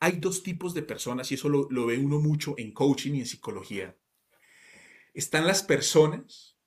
Hay 0.00 0.18
dos 0.18 0.42
tipos 0.42 0.74
de 0.74 0.82
personas, 0.82 1.30
y 1.30 1.36
eso 1.36 1.48
lo, 1.48 1.86
ve 1.86 1.98
uno 1.98 2.20
mucho 2.20 2.54
en 2.58 2.72
coaching 2.72 3.14
y 3.14 3.20
en 3.20 3.26
psicología. 3.26 3.96
Están 5.14 5.46
las 5.46 5.62
personas 5.62 6.58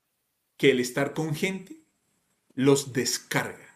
que 0.57 0.71
el 0.71 0.79
estar 0.79 1.13
con 1.13 1.35
gente 1.35 1.83
los 2.55 2.93
descarga, 2.93 3.75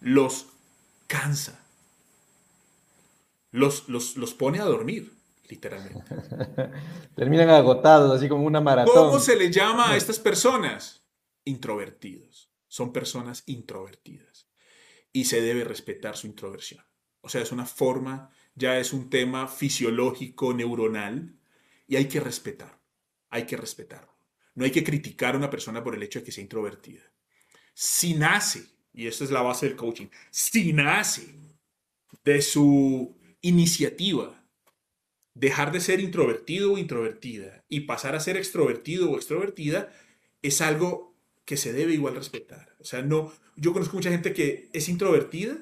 los 0.00 0.46
cansa, 1.08 1.66
los, 3.50 3.88
los, 3.88 4.16
los 4.16 4.34
pone 4.34 4.60
a 4.60 4.64
dormir, 4.64 5.12
literalmente. 5.48 6.04
Terminan 7.16 7.50
agotados, 7.50 8.16
así 8.16 8.28
como 8.28 8.44
una 8.44 8.60
maratón. 8.60 8.94
¿Cómo 8.94 9.20
se 9.20 9.36
le 9.36 9.50
llama 9.50 9.90
a 9.90 9.96
estas 9.96 10.18
personas? 10.18 11.04
Introvertidos. 11.44 12.50
Son 12.68 12.92
personas 12.92 13.42
introvertidas. 13.46 14.48
Y 15.12 15.26
se 15.26 15.40
debe 15.40 15.64
respetar 15.64 16.16
su 16.16 16.26
introversión. 16.26 16.84
O 17.20 17.28
sea, 17.28 17.40
es 17.40 17.52
una 17.52 17.66
forma, 17.66 18.30
ya 18.54 18.78
es 18.78 18.92
un 18.92 19.08
tema 19.08 19.46
fisiológico, 19.46 20.52
neuronal, 20.52 21.38
y 21.86 21.96
hay 21.96 22.06
que 22.06 22.20
respetar. 22.20 22.80
Hay 23.30 23.46
que 23.46 23.56
respetarlo. 23.56 24.14
No 24.54 24.64
hay 24.64 24.70
que 24.70 24.84
criticar 24.84 25.34
a 25.34 25.38
una 25.38 25.50
persona 25.50 25.82
por 25.82 25.94
el 25.94 26.02
hecho 26.02 26.18
de 26.18 26.24
que 26.24 26.32
sea 26.32 26.42
introvertida. 26.42 27.02
Si 27.72 28.14
nace, 28.14 28.66
y 28.92 29.06
esta 29.06 29.24
es 29.24 29.30
la 29.30 29.42
base 29.42 29.66
del 29.66 29.76
coaching, 29.76 30.06
si 30.30 30.72
nace 30.72 31.34
de 32.24 32.40
su 32.40 33.16
iniciativa 33.40 34.43
dejar 35.34 35.72
de 35.72 35.80
ser 35.80 36.00
introvertido 36.00 36.72
o 36.72 36.78
introvertida 36.78 37.64
y 37.68 37.80
pasar 37.80 38.14
a 38.14 38.20
ser 38.20 38.36
extrovertido 38.36 39.10
o 39.10 39.16
extrovertida, 39.16 39.92
es 40.42 40.60
algo 40.60 41.14
que 41.44 41.56
se 41.56 41.72
debe 41.72 41.92
igual 41.92 42.14
respetar. 42.14 42.74
O 42.80 42.84
sea, 42.84 43.02
no, 43.02 43.32
yo 43.56 43.72
conozco 43.72 43.96
mucha 43.96 44.10
gente 44.10 44.32
que 44.32 44.68
es 44.72 44.88
introvertida 44.88 45.56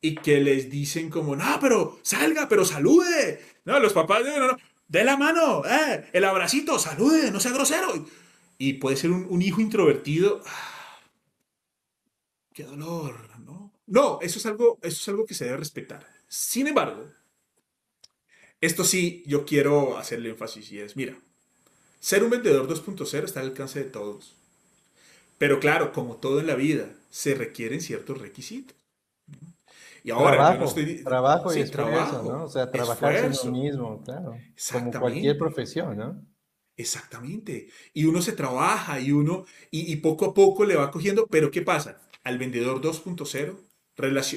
y 0.00 0.16
que 0.16 0.40
les 0.40 0.70
dicen 0.70 1.10
como, 1.10 1.36
no, 1.36 1.58
pero 1.60 1.98
salga, 2.02 2.48
pero 2.48 2.64
salude. 2.64 3.40
No, 3.64 3.78
los 3.80 3.92
papás, 3.92 4.22
no, 4.24 4.38
no, 4.38 4.46
no 4.52 4.58
de 4.92 5.04
la 5.04 5.16
mano, 5.16 5.64
eh, 5.64 6.10
el 6.12 6.22
abracito, 6.22 6.78
salude, 6.78 7.30
no 7.30 7.40
sea 7.40 7.52
grosero. 7.52 8.06
Y 8.58 8.74
puede 8.74 8.96
ser 8.98 9.10
un, 9.10 9.40
hijo 9.40 9.62
introvertido. 9.62 10.42
Ah, 10.46 11.00
qué 12.52 12.64
dolor, 12.64 13.40
¿no? 13.40 13.72
No, 13.86 14.18
eso 14.20 14.38
es, 14.38 14.44
algo, 14.44 14.78
eso 14.82 15.00
es 15.00 15.08
algo 15.08 15.24
que 15.24 15.32
se 15.32 15.46
debe 15.46 15.56
respetar. 15.56 16.06
Sin 16.28 16.66
embargo, 16.66 17.06
esto 18.62 18.84
sí, 18.84 19.24
yo 19.26 19.44
quiero 19.44 19.98
hacerle 19.98 20.30
énfasis 20.30 20.70
y 20.72 20.78
es, 20.78 20.96
mira, 20.96 21.14
ser 22.00 22.22
un 22.22 22.30
vendedor 22.30 22.68
2.0 22.68 23.24
está 23.24 23.40
al 23.40 23.46
alcance 23.46 23.80
de 23.80 23.90
todos. 23.90 24.36
Pero 25.36 25.58
claro, 25.58 25.92
como 25.92 26.16
todo 26.16 26.38
en 26.38 26.46
la 26.46 26.54
vida, 26.54 26.88
se 27.10 27.34
requieren 27.34 27.80
ciertos 27.80 28.18
requisitos. 28.18 28.76
Y 30.04 30.12
ahora 30.12 30.36
trabajo, 30.36 30.60
no 30.60 30.66
estoy... 30.66 31.02
Trabajo 31.02 31.54
y 31.54 31.60
esfuerzo, 31.60 32.22
¿no? 32.22 32.44
O 32.44 32.48
sea, 32.48 32.70
trabajar 32.70 33.16
en 33.16 33.32
uno 33.42 33.52
mismo, 33.52 34.02
claro. 34.04 34.36
Como 34.72 34.92
cualquier 34.92 35.36
profesión, 35.36 35.96
¿no? 35.96 36.24
Exactamente. 36.76 37.68
Y 37.92 38.04
uno 38.04 38.22
se 38.22 38.32
trabaja 38.32 39.00
y 39.00 39.10
uno, 39.10 39.44
y, 39.72 39.96
poco 39.96 40.26
a 40.26 40.34
poco 40.34 40.64
le 40.64 40.76
va 40.76 40.92
cogiendo, 40.92 41.26
pero 41.26 41.50
¿qué 41.50 41.62
pasa? 41.62 42.00
Al 42.22 42.38
vendedor 42.38 42.80
2.0, 42.80 43.56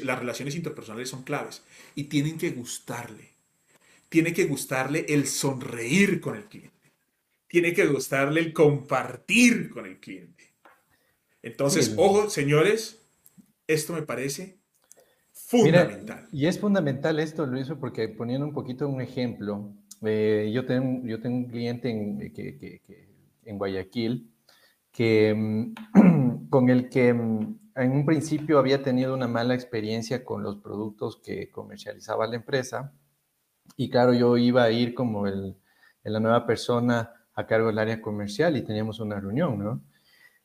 las 0.03 0.19
relaciones 0.19 0.55
interpersonales 0.55 1.09
son 1.09 1.21
claves 1.21 1.63
y 1.93 2.05
tienen 2.05 2.39
que 2.39 2.49
gustarle. 2.49 3.34
Tiene 4.15 4.31
que 4.31 4.45
gustarle 4.45 5.05
el 5.09 5.27
sonreír 5.27 6.21
con 6.21 6.37
el 6.37 6.45
cliente. 6.45 6.93
Tiene 7.49 7.73
que 7.73 7.85
gustarle 7.85 8.39
el 8.39 8.53
compartir 8.53 9.69
con 9.69 9.85
el 9.85 9.99
cliente. 9.99 10.55
Entonces, 11.41 11.93
ojo, 11.97 12.29
señores, 12.29 13.05
esto 13.67 13.91
me 13.91 14.03
parece 14.03 14.57
fundamental. 15.33 16.29
y 16.31 16.45
es 16.45 16.57
fundamental 16.57 17.19
esto, 17.19 17.45
Luis, 17.45 17.67
porque 17.77 18.07
poniendo 18.07 18.47
un 18.47 18.53
poquito 18.53 18.87
un 18.87 19.01
ejemplo, 19.01 19.73
eh, 20.01 20.49
yo, 20.53 20.65
tengo, 20.65 21.05
yo 21.05 21.19
tengo 21.19 21.35
un 21.35 21.49
cliente 21.49 21.89
en, 21.89 22.17
que, 22.31 22.81
en 23.43 23.57
Guayaquil 23.57 24.31
que, 24.93 25.33
mm, 25.35 26.47
con 26.49 26.69
el 26.69 26.87
que 26.87 27.13
mm, 27.13 27.59
en 27.75 27.91
un 27.91 28.05
principio 28.05 28.59
había 28.59 28.81
tenido 28.81 29.13
una 29.13 29.27
mala 29.27 29.55
experiencia 29.55 30.23
con 30.23 30.41
los 30.41 30.55
productos 30.55 31.17
que 31.21 31.51
comercializaba 31.51 32.27
la 32.27 32.37
empresa. 32.37 32.93
Y 33.77 33.89
claro, 33.89 34.13
yo 34.13 34.37
iba 34.37 34.63
a 34.63 34.71
ir 34.71 34.93
como 34.93 35.27
el, 35.27 35.55
la 36.03 36.19
nueva 36.19 36.45
persona 36.45 37.11
a 37.33 37.45
cargo 37.45 37.67
del 37.67 37.79
área 37.79 38.01
comercial 38.01 38.55
y 38.55 38.61
teníamos 38.61 38.99
una 38.99 39.19
reunión, 39.19 39.59
¿no? 39.59 39.81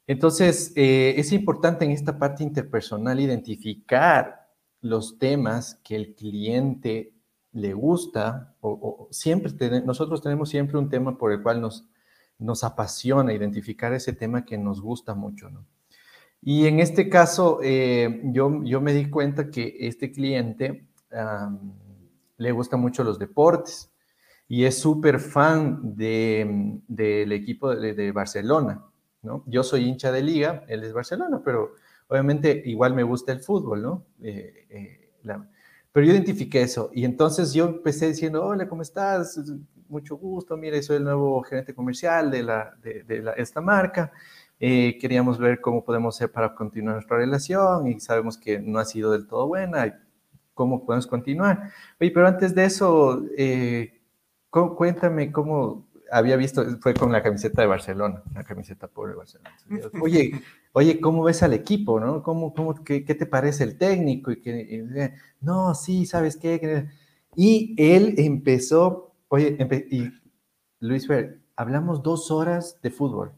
Entonces, 0.06 0.72
eh, 0.74 1.14
es 1.18 1.30
importante 1.32 1.84
en 1.84 1.92
esta 1.92 2.18
parte 2.18 2.42
interpersonal 2.42 3.20
identificar 3.20 4.48
los 4.80 5.18
temas 5.18 5.76
que 5.84 5.94
el 5.94 6.14
cliente 6.14 7.12
le 7.52 7.74
gusta 7.74 8.54
o, 8.60 9.08
siempre 9.10 9.52
nosotros 9.82 10.22
tenemos 10.22 10.48
siempre 10.48 10.78
un 10.78 10.88
tema 10.88 11.16
por 11.16 11.32
el 11.32 11.42
cual 11.42 11.60
nos, 11.60 11.88
nos 12.38 12.64
apasiona 12.64 13.32
identificar 13.32 13.92
ese 13.92 14.12
tema 14.12 14.44
que 14.44 14.56
nos 14.58 14.80
gusta 14.80 15.14
mucho, 15.14 15.50
¿no? 15.50 15.64
Y 16.42 16.66
en 16.66 16.80
este 16.80 17.10
caso, 17.10 17.60
eh, 17.62 18.22
yo, 18.24 18.64
yo 18.64 18.80
me 18.80 18.94
di 18.94 19.10
cuenta 19.10 19.50
que 19.50 19.76
este 19.80 20.10
cliente 20.10 20.86
le 22.40 22.52
gusta 22.52 22.76
mucho 22.78 23.04
los 23.04 23.18
deportes 23.18 23.92
y 24.48 24.64
es 24.64 24.78
súper 24.78 25.20
fan 25.20 25.78
del 25.94 26.80
de, 26.88 27.34
equipo 27.34 27.74
de, 27.74 28.12
Barcelona, 28.12 28.82
¿no? 29.22 29.44
Yo 29.46 29.62
soy 29.62 29.84
hincha 29.84 30.10
de 30.10 30.22
liga, 30.22 30.64
él 30.66 30.82
es 30.82 30.94
Barcelona, 30.94 31.42
pero 31.44 31.74
obviamente 32.08 32.62
igual 32.64 32.94
me 32.94 33.02
gusta 33.02 33.32
el 33.32 33.40
fútbol, 33.40 33.82
¿no? 33.82 34.06
Eh, 34.22 34.66
eh, 34.70 35.12
pero 35.92 36.06
yo 36.06 36.12
identifiqué 36.12 36.62
eso 36.62 36.90
y 36.94 37.04
entonces 37.04 37.52
yo 37.52 37.66
empecé 37.66 38.08
diciendo, 38.08 38.42
hola, 38.42 38.66
¿cómo 38.66 38.80
estás? 38.80 39.38
Mucho 39.88 40.16
gusto, 40.16 40.56
mire, 40.56 40.82
soy 40.82 40.96
el 40.96 41.04
nuevo 41.04 41.42
gerente 41.42 41.74
comercial 41.74 42.30
de, 42.30 42.42
la, 42.42 42.74
de, 42.82 43.34
esta 43.36 43.60
marca. 43.60 44.12
Eh, 44.58 44.96
queríamos 44.98 45.38
ver 45.38 45.60
cómo 45.60 45.84
podemos 45.84 46.16
hacer 46.16 46.32
para 46.32 46.54
continuar 46.54 46.94
nuestra 46.94 47.18
relación 47.18 47.86
y 47.86 48.00
sabemos 48.00 48.38
que 48.38 48.58
no 48.58 48.78
ha 48.78 48.84
sido 48.86 49.12
del 49.12 49.26
todo 49.26 49.46
buena 49.46 50.00
cómo 50.60 50.84
podemos 50.84 51.06
continuar. 51.06 51.70
Oye, 51.98 52.10
pero 52.10 52.28
antes 52.28 52.54
de 52.54 52.66
eso, 52.66 53.24
eh, 53.34 53.98
cuéntame 54.50 55.32
cómo 55.32 55.88
había 56.12 56.36
visto, 56.36 56.62
fue 56.80 56.92
con 56.92 57.10
la 57.10 57.22
camiseta 57.22 57.62
de 57.62 57.68
Barcelona, 57.68 58.22
la 58.34 58.44
camiseta 58.44 58.86
pobre 58.86 59.12
de 59.12 59.16
Barcelona. 59.16 59.56
Oye, 60.02 60.32
oye, 60.74 61.00
¿cómo 61.00 61.22
ves 61.22 61.42
al 61.42 61.54
equipo, 61.54 61.98
no? 61.98 62.22
¿Cómo, 62.22 62.52
cómo, 62.52 62.74
qué, 62.84 63.00
te 63.00 63.24
parece 63.24 63.64
el 63.64 63.78
técnico? 63.78 64.32
Y 64.32 64.42
que, 64.42 65.14
no, 65.40 65.74
sí, 65.74 66.04
¿sabes 66.04 66.36
qué? 66.36 66.90
Y 67.34 67.74
él 67.78 68.16
empezó, 68.18 69.14
oye, 69.28 69.56
y 69.90 70.12
Luis 70.80 71.06
Fer, 71.06 71.40
hablamos 71.56 72.02
dos 72.02 72.30
horas 72.30 72.78
de 72.82 72.90
fútbol. 72.90 73.32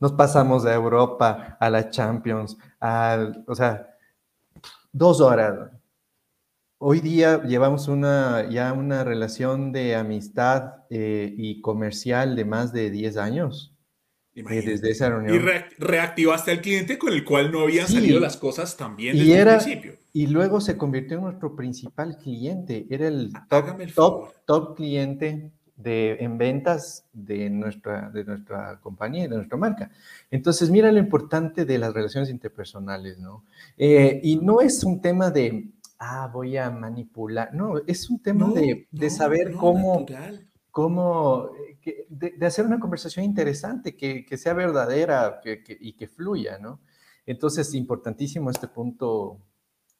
Nos 0.00 0.12
pasamos 0.12 0.62
de 0.62 0.72
Europa 0.72 1.58
a 1.60 1.68
la 1.68 1.90
Champions, 1.90 2.56
o 3.46 3.54
sea, 3.54 3.94
dos 4.90 5.20
horas. 5.20 5.70
Hoy 6.78 7.00
día 7.00 7.42
llevamos 7.42 7.88
una, 7.88 8.50
ya 8.50 8.74
una 8.74 9.02
relación 9.02 9.72
de 9.72 9.94
amistad 9.94 10.74
eh, 10.90 11.32
y 11.34 11.62
comercial 11.62 12.36
de 12.36 12.44
más 12.44 12.72
de 12.72 12.90
10 12.90 13.16
años. 13.16 13.72
Eh, 14.34 14.42
desde 14.44 14.90
esa 14.90 15.08
reunión. 15.08 15.34
Y 15.34 15.38
reactivaste 15.78 16.50
al 16.50 16.60
cliente 16.60 16.98
con 16.98 17.14
el 17.14 17.24
cual 17.24 17.50
no 17.50 17.60
habían 17.60 17.88
salido 17.88 18.20
las 18.20 18.36
cosas 18.36 18.76
tan 18.76 18.94
bien 18.94 19.16
desde 19.16 19.40
el 19.40 19.48
principio. 19.48 19.94
Y 20.12 20.26
luego 20.26 20.60
se 20.60 20.76
convirtió 20.76 21.16
en 21.16 21.24
nuestro 21.24 21.56
principal 21.56 22.18
cliente. 22.18 22.86
Era 22.90 23.08
el 23.08 23.32
top, 23.48 23.94
top, 23.94 24.32
top 24.44 24.76
cliente 24.76 25.50
de, 25.76 26.16
en 26.20 26.38
ventas 26.38 27.06
de 27.12 27.50
nuestra, 27.50 28.10
de 28.10 28.24
nuestra 28.24 28.78
compañía 28.82 29.24
y 29.24 29.28
de 29.28 29.36
nuestra 29.36 29.56
marca. 29.56 29.90
Entonces, 30.30 30.70
mira 30.70 30.90
lo 30.90 30.98
importante 30.98 31.64
de 31.64 31.78
las 31.78 31.92
relaciones 31.92 32.30
interpersonales, 32.30 33.18
¿no? 33.18 33.44
Eh, 33.76 34.20
y 34.22 34.36
no 34.36 34.60
es 34.60 34.82
un 34.84 35.00
tema 35.00 35.30
de, 35.30 35.68
ah, 35.98 36.30
voy 36.32 36.56
a 36.56 36.70
manipular, 36.70 37.54
no, 37.54 37.78
es 37.86 38.10
un 38.10 38.20
tema 38.20 38.50
de, 38.50 38.88
de, 38.90 39.10
saber 39.10 39.52
cómo, 39.52 40.06
cómo 40.70 41.50
eh, 41.84 42.06
de, 42.08 42.46
hacer 42.46 42.66
una 42.66 42.80
conversación 42.80 43.24
interesante, 43.24 43.96
que, 43.96 44.24
que 44.24 44.36
sea 44.36 44.54
verdadera 44.54 45.40
que, 45.42 45.62
y 45.80 45.94
que 45.94 46.08
fluya, 46.08 46.58
¿no? 46.58 46.80
Entonces, 47.26 47.74
importantísimo 47.74 48.50
este 48.50 48.68
punto, 48.68 49.40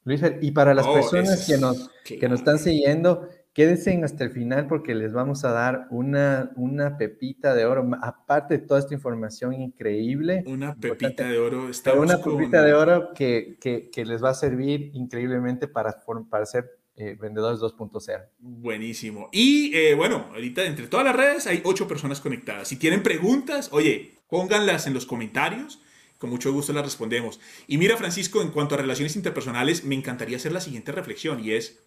Luis. 0.04 0.22
Y 0.40 0.52
para 0.52 0.74
las 0.74 0.86
oh, 0.86 0.94
personas 0.94 1.44
que 1.46 1.58
nos, 1.58 1.90
que 2.04 2.28
nos 2.28 2.38
están 2.38 2.58
siguiendo, 2.60 3.28
Quédense 3.56 3.98
hasta 4.04 4.22
el 4.22 4.32
final 4.32 4.66
porque 4.66 4.94
les 4.94 5.14
vamos 5.14 5.42
a 5.46 5.50
dar 5.50 5.86
una, 5.88 6.52
una 6.56 6.98
pepita 6.98 7.54
de 7.54 7.64
oro, 7.64 7.88
aparte 8.02 8.58
de 8.58 8.66
toda 8.66 8.80
esta 8.80 8.92
información 8.92 9.54
increíble. 9.54 10.44
Una 10.46 10.74
pepita 10.74 11.26
de 11.26 11.38
oro. 11.38 11.70
una 11.98 12.18
pepita 12.22 12.62
de 12.62 12.74
oro 12.74 13.14
que, 13.14 13.56
que, 13.58 14.04
les 14.04 14.22
va 14.22 14.28
a 14.28 14.34
servir 14.34 14.90
increíblemente 14.92 15.68
para, 15.68 16.04
para 16.28 16.44
ser 16.44 16.66
eh, 16.96 17.16
vendedores 17.18 17.58
2.0. 17.60 18.28
Buenísimo. 18.40 19.30
Y 19.32 19.74
eh, 19.74 19.94
bueno, 19.94 20.26
ahorita 20.34 20.62
entre 20.66 20.86
todas 20.86 21.06
las 21.06 21.16
redes 21.16 21.46
hay 21.46 21.62
ocho 21.64 21.88
personas 21.88 22.20
conectadas. 22.20 22.68
Si 22.68 22.76
tienen 22.76 23.02
preguntas, 23.02 23.70
oye, 23.72 24.18
pónganlas 24.28 24.86
en 24.86 24.92
los 24.92 25.06
comentarios. 25.06 25.80
Con 26.18 26.28
mucho 26.28 26.52
gusto 26.52 26.74
las 26.74 26.84
respondemos. 26.84 27.40
Y 27.66 27.78
mira, 27.78 27.96
Francisco, 27.96 28.42
en 28.42 28.50
cuanto 28.50 28.74
a 28.74 28.78
relaciones 28.78 29.16
interpersonales, 29.16 29.82
me 29.84 29.94
encantaría 29.94 30.36
hacer 30.36 30.52
la 30.52 30.60
siguiente 30.60 30.92
reflexión 30.92 31.42
y 31.42 31.52
es 31.52 31.82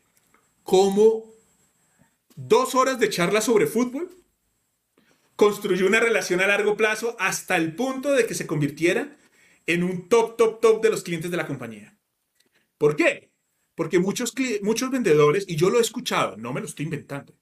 cómo 0.63 1.37
dos 2.47 2.75
horas 2.75 2.99
de 2.99 3.09
charla 3.09 3.41
sobre 3.41 3.67
fútbol, 3.67 4.09
construyó 5.35 5.87
una 5.87 5.99
relación 5.99 6.41
a 6.41 6.47
largo 6.47 6.77
plazo 6.77 7.15
hasta 7.19 7.57
el 7.57 7.75
punto 7.75 8.11
de 8.11 8.25
que 8.25 8.33
se 8.33 8.47
convirtiera 8.47 9.17
en 9.65 9.83
un 9.83 10.07
top, 10.07 10.37
top, 10.37 10.61
top 10.61 10.81
de 10.81 10.89
los 10.89 11.03
clientes 11.03 11.31
de 11.31 11.37
la 11.37 11.47
compañía. 11.47 11.97
¿Por 12.77 12.95
qué? 12.95 13.31
Porque 13.75 13.99
muchos, 13.99 14.33
muchos 14.61 14.89
vendedores, 14.89 15.45
y 15.47 15.55
yo 15.55 15.69
lo 15.69 15.79
he 15.79 15.81
escuchado, 15.81 16.37
no 16.37 16.53
me 16.53 16.61
lo 16.61 16.65
estoy 16.65 16.85
inventando, 16.85 17.37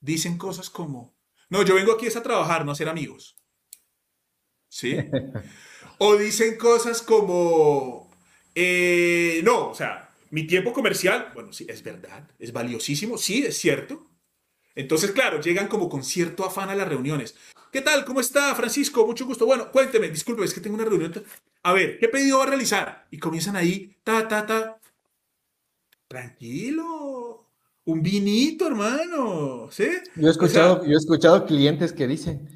dicen 0.00 0.38
cosas 0.38 0.70
como, 0.70 1.14
no, 1.48 1.62
yo 1.62 1.74
vengo 1.74 1.92
aquí 1.92 2.06
es 2.06 2.16
a 2.16 2.22
trabajar, 2.22 2.64
no 2.64 2.72
a 2.72 2.76
ser 2.76 2.88
amigos. 2.88 3.36
¿Sí? 4.68 4.96
O 6.02 6.16
dicen 6.16 6.56
cosas 6.56 7.02
como, 7.02 8.10
eh, 8.54 9.42
no, 9.44 9.68
o 9.68 9.74
sea, 9.74 10.08
mi 10.30 10.46
tiempo 10.46 10.72
comercial, 10.72 11.30
bueno, 11.34 11.52
sí, 11.52 11.66
es 11.68 11.82
verdad, 11.82 12.26
es 12.38 12.54
valiosísimo, 12.54 13.18
sí, 13.18 13.44
es 13.44 13.58
cierto, 13.58 14.09
entonces, 14.74 15.10
claro, 15.12 15.40
llegan 15.40 15.68
como 15.68 15.88
con 15.88 16.04
cierto 16.04 16.44
afán 16.44 16.70
a 16.70 16.74
las 16.74 16.88
reuniones. 16.88 17.34
¿Qué 17.72 17.80
tal? 17.80 18.04
¿Cómo 18.04 18.20
está, 18.20 18.54
Francisco? 18.54 19.06
Mucho 19.06 19.26
gusto. 19.26 19.46
Bueno, 19.46 19.70
cuénteme, 19.70 20.08
disculpe, 20.08 20.44
es 20.44 20.54
que 20.54 20.60
tengo 20.60 20.76
una 20.76 20.84
reunión. 20.84 21.12
A 21.62 21.72
ver, 21.72 21.98
¿qué 21.98 22.08
pedido 22.08 22.38
va 22.38 22.44
a 22.44 22.48
realizar? 22.48 23.06
Y 23.10 23.18
comienzan 23.18 23.56
ahí, 23.56 23.96
ta, 24.02 24.26
ta, 24.26 24.46
ta. 24.46 24.80
Tranquilo. 26.08 27.46
Un 27.84 28.02
vinito, 28.02 28.66
hermano. 28.66 29.68
¿Sí? 29.70 29.88
Yo 30.16 30.28
he 30.28 30.30
escuchado, 30.30 30.84
yo 30.84 30.92
he 30.92 30.96
escuchado 30.96 31.46
clientes 31.46 31.92
que 31.92 32.06
dicen, 32.06 32.48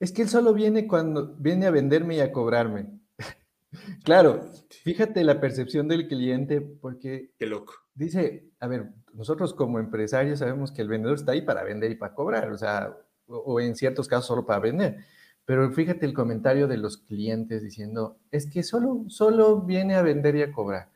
es 0.00 0.12
que 0.12 0.22
él 0.22 0.28
solo 0.28 0.52
viene 0.52 0.86
cuando 0.86 1.34
viene 1.36 1.66
a 1.66 1.70
venderme 1.70 2.16
y 2.16 2.20
a 2.20 2.32
cobrarme. 2.32 2.88
claro, 4.04 4.50
fíjate 4.82 5.24
la 5.24 5.40
percepción 5.40 5.88
del 5.88 6.08
cliente 6.08 6.60
porque... 6.60 7.32
Qué 7.38 7.46
loco. 7.46 7.83
Dice, 7.94 8.50
a 8.58 8.66
ver, 8.66 8.92
nosotros 9.12 9.54
como 9.54 9.78
empresarios 9.78 10.40
sabemos 10.40 10.72
que 10.72 10.82
el 10.82 10.88
vendedor 10.88 11.16
está 11.16 11.32
ahí 11.32 11.42
para 11.42 11.62
vender 11.62 11.92
y 11.92 11.94
para 11.94 12.14
cobrar, 12.14 12.50
o 12.50 12.58
sea, 12.58 12.96
o, 13.26 13.60
en 13.60 13.76
ciertos 13.76 14.08
casos 14.08 14.26
solo 14.26 14.44
para 14.44 14.60
vender. 14.60 14.98
Pero 15.44 15.70
fíjate 15.72 16.06
el 16.06 16.14
comentario 16.14 16.66
de 16.66 16.78
los 16.78 16.96
clientes 16.98 17.62
diciendo, 17.62 18.18
es 18.30 18.50
que 18.50 18.62
solo, 18.62 19.04
solo 19.08 19.60
viene 19.62 19.94
a 19.94 20.02
vender 20.02 20.36
y 20.36 20.42
a 20.42 20.52
cobrar. 20.52 20.90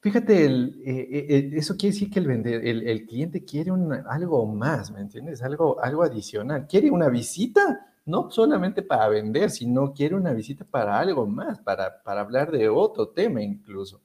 Fíjate, 0.00 0.44
el, 0.46 0.82
eh, 0.84 1.08
eh, 1.12 1.26
eh, 1.28 1.50
eso 1.54 1.76
quiere 1.76 1.92
decir 1.92 2.10
que 2.10 2.18
el, 2.18 2.26
vender, 2.26 2.66
el, 2.66 3.06
cliente 3.06 3.44
quiere 3.44 3.70
algo 4.08 4.46
más, 4.46 4.90
¿me 4.90 5.00
entiendes? 5.00 5.42
Algo, 5.42 5.80
algo 5.80 6.02
adicional. 6.02 6.66
Quiere 6.66 6.90
una 6.90 7.08
visita, 7.08 7.94
no 8.06 8.30
solamente 8.30 8.82
para 8.82 9.08
vender, 9.08 9.50
sino 9.50 9.92
quiere 9.92 10.16
una 10.16 10.32
visita 10.32 10.64
para 10.64 10.98
algo 10.98 11.26
más, 11.26 11.60
para, 11.60 12.02
para 12.02 12.22
hablar 12.22 12.50
de 12.50 12.68
otro 12.68 13.10
tema 13.10 13.42
incluso. 13.42 14.00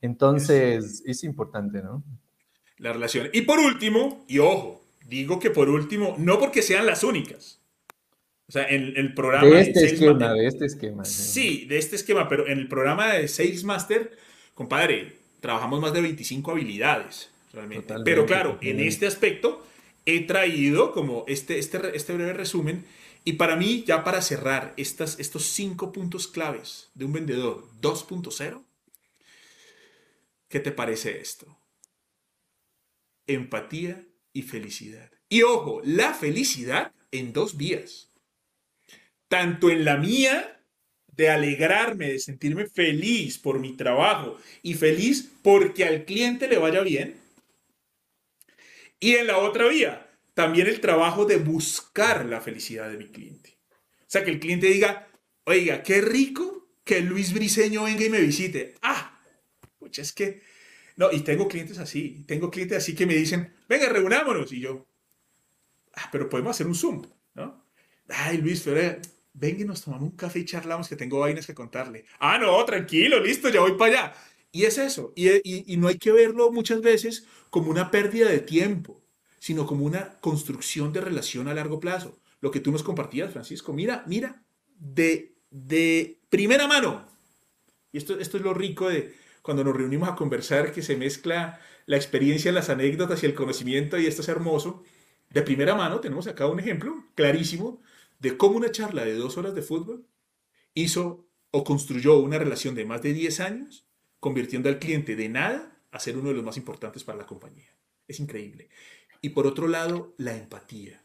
Entonces, 0.00 1.02
es 1.06 1.24
importante, 1.24 1.82
¿no? 1.82 2.02
la 2.78 2.92
relación. 2.92 3.28
Y 3.32 3.42
por 3.42 3.58
último, 3.58 4.24
y 4.28 4.38
ojo, 4.38 4.82
digo 5.06 5.38
que 5.38 5.50
por 5.50 5.68
último, 5.68 6.14
no 6.18 6.38
porque 6.38 6.62
sean 6.62 6.86
las 6.86 7.04
únicas. 7.04 7.60
O 8.48 8.52
sea, 8.52 8.66
en 8.68 8.94
el 8.96 9.12
programa... 9.14 9.46
De 9.46 9.60
este 9.60 9.84
esquema, 9.84 10.32
de 10.32 10.46
este 10.46 10.66
esquema. 10.66 11.04
Sí, 11.04 11.66
de 11.66 11.78
este 11.78 11.96
esquema, 11.96 12.28
pero 12.28 12.46
en 12.46 12.58
el 12.58 12.68
programa 12.68 13.12
de 13.12 13.28
Sales 13.28 13.64
Master, 13.64 14.16
compadre, 14.54 15.16
trabajamos 15.40 15.80
más 15.80 15.92
de 15.92 16.00
25 16.00 16.52
habilidades, 16.52 17.30
realmente. 17.52 17.94
pero 18.04 18.24
claro, 18.24 18.58
en 18.62 18.80
este 18.80 19.06
aspecto 19.06 19.66
he 20.06 20.20
traído 20.20 20.92
como 20.92 21.24
este, 21.28 21.58
este, 21.58 21.94
este 21.94 22.14
breve 22.14 22.32
resumen 22.32 22.86
y 23.24 23.34
para 23.34 23.56
mí, 23.56 23.84
ya 23.86 24.04
para 24.04 24.22
cerrar 24.22 24.72
estas, 24.78 25.18
estos 25.18 25.44
cinco 25.44 25.92
puntos 25.92 26.28
claves 26.28 26.88
de 26.94 27.04
un 27.04 27.12
vendedor 27.12 27.64
2.0, 27.82 28.62
¿Qué 30.48 30.60
te 30.60 30.72
parece 30.72 31.20
esto? 31.20 31.60
Empatía 33.26 34.04
y 34.32 34.42
felicidad. 34.42 35.10
Y 35.28 35.42
ojo, 35.42 35.82
la 35.84 36.14
felicidad 36.14 36.92
en 37.10 37.32
dos 37.32 37.56
vías. 37.56 38.10
Tanto 39.28 39.70
en 39.70 39.84
la 39.84 39.98
mía, 39.98 40.58
de 41.18 41.28
alegrarme, 41.28 42.12
de 42.12 42.18
sentirme 42.20 42.66
feliz 42.68 43.38
por 43.38 43.58
mi 43.58 43.76
trabajo 43.76 44.38
y 44.62 44.74
feliz 44.74 45.28
porque 45.42 45.84
al 45.84 46.04
cliente 46.04 46.46
le 46.46 46.58
vaya 46.58 46.80
bien. 46.80 47.16
Y 49.00 49.16
en 49.16 49.26
la 49.26 49.38
otra 49.38 49.66
vía, 49.66 50.08
también 50.34 50.68
el 50.68 50.80
trabajo 50.80 51.24
de 51.24 51.36
buscar 51.36 52.24
la 52.24 52.40
felicidad 52.40 52.88
de 52.88 52.96
mi 52.96 53.08
cliente. 53.08 53.58
O 54.02 54.06
sea, 54.06 54.24
que 54.24 54.30
el 54.30 54.38
cliente 54.38 54.68
diga, 54.68 55.08
oiga, 55.44 55.82
qué 55.82 56.00
rico 56.00 56.70
que 56.84 57.00
Luis 57.00 57.32
Briseño 57.32 57.82
venga 57.82 58.04
y 58.04 58.10
me 58.10 58.20
visite. 58.20 58.76
Ah, 58.80 59.07
es 59.96 60.12
que 60.12 60.42
no, 60.98 61.12
y 61.12 61.20
tengo 61.20 61.46
clientes 61.46 61.78
así, 61.78 62.24
tengo 62.26 62.50
clientes 62.50 62.78
así 62.78 62.92
que 62.96 63.06
me 63.06 63.14
dicen, 63.14 63.54
venga, 63.68 63.88
reunámonos. 63.88 64.52
Y 64.52 64.58
yo, 64.58 64.84
ah, 65.94 66.08
pero 66.10 66.28
podemos 66.28 66.50
hacer 66.50 66.66
un 66.66 66.74
Zoom, 66.74 67.06
¿no? 67.34 67.64
Ay, 68.08 68.38
Luis, 68.38 68.62
pero 68.64 69.00
venga 69.32 69.62
y 69.62 69.64
nos 69.64 69.82
tomamos 69.82 70.10
un 70.10 70.16
café 70.16 70.40
y 70.40 70.44
charlamos 70.44 70.88
que 70.88 70.96
tengo 70.96 71.20
vainas 71.20 71.46
que 71.46 71.54
contarle. 71.54 72.04
Ah, 72.18 72.36
no, 72.38 72.64
tranquilo, 72.64 73.20
listo, 73.20 73.48
ya 73.48 73.60
voy 73.60 73.78
para 73.78 73.92
allá. 73.92 74.14
Y 74.50 74.64
es 74.64 74.76
eso, 74.76 75.12
y, 75.14 75.28
y, 75.28 75.72
y 75.72 75.76
no 75.76 75.86
hay 75.86 75.98
que 75.98 76.10
verlo 76.10 76.50
muchas 76.50 76.80
veces 76.82 77.26
como 77.48 77.70
una 77.70 77.92
pérdida 77.92 78.28
de 78.28 78.40
tiempo, 78.40 79.00
sino 79.38 79.66
como 79.66 79.84
una 79.84 80.18
construcción 80.18 80.92
de 80.92 81.00
relación 81.00 81.46
a 81.46 81.54
largo 81.54 81.78
plazo. 81.78 82.18
Lo 82.40 82.50
que 82.50 82.58
tú 82.58 82.72
nos 82.72 82.82
compartías, 82.82 83.32
Francisco, 83.32 83.72
mira, 83.72 84.02
mira, 84.08 84.42
de, 84.80 85.36
de 85.50 86.18
primera 86.28 86.66
mano. 86.66 87.06
Y 87.92 87.98
esto, 87.98 88.18
esto 88.18 88.36
es 88.36 88.42
lo 88.42 88.52
rico 88.52 88.88
de, 88.88 89.14
cuando 89.48 89.64
nos 89.64 89.74
reunimos 89.74 90.10
a 90.10 90.14
conversar, 90.14 90.72
que 90.72 90.82
se 90.82 90.94
mezcla 90.94 91.58
la 91.86 91.96
experiencia, 91.96 92.52
las 92.52 92.68
anécdotas 92.68 93.22
y 93.22 93.26
el 93.26 93.34
conocimiento, 93.34 93.98
y 93.98 94.04
esto 94.04 94.20
es 94.20 94.28
hermoso. 94.28 94.84
De 95.30 95.40
primera 95.40 95.74
mano 95.74 96.00
tenemos 96.00 96.26
acá 96.26 96.46
un 96.46 96.60
ejemplo 96.60 97.06
clarísimo 97.14 97.80
de 98.18 98.36
cómo 98.36 98.58
una 98.58 98.70
charla 98.70 99.06
de 99.06 99.14
dos 99.14 99.38
horas 99.38 99.54
de 99.54 99.62
fútbol 99.62 100.06
hizo 100.74 101.26
o 101.50 101.64
construyó 101.64 102.18
una 102.18 102.36
relación 102.36 102.74
de 102.74 102.84
más 102.84 103.00
de 103.00 103.14
10 103.14 103.40
años, 103.40 103.86
convirtiendo 104.20 104.68
al 104.68 104.78
cliente 104.78 105.16
de 105.16 105.30
nada 105.30 105.80
a 105.92 105.98
ser 105.98 106.18
uno 106.18 106.28
de 106.28 106.34
los 106.34 106.44
más 106.44 106.58
importantes 106.58 107.02
para 107.02 107.16
la 107.16 107.26
compañía. 107.26 107.74
Es 108.06 108.20
increíble. 108.20 108.68
Y 109.22 109.30
por 109.30 109.46
otro 109.46 109.66
lado, 109.66 110.12
la 110.18 110.36
empatía. 110.36 111.02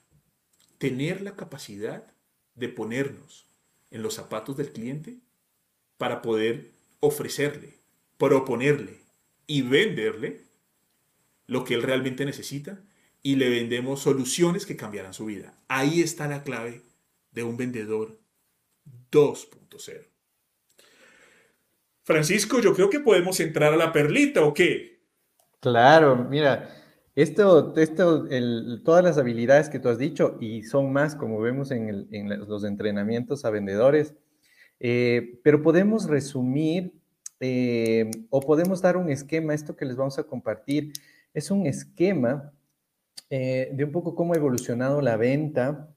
Tener 0.79 1.21
la 1.21 1.37
capacidad 1.37 2.13
de 2.55 2.67
ponernos 2.67 3.47
en 3.89 4.03
los 4.03 4.15
zapatos 4.15 4.57
del 4.57 4.73
cliente 4.73 5.19
para 5.97 6.21
poder 6.21 6.73
ofrecerle 6.99 7.82
proponerle 8.23 9.01
y 9.47 9.63
venderle 9.63 10.45
lo 11.45 11.65
que 11.65 11.73
él 11.73 11.83
realmente 11.83 12.23
necesita 12.23 12.81
y 13.21 13.35
le 13.35 13.49
vendemos 13.49 13.99
soluciones 13.99 14.65
que 14.65 14.77
cambiarán 14.77 15.13
su 15.13 15.25
vida. 15.25 15.53
Ahí 15.67 16.01
está 16.01 16.29
la 16.29 16.41
clave 16.41 16.83
de 17.33 17.43
un 17.43 17.57
vendedor 17.57 18.17
2.0. 19.11 20.07
Francisco, 22.03 22.61
yo 22.61 22.73
creo 22.73 22.89
que 22.89 23.01
podemos 23.01 23.41
entrar 23.41 23.73
a 23.73 23.77
la 23.77 23.91
perlita, 23.91 24.41
¿o 24.45 24.53
qué? 24.53 25.01
Claro, 25.59 26.15
mira, 26.15 26.73
esto, 27.15 27.75
esto 27.75 28.25
todas 28.85 29.03
las 29.03 29.17
habilidades 29.17 29.67
que 29.67 29.79
tú 29.79 29.89
has 29.89 29.97
dicho, 29.97 30.37
y 30.39 30.63
son 30.63 30.93
más, 30.93 31.13
como 31.13 31.41
vemos 31.41 31.71
en, 31.71 32.07
los 32.47 32.63
entrenamientos 32.63 33.43
a 33.43 33.49
vendedores, 33.49 34.15
eh, 34.79 35.41
pero 35.43 35.61
podemos 35.61 36.07
resumir 36.07 37.02
eh, 37.45 38.09
o 38.29 38.39
podemos 38.39 38.81
dar 38.81 38.95
un 38.95 39.09
esquema, 39.09 39.53
esto 39.53 39.75
que 39.75 39.83
les 39.83 39.97
vamos 39.97 40.17
a 40.17 40.23
compartir 40.23 40.93
es 41.33 41.51
un 41.51 41.67
esquema 41.67 42.53
eh, 43.29 43.69
de 43.73 43.83
un 43.83 43.91
poco 43.91 44.15
cómo 44.15 44.31
ha 44.31 44.37
evolucionado 44.37 45.01
la 45.01 45.17
venta 45.17 45.93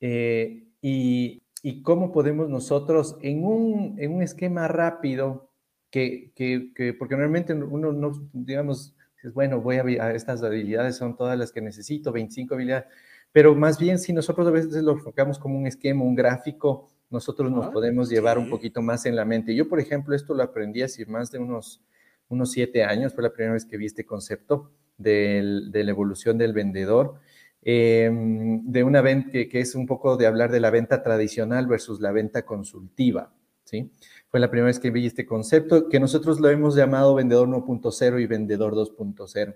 eh, 0.00 0.68
y, 0.80 1.42
cómo 1.82 2.12
podemos 2.12 2.48
nosotros 2.48 3.18
en 3.20 3.44
un, 3.44 3.96
en 3.98 4.14
un 4.14 4.22
esquema 4.22 4.68
rápido, 4.68 5.50
que, 5.90 6.32
que, 6.34 6.94
porque 6.98 7.14
normalmente 7.14 7.52
uno 7.52 7.92
no, 7.92 8.12
digamos, 8.32 8.94
bueno, 9.34 9.60
voy 9.60 9.76
a, 9.76 9.82
a, 9.82 10.14
estas 10.14 10.42
habilidades 10.42 10.96
son 10.96 11.14
todas 11.14 11.38
las 11.38 11.52
que 11.52 11.60
necesito, 11.60 12.10
25 12.10 12.54
habilidades, 12.54 12.86
pero 13.32 13.54
más 13.54 13.78
bien 13.78 13.98
si 13.98 14.14
nosotros 14.14 14.46
a 14.46 14.50
veces 14.50 14.82
lo 14.82 14.92
enfocamos 14.92 15.38
como 15.38 15.58
un 15.58 15.66
esquema, 15.66 16.04
un 16.04 16.14
gráfico, 16.14 16.88
nosotros 17.10 17.50
nos 17.50 17.66
ah, 17.66 17.70
podemos 17.72 18.08
llevar 18.08 18.38
un 18.38 18.50
poquito 18.50 18.82
más 18.82 19.06
en 19.06 19.16
la 19.16 19.24
mente. 19.24 19.54
Yo, 19.54 19.68
por 19.68 19.80
ejemplo, 19.80 20.14
esto 20.14 20.34
lo 20.34 20.42
aprendí 20.42 20.82
hace 20.82 21.06
más 21.06 21.30
de 21.30 21.38
unos, 21.38 21.82
unos 22.28 22.50
siete 22.50 22.84
años, 22.84 23.14
fue 23.14 23.22
la 23.22 23.32
primera 23.32 23.54
vez 23.54 23.64
que 23.64 23.76
vi 23.76 23.86
este 23.86 24.04
concepto 24.04 24.72
de 24.98 25.70
la 25.72 25.90
evolución 25.90 26.38
del 26.38 26.52
vendedor, 26.52 27.20
em, 27.62 28.62
de 28.64 28.82
una 28.82 29.02
venta 29.02 29.30
que, 29.30 29.60
es 29.60 29.74
un 29.74 29.86
poco 29.86 30.16
de 30.16 30.26
hablar 30.26 30.50
de 30.50 30.60
la 30.60 30.70
venta 30.70 31.02
tradicional 31.02 31.66
versus 31.66 32.00
la 32.00 32.12
venta 32.12 32.44
consultiva, 32.44 33.32
¿sí? 33.64 33.90
Fue 34.28 34.40
la 34.40 34.50
primera 34.50 34.66
vez 34.66 34.78
que 34.78 34.90
vi 34.90 35.06
este 35.06 35.26
concepto, 35.26 35.88
que 35.88 36.00
nosotros 36.00 36.40
lo 36.40 36.48
hemos 36.48 36.74
llamado 36.74 37.14
vendedor 37.14 37.48
1.0 37.48 38.20
y 38.20 38.26
vendedor 38.26 38.74
2.0. 38.74 39.54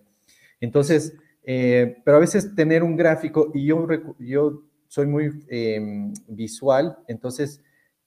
Entonces, 0.60 1.16
eh, 1.42 1.96
pero 2.04 2.18
a 2.18 2.20
veces 2.20 2.54
tener 2.54 2.82
un 2.82 2.96
gráfico, 2.96 3.50
y 3.54 3.64
yo, 3.66 3.86
yo 4.18 4.62
soy 4.90 5.07
muy 5.07 5.44
em, 5.46 6.12
visual, 6.26 6.98
entonces 7.07 7.62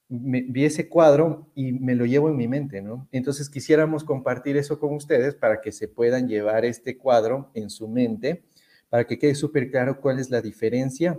vi 0.10 0.66
ese 0.66 0.90
cuadro 0.90 1.50
y 1.56 1.72
me 1.72 1.96
lo 1.96 2.06
llevo 2.06 2.28
en 2.28 2.36
mi 2.36 2.50
mente, 2.50 2.82
¿no? 2.82 3.08
Entonces 3.14 3.50
quisiéramos 3.50 4.04
compartir 4.04 4.58
eso 4.58 4.78
con 4.78 4.94
ustedes 4.94 5.34
para 5.34 5.62
que 5.62 5.72
se 5.72 5.88
puedan 5.88 6.28
llevar 6.28 6.66
este 6.66 6.98
cuadro 6.98 7.50
en 7.54 7.70
su 7.70 7.88
mente, 7.88 8.44
para 8.90 9.08
que 9.08 9.18
quede 9.18 9.34
súper 9.34 9.72
claro 9.72 10.02
cuál 10.02 10.20
es 10.20 10.30
la 10.30 10.42
diferencia 10.42 11.18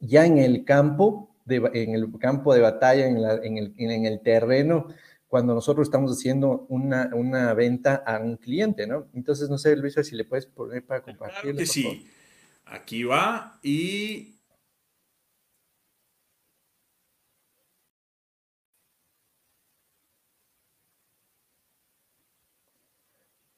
ya 0.00 0.26
en 0.26 0.38
el 0.38 0.64
campo, 0.64 1.30
de, 1.44 1.62
en 1.74 1.94
el 1.94 2.10
campo 2.18 2.52
de 2.52 2.60
batalla, 2.60 3.06
en, 3.06 3.18
el, 3.56 3.72
en 3.78 4.04
el, 4.04 4.20
terreno, 4.20 4.88
cuando 5.28 5.54
nosotros 5.54 5.86
estamos 5.86 6.10
haciendo 6.10 6.66
una, 6.68 7.08
una, 7.14 7.54
venta 7.54 8.02
a 8.04 8.18
un 8.18 8.36
cliente, 8.36 8.88
¿no? 8.88 9.06
Entonces, 9.14 9.48
no 9.48 9.58
sé, 9.58 9.76
Luis, 9.76 9.94
si 9.94 10.16
le 10.16 10.24
puedes 10.24 10.46
poner 10.46 10.84
para 10.84 11.02
compartir. 11.02 11.52
Claro 11.52 11.66
sí. 11.66 12.08
Aquí 12.66 13.04
va 13.04 13.60
y 13.62 14.31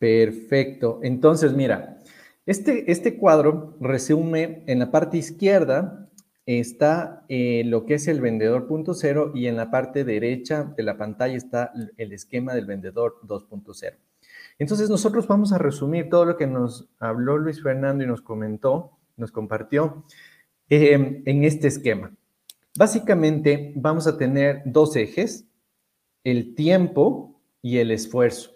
Perfecto. 0.05 1.01
Entonces, 1.03 1.55
mira, 1.55 1.99
este, 2.45 2.93
este 2.93 3.17
cuadro 3.17 3.75
resume 3.81 4.63
en 4.67 4.79
la 4.79 4.91
parte 4.91 5.17
izquierda 5.17 6.11
está 6.45 7.25
eh, 7.31 7.63
lo 7.65 7.87
que 7.87 7.95
es 7.95 8.07
el 8.07 8.21
vendedor 8.21 8.67
punto 8.67 8.93
cero 8.93 9.33
y 9.35 9.47
en 9.47 9.57
la 9.57 9.71
parte 9.71 10.05
derecha 10.05 10.65
de 10.77 10.83
la 10.83 10.99
pantalla 10.99 11.35
está 11.35 11.73
el 11.97 12.13
esquema 12.13 12.53
del 12.53 12.67
vendedor 12.67 13.19
2.0. 13.27 13.95
Entonces 14.59 14.91
nosotros 14.91 15.27
vamos 15.27 15.55
a 15.55 15.59
resumir 15.59 16.11
todo 16.11 16.27
lo 16.27 16.37
que 16.37 16.49
nos 16.49 16.87
habló 16.99 17.39
Luis 17.39 17.63
Fernando 17.63 18.05
y 18.05 18.07
nos 18.07 18.21
comentó, 18.21 18.99
nos 19.17 19.33
compartió 19.33 20.05
eh, 20.69 21.23
en 21.25 21.45
este 21.45 21.69
esquema. 21.69 22.15
Básicamente 22.77 23.73
vamos 23.75 24.07
a 24.07 24.19
tener 24.19 24.61
dos 24.67 24.97
ejes, 24.97 25.47
el 26.25 26.55
tiempo 26.55 27.41
y 27.63 27.79
el 27.79 27.91
esfuerzo 27.91 28.54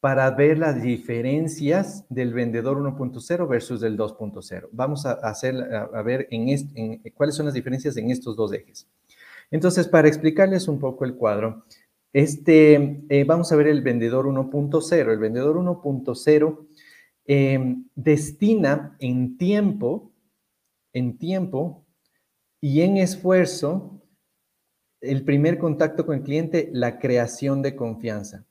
para 0.00 0.30
ver 0.30 0.58
las 0.58 0.82
diferencias 0.82 2.04
del 2.08 2.32
vendedor 2.32 2.78
1.0 2.78 3.48
versus 3.48 3.80
del 3.80 3.96
2.0. 3.96 4.68
Vamos 4.72 5.06
a, 5.06 5.12
hacer, 5.12 5.56
a, 5.72 6.02
ver 6.02 6.28
en, 6.30 7.02
cuáles 7.14 7.34
son 7.34 7.46
las 7.46 7.54
diferencias 7.54 7.96
en 7.96 8.10
estos 8.10 8.36
dos 8.36 8.52
ejes. 8.52 8.86
Entonces, 9.50 9.88
para 9.88 10.08
explicarles 10.08 10.68
un 10.68 10.78
poco 10.78 11.04
el 11.04 11.14
cuadro, 11.14 11.64
este, 12.12 13.04
eh, 13.08 13.24
vamos 13.24 13.52
a 13.52 13.56
ver 13.56 13.68
el 13.68 13.82
vendedor 13.82 14.26
1.0. 14.26 15.12
El 15.12 15.18
vendedor 15.18 15.56
1.0 15.56 16.66
em, 17.26 17.84
destina 17.94 18.96
en 18.98 19.36
tiempo, 19.36 20.12
en 20.92 21.18
tiempo 21.18 21.84
y 22.60 22.82
en 22.82 22.96
esfuerzo 22.96 24.02
el 25.00 25.24
primer 25.24 25.58
contacto 25.58 26.06
con 26.06 26.16
el 26.16 26.22
cliente, 26.22 26.70
la 26.72 26.98
creación 26.98 27.62
de 27.62 27.76
confianza. 27.76 28.44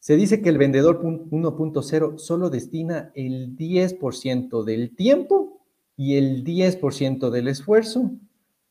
Se 0.00 0.16
dice 0.16 0.40
que 0.42 0.48
el 0.48 0.58
vendedor 0.58 1.02
1.0 1.02 2.18
solo 2.18 2.50
destina 2.50 3.10
el 3.14 3.56
10% 3.56 4.64
del 4.64 4.94
tiempo 4.94 5.60
y 5.96 6.16
el 6.16 6.44
10% 6.44 7.30
del 7.30 7.48
esfuerzo 7.48 8.12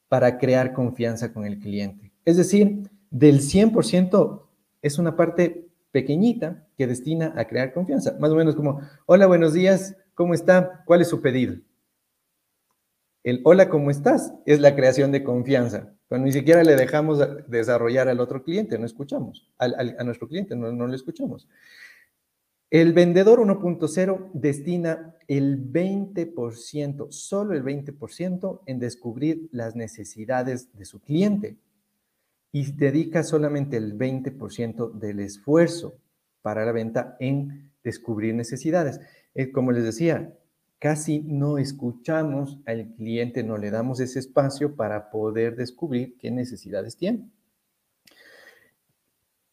para 0.08 0.38
crear 0.38 0.74
confianza 0.74 1.34
con 1.34 1.46
el 1.46 1.60
cliente. 1.60 2.14
Es 2.24 2.38
decir, 2.38 2.90
del 3.10 3.42
100% 3.42 4.42
es 4.82 4.98
una 4.98 5.16
parte 5.16 5.68
pequeñita 5.92 6.66
que 6.78 6.88
destina 6.88 7.34
a 7.36 7.46
crear 7.46 7.74
confianza. 7.74 8.16
Más 8.20 8.32
o 8.32 8.36
menos 8.36 8.56
como, 8.56 8.80
hola, 9.06 9.28
buenos 9.28 9.54
días, 9.54 9.96
¿cómo 10.14 10.34
está? 10.34 10.84
¿Cuál 10.86 11.02
es 11.02 11.10
su 11.10 11.22
pedido? 11.22 11.56
El 13.28 13.42
hola, 13.44 13.68
¿cómo 13.68 13.92
estás? 13.92 14.34
Es 14.46 14.62
la 14.62 14.74
creación 14.74 15.12
de 15.12 15.22
confianza. 15.22 15.94
Pero 16.08 16.22
ni 16.22 16.32
siquiera 16.32 16.64
le 16.64 16.78
dejamos 16.78 17.20
desarrollar 17.50 18.08
al 18.08 18.22
otro 18.22 18.42
cliente, 18.42 18.80
no 18.80 18.86
escuchamos, 18.86 19.52
a 19.58 20.04
nuestro 20.06 20.30
cliente, 20.30 20.56
no, 20.56 20.72
no 20.72 20.88
le 20.88 20.96
escuchamos. 20.96 21.46
El 22.70 22.94
vendedor 22.94 23.40
1.0 23.40 24.30
destina 24.32 25.14
el 25.28 25.74
20%, 25.74 27.12
solo 27.12 27.54
el 27.54 27.66
20% 27.66 28.62
en 28.66 28.80
descubrir 28.80 29.50
las 29.52 29.76
necesidades 29.76 30.72
de 30.78 30.86
su 30.86 31.02
cliente 31.02 31.58
y 32.54 32.72
dedica 32.72 33.24
solamente 33.24 33.76
el 33.76 33.98
20% 33.98 34.94
del 34.94 35.20
esfuerzo 35.20 36.00
para 36.42 36.64
la 36.64 36.72
venta 36.72 37.18
en 37.20 37.74
descubrir 37.84 38.36
necesidades. 38.36 39.02
Eh, 39.36 39.52
como 39.52 39.74
les 39.74 39.84
decía, 39.84 40.34
casi 40.80 41.20
no 41.20 41.58
escuchamos 41.58 42.60
al 42.66 42.94
cliente, 42.96 43.44
no 43.44 43.58
le 43.58 43.72
damos 43.72 44.00
ese 44.00 44.20
espacio 44.20 44.76
para 44.76 45.10
poder 45.10 45.56
descubrir 45.56 46.18
qué 46.18 46.32
necesidades 46.32 46.98
tiene. 46.98 47.30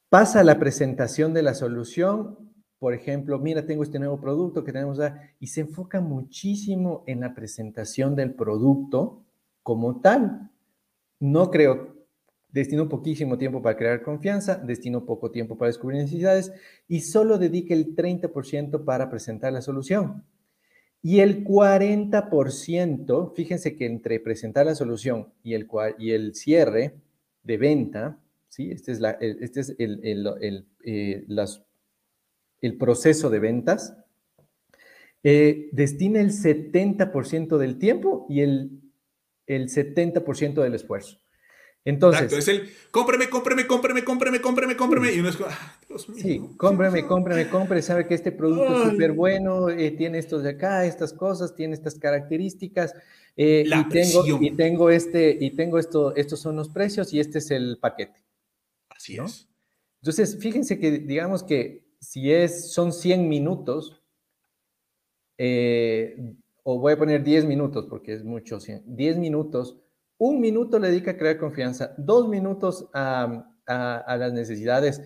Pasa 0.09 0.45
la 0.45 0.59
presentación 0.59 1.35
de 1.35 1.43
la 1.43 1.55
solución 1.55 2.45
por 2.85 2.93
ejemplo, 2.93 3.39
mira, 3.39 3.65
tengo 3.65 3.83
este 3.83 3.99
nuevo 3.99 4.21
producto 4.21 4.63
que 4.63 4.71
tenemos, 4.71 5.01
y 5.41 5.47
se 5.47 5.63
enfoca 5.63 6.03
muchísimo 6.03 7.03
en 7.07 7.21
la 7.21 7.35
presentación 7.35 8.15
del 8.15 8.35
producto 8.35 9.25
como 9.63 10.03
tal. 10.03 10.51
No 11.19 11.51
creo, 11.51 11.97
destino 12.51 12.87
poquísimo 12.87 13.39
tiempo 13.39 13.63
para 13.63 13.79
crear 13.79 14.03
confianza, 14.03 14.57
destino 14.57 15.07
poco 15.07 15.31
tiempo 15.31 15.57
para 15.57 15.69
descubrir 15.69 16.03
necesidades 16.03 16.53
y 16.87 17.01
solo 17.01 17.39
dedique 17.39 17.73
el 17.73 17.97
30% 17.97 18.85
para 18.85 19.09
presentar 19.09 19.55
la 19.55 19.63
solución. 19.63 20.23
Y 21.07 21.21
el 21.21 21.45
40%, 21.45 23.35
fíjense 23.35 23.77
que 23.77 23.85
entre 23.85 24.21
presentar 24.21 24.65
la 24.65 24.75
solución 24.75 25.35
y 25.43 25.53
el, 25.53 25.69
y 25.99 26.13
el 26.13 26.35
cierre 26.35 26.95
de 27.43 27.59
venta, 27.59 28.19
¿sí? 28.49 28.71
este 28.71 28.93
es, 28.93 29.01
la, 29.01 29.11
este 29.21 29.61
es 29.61 29.77
el, 29.79 30.01
el, 30.03 30.67
eh, 30.83 31.27
el 32.63 32.79
proceso 32.79 33.29
de 33.29 33.39
ventas, 33.39 33.99
eh, 35.23 35.69
destina 35.73 36.23
el 36.23 36.31
70% 36.31 37.59
del 37.59 37.79
tiempo 37.79 38.25
y 38.31 38.41
el, 38.41 38.81
el 39.47 39.69
70% 39.69 40.63
del 40.63 40.75
esfuerzo. 40.75 41.19
Entonces, 41.87 42.23
Exacto, 42.23 42.39
es 42.39 42.49
el 42.49 42.71
cómpreme, 42.91 43.29
cómpreme, 43.29 43.67
cómpreme, 43.67 44.05
cómpreme, 44.05 44.41
cómpreme, 44.41 44.77
cómpreme. 44.77 45.13
Y 45.13 45.21
uno 45.21 45.29
es 45.29 45.39
ah, 45.47 45.77
Dios 45.87 46.09
mío. 46.09 46.23
Sí, 46.23 46.41
cómpreme, 46.57 47.07
cómpreme, 47.07 47.49
cómpreme. 47.49 47.83
Sabe 47.83 48.07
que 48.07 48.15
este 48.15 48.33
producto 48.33 48.85
es 48.85 48.91
súper 48.91 49.13
bueno, 49.13 49.69
eh, 49.69 49.91
tiene 49.91 50.19
estos 50.19 50.43
de 50.43 50.51
acá, 50.51 50.87
estas 50.87 51.13
cosas, 51.13 51.55
tiene 51.55 51.75
estas 51.75 51.97
características. 51.97 52.95
Eh, 53.37 53.65
y, 53.67 53.89
tengo, 53.89 54.25
y 54.41 54.51
tengo 54.53 54.91
este, 54.91 55.37
y 55.39 55.51
tengo 55.51 55.79
esto, 55.79 56.15
estos 56.17 56.41
son 56.41 56.57
los 56.57 56.71
precios 56.71 57.13
y 57.13 57.21
este 57.21 57.39
es 57.39 57.51
el 57.51 57.79
paquete. 57.79 58.25
Así 58.89 59.17
es. 59.17 59.49
Entonces, 60.01 60.39
fíjense 60.39 60.79
que 60.79 60.91
digamos 60.93 61.43
que 61.43 61.85
si 62.01 62.33
es, 62.33 62.73
son 62.73 62.93
100 62.93 63.29
minutos, 63.29 64.01
eh, 65.37 66.17
o 66.63 66.79
voy 66.79 66.93
a 66.95 66.99
poner 66.99 67.23
10 67.23 67.45
minutos 67.45 67.87
porque 67.91 68.15
es 68.15 68.25
mucho, 68.25 68.59
10 68.59 69.19
minutos, 69.19 69.77
un 70.19 70.41
minuto 70.41 70.79
le 70.79 70.89
dedica 70.89 71.13
a 71.13 71.17
crear 71.17 71.39
confianza, 71.39 71.95
dos 71.97 72.29
minutos 72.29 72.89
a, 72.93 73.51
las 73.67 74.33
necesidades, 74.33 75.03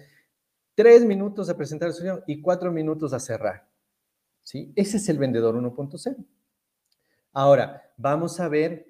tres 0.75 1.05
minutos 1.05 1.49
a 1.49 1.57
presentar 1.57 1.89
la 1.89 1.95
solución 1.95 2.25
y 2.27 2.41
cuatro 2.41 2.73
minutos 2.73 3.13
a 3.13 3.21
cerrar. 3.21 3.69
¿sí? 4.43 4.73
Ese 4.77 4.97
es 4.97 5.09
el 5.09 5.19
vendedor 5.19 5.55
1.0. 5.55 6.17
Ahora, 7.33 7.93
vamos 7.97 8.41
a 8.41 8.49
ver 8.49 8.89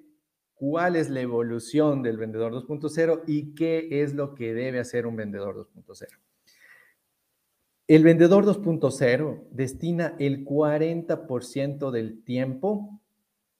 cuál 0.55 0.95
es 0.95 1.09
la 1.09 1.21
evolución 1.21 2.01
del 2.01 2.17
vendedor 2.17 2.51
2.0 2.53 3.23
y 3.27 3.53
qué 3.55 3.87
es 4.01 4.13
lo 4.13 4.33
que 4.33 4.53
debe 4.53 4.79
hacer 4.79 5.05
un 5.05 5.15
vendedor 5.15 5.55
2.0. 5.73 6.07
El 7.87 8.03
vendedor 8.03 8.45
2.0 8.45 9.47
destina 9.51 10.15
el 10.19 10.45
40% 10.45 11.91
del 11.91 12.23
tiempo 12.23 13.01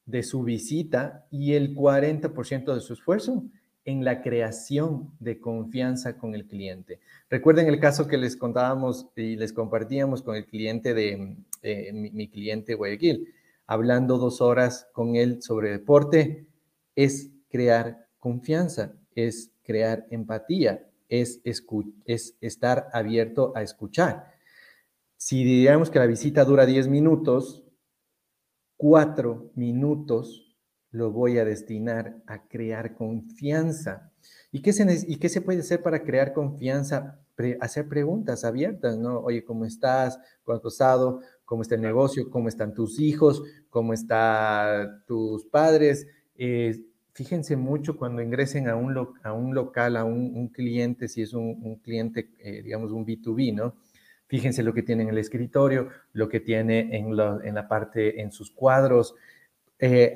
de 0.10 0.24
su 0.24 0.44
visita 0.44 1.28
y 1.30 1.54
el 1.54 1.76
40% 1.76 2.74
de 2.74 2.82
su 2.82 2.94
esfuerzo 2.94 3.44
en 3.86 4.04
la 4.04 4.22
creación 4.22 5.12
de 5.20 5.40
confianza 5.40 6.18
con 6.18 6.34
el 6.34 6.46
cliente. 6.46 7.00
Recuerden 7.30 7.68
el 7.68 7.80
caso 7.80 8.08
que 8.08 8.18
les 8.18 8.36
contábamos 8.36 9.08
y 9.16 9.36
les 9.36 9.54
compartíamos 9.54 10.24
con 10.24 10.36
el 10.36 10.46
cliente 10.46 10.94
de 10.94 11.38
eh, 11.62 11.92
mi, 11.94 12.28
cliente 12.28 12.74
Guayaquil, 12.74 13.34
hablando 13.68 14.18
dos 14.18 14.42
horas 14.42 14.88
con 14.94 15.16
él 15.16 15.42
sobre 15.44 15.72
deporte, 15.72 16.48
es 16.96 17.30
crear 17.50 18.08
confianza, 18.18 18.94
es 19.14 19.52
crear 19.64 20.08
empatía, 20.10 20.88
es, 21.08 21.40
es 21.44 22.36
estar 22.42 22.88
abierto 22.94 23.54
a 23.56 23.62
escuchar. 23.62 24.32
Si 25.18 25.44
digamos 25.44 25.90
que 25.90 26.00
la 26.00 26.06
visita 26.08 26.46
dura 26.46 26.66
10 26.66 26.88
minutos, 26.88 27.64
4 28.80 29.52
minutos 29.56 30.56
lo 30.92 31.12
voy 31.12 31.38
a 31.38 31.44
destinar 31.44 32.24
a 32.26 32.48
crear 32.48 32.96
confianza. 32.96 34.10
¿Y 34.54 34.62
qué 34.62 34.72
se, 34.72 35.06
y 35.06 35.18
qué 35.18 35.28
se 35.28 35.42
puede 35.42 35.60
hacer 35.60 35.84
para 35.84 36.04
crear 36.04 36.32
confianza? 36.32 37.20
hacer 37.62 37.88
preguntas 37.88 38.44
abiertas, 38.44 38.98
¿no? 38.98 39.20
Oye, 39.20 39.46
¿cómo 39.46 39.64
estás? 39.64 40.20
¿Cuánto 40.44 40.68
has 40.68 40.74
pasado? 40.74 41.22
¿Cómo 41.46 41.62
está 41.62 41.76
el 41.76 41.82
negocio? 41.82 42.30
¿Cómo 42.30 42.50
están 42.50 42.74
tus 42.74 43.00
hijos? 43.00 43.42
¿Cómo 43.70 43.94
están 43.94 45.04
tus 45.08 45.46
padres? 45.46 46.06
Eh, 46.36 46.84
fíjense 47.14 47.56
mucho 47.56 47.96
cuando 47.98 48.22
ingresen 48.22 48.68
a 48.68 48.76
un, 48.76 48.94
a 49.24 49.34
un 49.34 49.56
local, 49.56 49.96
a 49.96 50.04
un, 50.04 50.50
cliente, 50.50 51.08
si 51.08 51.22
es 51.22 51.34
un, 51.34 51.76
cliente, 51.78 52.30
eh, 52.40 52.62
digamos, 52.62 52.92
un 52.92 53.06
B2B, 53.06 53.56
¿no? 53.56 53.76
Fíjense 54.30 54.62
lo 54.62 54.74
que 54.76 54.84
tiene 54.84 55.04
en 55.04 55.10
el 55.10 55.18
escritorio, 55.18 55.90
lo 56.14 56.30
que 56.30 56.40
tiene 56.40 56.96
en, 56.96 57.16
la 57.18 57.68
parte, 57.68 58.22
en 58.22 58.32
sus 58.32 58.52
cuadros. 58.52 59.16
Eh, 59.80 60.16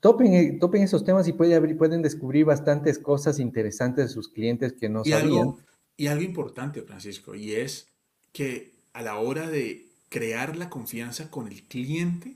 topen, 0.00 0.58
topen, 0.58 0.82
esos 0.82 1.04
temas 1.04 1.26
y 1.26 1.32
pueden 1.32 2.02
descubrir 2.02 2.44
bastantes 2.44 2.98
cosas 2.98 3.38
interesantes 3.38 4.08
de 4.08 4.12
sus 4.12 4.28
clientes 4.28 4.74
que 4.74 4.90
no 4.90 5.04
sabían. 5.04 5.54
y 5.96 6.06
algo 6.06 6.22
importante, 6.22 6.82
Francisco, 6.82 7.34
y 7.34 7.54
es 7.54 7.88
que 8.32 8.72
a 8.92 9.00
la 9.00 9.16
hora 9.16 9.48
de 9.48 9.86
crear 10.10 10.56
la 10.56 10.68
confianza 10.68 11.30
con 11.30 11.48
el 11.48 11.62
cliente, 11.62 12.34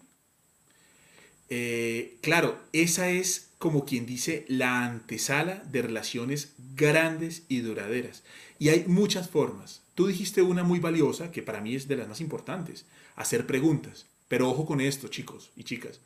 eh, 1.50 2.16
claro, 2.22 2.58
esa 2.72 3.10
es 3.10 3.50
como 3.58 3.84
quien 3.84 4.06
dice 4.06 4.46
la 4.48 4.86
antesala 4.86 5.62
de 5.70 5.82
relaciones 5.82 6.54
grandes 6.76 7.42
y 7.48 7.60
duraderas. 7.60 8.22
Y 8.58 8.70
hay 8.70 8.84
muchas 8.86 9.28
formas. 9.28 9.82
Tú 9.94 10.06
dijiste 10.06 10.42
una 10.42 10.62
muy 10.62 10.78
valiosa, 10.78 11.30
que 11.30 11.42
para 11.42 11.60
mí 11.60 11.74
es 11.74 11.88
de 11.88 11.96
las 11.96 12.08
más 12.08 12.20
importantes, 12.20 12.86
hacer 13.16 13.46
preguntas. 13.46 14.06
Pero 14.28 14.48
ojo 14.48 14.64
con 14.64 14.80
esto, 14.80 15.08
chicos 15.08 15.50
y 15.56 15.64
chicas. 15.64 16.00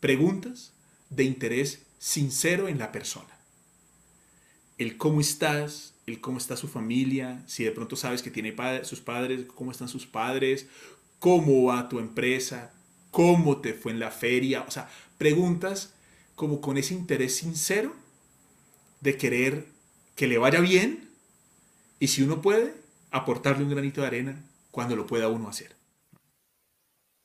Preguntas 0.00 0.72
de 1.10 1.24
interés 1.24 1.82
sincero 1.98 2.68
en 2.68 2.78
la 2.78 2.92
persona. 2.92 3.36
El 4.78 4.96
cómo 4.96 5.20
estás, 5.20 5.94
el 6.06 6.20
cómo 6.20 6.38
está 6.38 6.56
su 6.56 6.68
familia, 6.68 7.42
si 7.46 7.64
de 7.64 7.72
pronto 7.72 7.96
sabes 7.96 8.22
que 8.22 8.30
tiene 8.30 8.54
sus 8.84 9.00
padres, 9.00 9.46
cómo 9.54 9.70
están 9.70 9.88
sus 9.88 10.06
padres, 10.06 10.66
cómo 11.18 11.64
va 11.64 11.88
tu 11.88 11.98
empresa, 11.98 12.72
cómo 13.10 13.60
te 13.60 13.74
fue 13.74 13.92
en 13.92 13.98
la 13.98 14.10
feria, 14.10 14.62
o 14.68 14.70
sea, 14.70 14.88
preguntas 15.18 15.94
como 16.34 16.60
con 16.60 16.76
ese 16.76 16.94
interés 16.94 17.36
sincero 17.36 17.96
de 19.00 19.16
querer 19.16 19.66
que 20.14 20.26
le 20.26 20.38
vaya 20.38 20.60
bien 20.60 21.08
y 21.98 22.08
si 22.08 22.22
uno 22.22 22.42
puede, 22.42 22.74
aportarle 23.10 23.64
un 23.64 23.70
granito 23.70 24.00
de 24.00 24.06
arena 24.06 24.44
cuando 24.70 24.96
lo 24.96 25.06
pueda 25.06 25.28
uno 25.28 25.48
hacer. 25.48 25.72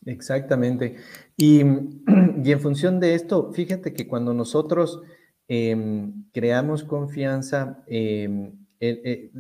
Exactamente. 0.06 0.98
Y, 1.38 1.60
en 1.60 2.60
función 2.60 3.00
de 3.00 3.16
esto, 3.16 3.52
fíjate 3.52 3.94
que 3.94 4.08
cuando 4.08 4.34
nosotros 4.34 5.02
em, 5.48 6.26
creamos 6.32 6.84
confianza, 6.84 7.84
em, 7.88 8.52
eh, 8.80 9.32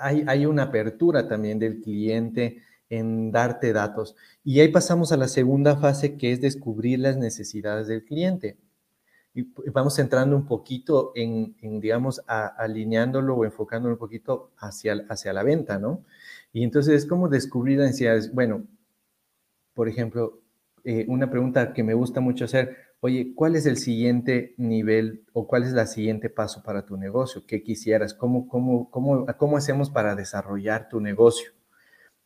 hay, 0.00 0.24
hay, 0.26 0.46
una 0.46 0.64
apertura 0.64 1.28
también 1.28 1.60
del 1.60 1.80
cliente 1.80 2.62
en 2.88 3.30
darte 3.30 3.72
datos. 3.72 4.16
Y 4.42 4.58
ahí 4.58 4.68
pasamos 4.68 5.12
a 5.12 5.16
la 5.16 5.28
segunda 5.28 5.76
fase, 5.76 6.16
que 6.16 6.32
es 6.32 6.40
descubrir 6.40 6.98
las 6.98 7.16
necesidades 7.16 7.86
del 7.86 8.04
cliente. 8.04 8.56
Y 9.32 9.46
vamos 9.70 9.98
entrando 9.98 10.36
un 10.36 10.46
poquito 10.46 11.12
en, 11.14 11.54
digamos, 11.80 12.22
alineándolo 12.26 13.36
o 13.36 13.44
enfocándolo 13.44 13.94
un 13.94 13.98
poquito 13.98 14.50
hacia, 14.58 15.04
hacia 15.08 15.32
la 15.32 15.44
venta, 15.44 15.78
¿no? 15.78 16.04
Y 16.52 16.64
entonces 16.64 16.94
es 16.94 17.06
como 17.06 17.28
descubrir 17.28 17.78
las 17.78 17.88
necesidades. 17.88 18.34
Bueno, 18.34 18.66
por 19.74 19.88
ejemplo, 19.88 20.40
eh, 20.84 21.04
una 21.08 21.30
pregunta 21.30 21.72
que 21.72 21.84
me 21.84 21.94
gusta 21.94 22.20
mucho 22.20 22.44
hacer, 22.44 22.76
oye, 23.00 23.32
¿cuál 23.34 23.54
es 23.54 23.66
el 23.66 23.76
siguiente 23.76 24.54
nivel 24.56 25.24
o 25.32 25.46
cuál 25.46 25.62
es 25.64 25.72
el 25.72 25.86
siguiente 25.86 26.28
paso 26.28 26.62
para 26.62 26.84
tu 26.84 26.96
negocio? 26.96 27.44
¿Qué 27.46 27.62
quisieras? 27.62 28.14
¿Cómo, 28.14 28.48
cómo, 28.48 28.90
cómo, 28.90 29.26
cómo 29.38 29.56
hacemos 29.56 29.90
para 29.90 30.16
desarrollar 30.16 30.88
tu 30.88 31.00
negocio? 31.00 31.52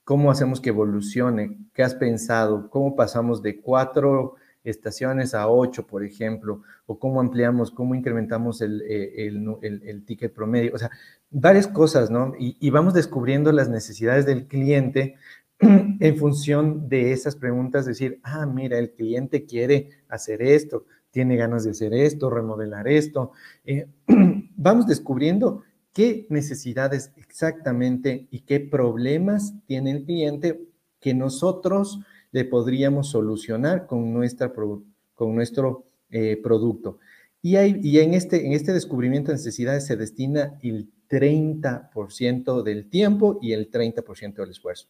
¿Cómo 0.05 0.31
hacemos 0.31 0.61
que 0.61 0.71
evolucione? 0.71 1.59
¿Qué 1.75 1.83
has 1.83 1.95
pensado? 1.95 2.71
¿Cómo 2.71 2.97
pasamos 2.97 3.43
de 3.43 3.61
cuatro 3.61 4.37
estaciones 4.65 5.35
a 5.35 5.49
ocho, 5.49 5.87
por 5.87 6.05
ejemplo? 6.05 6.63
¿O 6.87 6.99
cómo 6.99 7.21
ampliamos, 7.21 7.71
cómo 7.71 7.95
incrementamos 7.95 8.61
el, 8.61 8.83
eh, 8.83 9.29
el, 9.29 10.05
ticket 10.05 10.33
promedio? 10.33 10.73
O 10.75 10.79
sea, 10.79 10.91
varias 11.31 11.69
cosas, 11.69 12.11
¿no? 12.11 12.33
Y, 12.39 12.71
vamos 12.71 12.95
descubriendo 12.95 13.53
las 13.53 13.69
necesidades 13.69 14.27
del 14.27 14.47
cliente 14.47 15.17
en 15.61 16.17
función 16.17 16.89
de 16.89 17.13
esas 17.13 17.37
preguntas 17.37 17.87
decir, 17.87 18.21
ah, 18.23 18.47
mira, 18.47 18.79
el 18.79 18.93
cliente 18.93 19.45
quiere 19.45 19.91
hacer 20.09 20.43
esto, 20.43 20.87
tiene 21.11 21.37
ganas 21.37 21.65
de 21.65 21.71
hacer 21.71 21.95
esto, 21.95 22.31
remodelar 22.31 22.89
esto. 22.89 23.33
Eh, 23.65 23.87
vamos 24.57 24.87
descubriendo 24.87 25.63
qué 25.93 26.27
necesidades 26.31 27.13
exactamente 27.17 28.27
y 28.31 28.41
qué 28.41 28.61
problemas 28.61 29.55
tiene 29.67 29.93
el 29.93 30.05
cliente 30.05 30.61
que 31.01 31.15
nosotros 31.15 32.01
le 32.35 32.45
podríamos 32.45 33.11
solucionar 33.11 33.87
con, 33.87 34.13
nuestra, 34.13 34.53
con 34.53 35.35
nuestro 35.37 35.85
eh, 36.11 36.37
producto. 36.43 36.99
Y, 37.41 37.55
hay, 37.55 37.79
y 37.81 38.01
en, 38.01 38.13
este, 38.13 38.45
en 38.45 38.53
este 38.53 38.73
descubrimiento 38.73 39.31
de 39.31 39.37
necesidades 39.37 39.87
se 39.87 39.97
destina 39.97 40.59
el 40.61 40.91
30% 41.09 42.65
del 42.65 42.91
tiempo 42.91 43.39
y 43.41 43.53
el 43.53 43.71
30% 43.71 44.35
del 44.35 44.51
esfuerzo. 44.51 44.89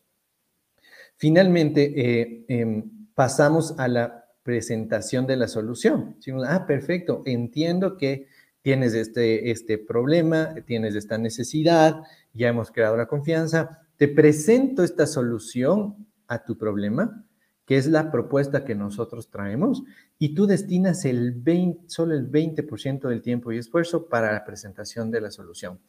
Finalmente, 1.17 1.93
eh, 1.95 2.45
em, 2.49 3.09
pasamos 3.15 3.75
a 3.79 3.89
la 3.89 4.25
presentación 4.43 5.27
de 5.27 5.37
la 5.37 5.47
solución. 5.47 6.17
ah, 6.49 6.65
perfecto, 6.67 7.25
entiendo 7.27 7.99
que 7.99 8.27
tienes 8.63 8.95
este, 8.95 9.51
este 9.51 9.77
problema, 9.77 10.55
tienes 10.65 10.95
esta 10.95 11.19
necesidad, 11.19 12.05
ya 12.33 12.49
hemos 12.49 12.71
creado 12.71 12.97
la 12.97 13.07
confianza, 13.07 13.83
te 13.99 14.09
presento 14.09 14.83
esta 14.83 15.07
solución 15.07 16.07
a 16.27 16.43
tu 16.43 16.57
problema, 16.57 17.24
que 17.67 17.77
es 17.77 17.87
la 17.87 18.11
propuesta 18.11 18.65
que 18.65 18.75
nosotros 18.75 19.31
traemos, 19.31 19.83
y 20.19 20.35
tú 20.35 20.47
destinas 20.47 21.05
el 21.05 21.33
20, 21.33 21.89
solo 21.89 22.15
el 22.15 22.31
20% 22.31 23.09
del 23.09 23.23
tiempo 23.23 23.53
y 23.53 23.59
esfuerzo 23.59 24.09
para 24.09 24.33
la 24.33 24.45
presentación 24.45 25.11
de 25.11 25.21
la 25.21 25.31
solución. 25.31 25.81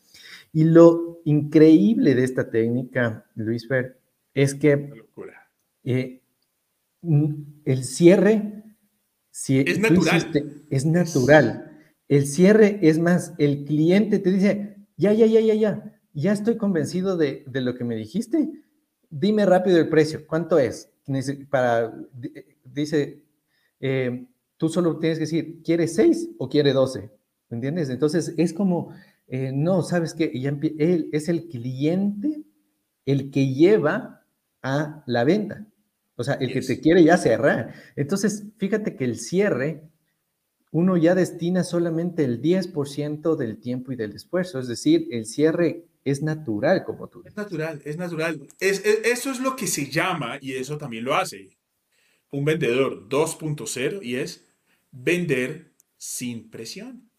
Y 0.54 0.64
lo 0.64 1.22
increíble 1.26 2.16
de 2.16 2.24
esta 2.24 2.50
técnica, 2.50 3.26
Luis 3.36 3.68
Fer, 3.68 4.00
es 4.34 4.56
que 4.56 4.90
eh, 5.84 6.22
el 7.66 7.84
cierre 7.84 8.64
si 9.38 9.60
es 9.60 9.80
natural. 9.80 10.32
es 10.70 10.86
natural. 10.86 11.78
El 12.08 12.26
cierre 12.26 12.80
es 12.82 13.00
más, 13.00 13.34
el 13.38 13.66
cliente 13.66 14.20
te 14.20 14.32
dice, 14.32 14.78
ya, 14.96 15.12
ya, 15.12 15.26
ya, 15.26 15.42
ya, 15.42 15.54
ya, 15.54 16.00
ya 16.14 16.32
estoy 16.32 16.56
convencido 16.56 17.18
de, 17.18 17.44
de 17.46 17.60
lo 17.60 17.76
que 17.76 17.84
me 17.84 17.98
dijiste. 17.98 18.50
Dime 19.10 19.46
rápido 19.46 19.78
el 19.78 19.90
precio, 19.90 20.26
¿cuánto 20.26 20.58
es? 20.58 20.90
Para, 21.50 21.94
dice, 22.64 23.24
eh, 23.80 24.28
tú 24.58 24.70
solo 24.70 24.98
tienes 24.98 25.20
que 25.20 25.26
decir, 25.26 25.62
¿quieres 25.64 25.96
6 25.96 26.32
o 26.38 26.50
quiere 26.50 26.74
12? 26.74 27.12
¿Me 27.50 27.58
entiendes? 27.58 27.90
Entonces 27.90 28.34
es 28.38 28.54
como, 28.54 28.92
eh, 29.28 29.52
no, 29.54 29.82
¿sabes 29.82 30.14
qué? 30.14 30.32
Él 30.34 31.10
es 31.12 31.30
el 31.30 31.48
cliente 31.48 32.44
el 33.06 33.30
que 33.32 33.54
lleva 33.54 34.26
a 34.62 35.04
la 35.06 35.24
venta. 35.24 35.68
O 36.16 36.24
sea, 36.24 36.36
el 36.36 36.52
que 36.52 36.62
te 36.62 36.80
quiere 36.80 37.04
ya 37.04 37.18
cerrar. 37.18 37.74
Entonces, 37.96 38.46
fíjate 38.58 38.96
que 38.96 39.06
el 39.06 39.18
cierre, 39.18 39.84
uno 40.72 40.98
ya 40.98 41.14
destina 41.14 41.64
solamente 41.64 42.24
el 42.24 42.42
10% 42.42 43.36
del 43.36 43.60
tiempo 43.60 43.92
y 43.92 43.96
del 43.96 44.14
esfuerzo. 44.16 44.60
Es 44.60 44.68
decir, 44.68 45.08
el 45.12 45.26
cierre 45.26 45.86
es 46.06 46.22
natural, 46.22 46.84
como 46.86 47.10
tú. 47.10 47.24
Es 47.26 47.36
natural, 47.36 47.82
es 47.84 47.98
natural. 47.98 48.48
eso 48.60 49.32
es 49.32 49.40
lo 49.40 49.56
que 49.56 49.68
se 49.68 49.90
llama, 49.90 50.38
y 50.40 50.54
eso 50.54 50.78
también 50.78 51.04
lo 51.04 51.16
hace, 51.16 51.50
un 52.30 52.46
vendedor 52.46 53.10
2.0, 53.10 54.00
y 54.04 54.16
es 54.16 54.46
vender 54.92 55.74
sin 55.98 56.50
presión. 56.50 57.10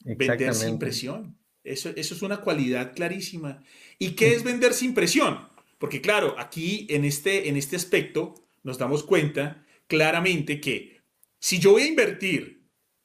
Vender 0.00 0.54
sin 0.54 0.78
presión. 0.78 1.36
Eso, 1.62 1.90
eso 1.90 2.14
es 2.14 2.22
una 2.22 2.40
cualidad 2.40 2.94
clarísima. 2.94 3.62
¿Y 3.98 4.12
qué 4.12 4.34
es 4.34 4.42
vender 4.42 4.72
sin 4.72 4.94
presión? 4.94 5.46
Porque 5.78 6.00
claro, 6.00 6.34
aquí 6.38 6.86
en 6.88 7.04
este, 7.04 7.50
en 7.50 7.56
este 7.56 7.76
aspecto 7.76 8.34
nos 8.62 8.78
damos 8.78 9.02
cuenta 9.02 9.66
claramente 9.86 10.60
que 10.60 11.02
si 11.38 11.58
yo 11.58 11.72
voy 11.72 11.82
a 11.82 11.88
invertir 11.88 12.59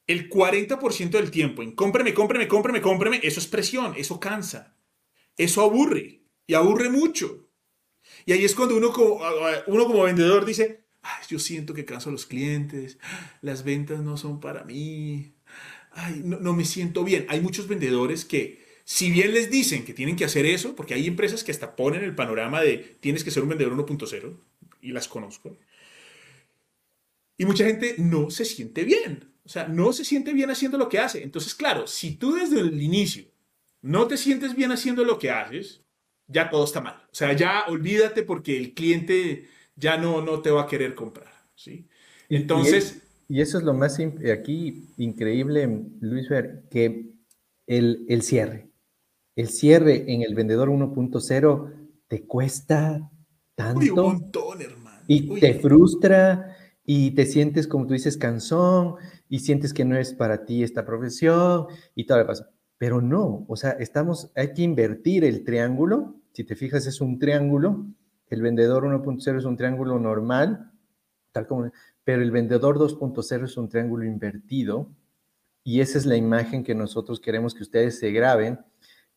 el 0.06 0.30
40% 0.30 1.10
del 1.10 1.30
tiempo 1.30 1.62
en 1.62 1.72
cómpreme, 1.72 2.14
cómpreme, 2.14 2.48
cómpreme, 2.48 2.80
cómpreme, 2.80 3.20
eso 3.22 3.40
es 3.40 3.46
presión, 3.46 3.94
eso 3.96 4.20
cansa, 4.20 4.76
eso 5.36 5.62
aburre 5.62 6.22
y 6.46 6.54
aburre 6.54 6.90
mucho. 6.90 7.48
Y 8.24 8.32
ahí 8.32 8.44
es 8.44 8.54
cuando 8.54 8.76
uno 8.76 8.92
como, 8.92 9.20
uno 9.66 9.86
como 9.86 10.04
vendedor 10.04 10.44
dice, 10.44 10.84
yo 11.28 11.38
siento 11.38 11.74
que 11.74 11.84
canso 11.84 12.08
a 12.08 12.12
los 12.12 12.26
clientes, 12.26 12.98
las 13.40 13.64
ventas 13.64 14.00
no 14.00 14.16
son 14.16 14.40
para 14.40 14.64
mí, 14.64 15.34
no, 16.24 16.38
no 16.38 16.52
me 16.52 16.64
siento 16.64 17.04
bien. 17.04 17.26
Hay 17.28 17.40
muchos 17.40 17.68
vendedores 17.68 18.24
que 18.24 18.64
si 18.84 19.10
bien 19.10 19.34
les 19.34 19.50
dicen 19.50 19.84
que 19.84 19.94
tienen 19.94 20.14
que 20.14 20.24
hacer 20.24 20.46
eso, 20.46 20.76
porque 20.76 20.94
hay 20.94 21.08
empresas 21.08 21.42
que 21.42 21.50
hasta 21.50 21.74
ponen 21.74 22.04
el 22.04 22.14
panorama 22.14 22.60
de 22.60 22.96
tienes 23.00 23.24
que 23.24 23.32
ser 23.32 23.42
un 23.42 23.48
vendedor 23.48 23.74
1.0, 23.74 24.38
y 24.80 24.92
las 24.92 25.08
conozco, 25.08 25.58
y 27.36 27.44
mucha 27.44 27.64
gente 27.64 27.96
no 27.98 28.30
se 28.30 28.44
siente 28.44 28.84
bien. 28.84 29.35
O 29.46 29.48
sea, 29.48 29.66
no 29.66 29.92
se 29.92 30.04
siente 30.04 30.34
bien 30.34 30.50
haciendo 30.50 30.76
lo 30.76 30.88
que 30.88 30.98
hace. 30.98 31.22
Entonces, 31.22 31.54
claro, 31.54 31.86
si 31.86 32.16
tú 32.16 32.34
desde 32.34 32.60
el 32.60 32.82
inicio 32.82 33.24
no 33.80 34.06
te 34.06 34.16
sientes 34.16 34.54
bien 34.54 34.72
haciendo 34.72 35.04
lo 35.04 35.18
que 35.18 35.30
haces, 35.30 35.82
ya 36.26 36.50
todo 36.50 36.64
está 36.64 36.80
mal. 36.80 36.96
O 36.96 37.14
sea, 37.14 37.32
ya 37.32 37.64
olvídate 37.68 38.22
porque 38.22 38.56
el 38.56 38.74
cliente 38.74 39.48
ya 39.76 39.96
no, 39.96 40.20
no 40.20 40.42
te 40.42 40.50
va 40.50 40.62
a 40.62 40.66
querer 40.66 40.94
comprar. 40.94 41.32
¿sí? 41.54 41.86
Entonces... 42.28 43.02
Y, 43.28 43.40
eso 43.40 43.58
es 43.58 43.64
lo 43.64 43.74
más 43.74 43.98
aquí 43.98 44.84
increíble, 44.98 45.68
Luis 46.00 46.28
Ver, 46.28 46.62
que 46.70 47.06
el, 47.66 48.04
el 48.08 48.22
cierre 48.22 48.66
el 49.36 49.50
cierre 49.50 50.10
en 50.12 50.22
el 50.22 50.34
vendedor 50.34 50.70
1.0 50.70 51.72
te 52.08 52.22
cuesta 52.26 53.10
tanto. 53.54 53.94
un 53.94 54.12
montón, 54.12 54.62
hermano. 54.62 55.02
Y 55.06 55.38
te 55.38 55.54
frustra 55.60 56.55
y 56.86 57.10
te 57.10 57.26
sientes, 57.26 57.66
como 57.66 57.86
tú 57.86 57.94
dices, 57.94 58.16
cansón 58.16 58.94
y 59.28 59.40
sientes 59.40 59.74
que 59.74 59.84
no 59.84 59.96
es 59.98 60.14
para 60.14 60.44
ti 60.44 60.62
esta 60.62 60.86
profesión 60.86 61.66
y 61.96 62.06
todo 62.06 62.18
lo 62.18 62.26
pasa. 62.26 62.50
Pero 62.78 63.00
no, 63.00 63.44
o 63.48 63.56
sea, 63.56 63.72
estamos, 63.72 64.30
hay 64.36 64.54
que 64.54 64.62
invertir 64.62 65.24
el 65.24 65.42
triángulo. 65.44 66.14
Si 66.32 66.44
te 66.44 66.54
fijas, 66.54 66.86
es 66.86 67.00
un 67.00 67.18
triángulo. 67.18 67.86
El 68.28 68.42
vendedor 68.42 68.84
1.0 68.84 69.38
es 69.38 69.44
un 69.44 69.56
triángulo 69.56 69.98
normal, 69.98 70.70
tal 71.32 71.46
como, 71.46 71.70
pero 72.04 72.22
el 72.22 72.30
vendedor 72.30 72.78
2.0 72.78 73.44
es 73.44 73.56
un 73.56 73.68
triángulo 73.68 74.04
invertido. 74.04 74.90
Y 75.64 75.80
esa 75.80 75.98
es 75.98 76.06
la 76.06 76.16
imagen 76.16 76.62
que 76.62 76.76
nosotros 76.76 77.18
queremos 77.18 77.52
que 77.52 77.64
ustedes 77.64 77.98
se 77.98 78.12
graben 78.12 78.60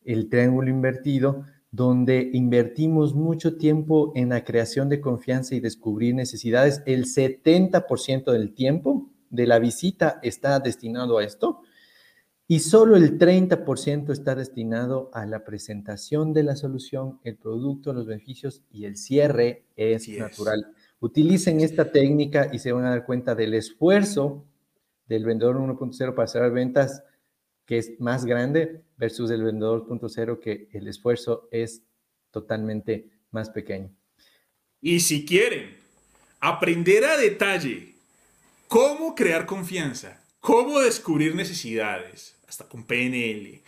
el 0.04 0.28
triángulo 0.28 0.70
invertido, 0.70 1.44
donde 1.70 2.30
invertimos 2.32 3.14
mucho 3.14 3.56
tiempo 3.56 4.12
en 4.16 4.30
la 4.30 4.44
creación 4.44 4.88
de 4.88 5.00
confianza 5.00 5.54
y 5.54 5.60
descubrir 5.60 6.14
necesidades. 6.14 6.82
El 6.86 7.04
70% 7.04 8.32
del 8.32 8.54
tiempo 8.54 9.08
de 9.30 9.46
la 9.46 9.58
visita 9.58 10.18
está 10.22 10.58
destinado 10.58 11.18
a 11.18 11.24
esto 11.24 11.62
y 12.48 12.58
solo 12.58 12.96
el 12.96 13.16
30% 13.16 14.10
está 14.10 14.34
destinado 14.34 15.08
a 15.14 15.24
la 15.24 15.44
presentación 15.44 16.32
de 16.32 16.42
la 16.42 16.56
solución, 16.56 17.20
el 17.22 17.36
producto, 17.36 17.92
los 17.92 18.06
beneficios 18.06 18.64
y 18.72 18.86
el 18.86 18.96
cierre 18.96 19.66
es 19.76 20.08
natural. 20.08 20.66
Utilicen 20.98 21.60
esta 21.60 21.92
técnica 21.92 22.50
y 22.52 22.58
se 22.58 22.72
van 22.72 22.86
a 22.86 22.90
dar 22.90 23.06
cuenta 23.06 23.36
del 23.36 23.54
esfuerzo 23.54 24.44
del 25.06 25.24
vendedor 25.24 25.58
1.0 25.58 26.14
para 26.14 26.26
cerrar 26.26 26.50
ventas 26.50 27.04
que 27.70 27.78
es 27.78 28.00
más 28.00 28.24
grande 28.24 28.82
versus 28.96 29.30
el 29.30 29.44
vendedor 29.44 29.86
punto 29.86 30.08
que 30.42 30.68
el 30.72 30.88
esfuerzo 30.88 31.48
es 31.52 31.84
totalmente 32.32 33.12
más 33.30 33.48
pequeño. 33.48 33.94
Y 34.80 34.98
si 34.98 35.24
quieren 35.24 35.76
aprender 36.40 37.04
a 37.04 37.16
detalle 37.16 37.94
cómo 38.66 39.14
crear 39.14 39.46
confianza, 39.46 40.20
cómo 40.40 40.80
descubrir 40.80 41.36
necesidades, 41.36 42.34
hasta 42.48 42.68
con 42.68 42.82
PNL, 42.82 43.62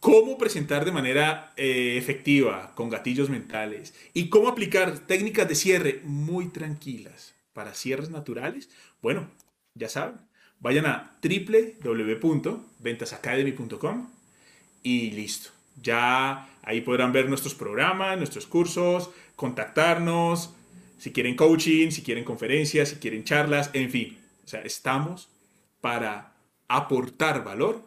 cómo 0.00 0.38
presentar 0.38 0.86
de 0.86 0.92
manera 0.92 1.52
eh, 1.58 1.98
efectiva 1.98 2.72
con 2.74 2.88
gatillos 2.88 3.28
mentales 3.28 3.92
y 4.14 4.30
cómo 4.30 4.48
aplicar 4.48 5.00
técnicas 5.00 5.46
de 5.46 5.54
cierre 5.54 6.00
muy 6.04 6.48
tranquilas 6.48 7.34
para 7.52 7.74
cierres 7.74 8.08
naturales, 8.08 8.70
bueno, 9.02 9.28
ya 9.74 9.90
saben, 9.90 10.16
vayan 10.64 10.86
a 10.86 11.12
www.ventasacademy.com 11.22 14.10
y 14.82 15.10
listo. 15.10 15.50
Ya 15.82 16.48
ahí 16.62 16.80
podrán 16.80 17.12
ver 17.12 17.28
nuestros 17.28 17.54
programas, 17.54 18.16
nuestros 18.16 18.46
cursos, 18.46 19.10
contactarnos, 19.36 20.54
si 20.98 21.12
quieren 21.12 21.36
coaching, 21.36 21.90
si 21.90 22.00
quieren 22.02 22.24
conferencias, 22.24 22.88
si 22.88 22.96
quieren 22.96 23.24
charlas, 23.24 23.68
en 23.74 23.90
fin. 23.90 24.16
O 24.42 24.48
sea, 24.48 24.62
estamos 24.62 25.28
para 25.82 26.32
aportar 26.68 27.44
valor 27.44 27.82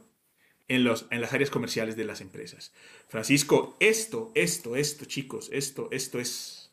en, 0.67 0.83
los, 0.83 1.07
en 1.09 1.21
las 1.21 1.33
áreas 1.33 1.49
comerciales 1.49 1.97
de 1.97 2.05
las 2.05 2.21
empresas. 2.21 2.71
Francisco, 3.07 3.75
esto, 3.79 4.31
esto, 4.35 4.75
esto, 4.75 5.05
chicos, 5.05 5.49
esto, 5.51 5.89
esto 5.91 6.19
es... 6.19 6.69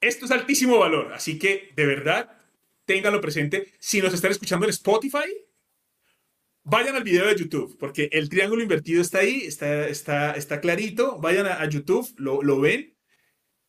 Esto 0.00 0.26
es 0.26 0.30
altísimo 0.30 0.78
valor. 0.78 1.12
Así 1.12 1.36
que, 1.38 1.72
de 1.74 1.86
verdad, 1.86 2.41
ténganlo 2.84 3.20
presente. 3.20 3.72
Si 3.78 4.00
nos 4.00 4.14
están 4.14 4.30
escuchando 4.30 4.66
en 4.66 4.70
Spotify, 4.70 5.28
vayan 6.64 6.96
al 6.96 7.04
video 7.04 7.26
de 7.26 7.36
YouTube, 7.36 7.76
porque 7.78 8.08
el 8.12 8.28
triángulo 8.28 8.62
invertido 8.62 9.02
está 9.02 9.18
ahí, 9.18 9.42
está, 9.42 9.88
está, 9.88 10.32
está 10.32 10.60
clarito. 10.60 11.18
Vayan 11.18 11.46
a, 11.46 11.68
YouTube, 11.68 12.08
lo, 12.16 12.42
lo, 12.42 12.60
ven. 12.60 12.96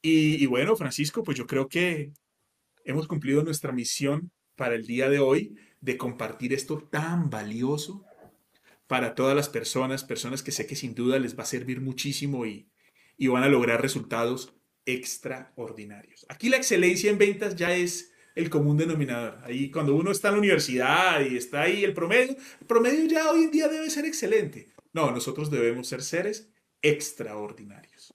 Y, 0.01 0.45
bueno, 0.47 0.75
Francisco, 0.75 1.23
pues 1.23 1.37
yo 1.37 1.47
creo 1.47 1.69
que 1.69 2.11
hemos 2.83 3.07
cumplido 3.07 3.43
nuestra 3.43 3.71
misión 3.71 4.31
para 4.55 4.75
el 4.75 4.85
día 4.85 5.09
de 5.09 5.19
hoy 5.19 5.55
de 5.79 5.97
compartir 5.97 6.53
esto 6.53 6.79
tan 6.91 7.29
valioso 7.29 8.05
para 8.87 9.15
todas 9.15 9.35
las 9.35 9.49
personas, 9.49 10.03
personas 10.03 10.43
que 10.43 10.51
sé 10.51 10.67
que 10.67 10.75
sin 10.75 10.93
duda 10.93 11.19
les 11.19 11.37
va 11.37 11.43
a 11.43 11.47
servir 11.47 11.79
muchísimo 11.79 12.45
y, 12.45 12.67
y 13.17 13.27
van 13.27 13.43
a 13.43 13.49
lograr 13.49 13.81
resultados 13.81 14.53
extraordinarios. 14.85 16.25
Aquí 16.27 16.49
la 16.49 16.57
excelencia 16.57 17.09
en 17.09 17.17
ventas 17.17 17.55
ya 17.55 17.73
es 17.73 18.12
el 18.35 18.49
común 18.49 18.77
denominador. 18.77 19.37
Ahí 19.43 19.69
cuando 19.71 19.95
uno 19.95 20.11
está 20.11 20.29
en 20.29 20.35
la 20.35 20.39
universidad 20.39 21.21
y 21.21 21.37
está 21.37 21.61
ahí 21.61 21.83
el 21.83 21.93
promedio, 21.93 22.35
el 22.61 22.67
promedio 22.67 23.05
ya 23.05 23.31
hoy 23.31 23.43
en 23.43 23.51
día 23.51 23.67
debe 23.67 23.89
ser 23.89 24.05
excelente. 24.05 24.69
No, 24.93 25.11
nosotros 25.11 25.49
debemos 25.49 25.87
ser 25.87 26.01
seres 26.01 26.49
extraordinarios. 26.81 28.13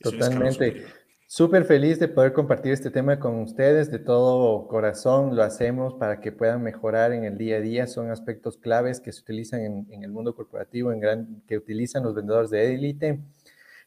Totalmente. 0.00 0.86
Súper 1.32 1.64
feliz 1.64 2.00
de 2.00 2.08
poder 2.08 2.32
compartir 2.32 2.72
este 2.72 2.90
tema 2.90 3.20
con 3.20 3.38
ustedes. 3.38 3.88
De 3.88 4.00
todo 4.00 4.66
corazón 4.66 5.36
lo 5.36 5.44
hacemos 5.44 5.94
para 5.94 6.20
que 6.20 6.32
puedan 6.32 6.60
mejorar 6.60 7.12
en 7.12 7.22
el 7.24 7.38
día 7.38 7.58
a 7.58 7.60
día. 7.60 7.86
Son 7.86 8.10
aspectos 8.10 8.56
claves 8.56 8.98
que 8.98 9.12
se 9.12 9.20
utilizan 9.20 9.60
en, 9.60 10.02
el 10.02 10.10
mundo 10.10 10.34
corporativo, 10.34 10.90
en 10.90 10.98
gran, 10.98 11.42
que 11.46 11.56
utilizan 11.56 12.02
los 12.02 12.16
vendedores 12.16 12.50
de 12.50 12.74
élite. 12.74 13.20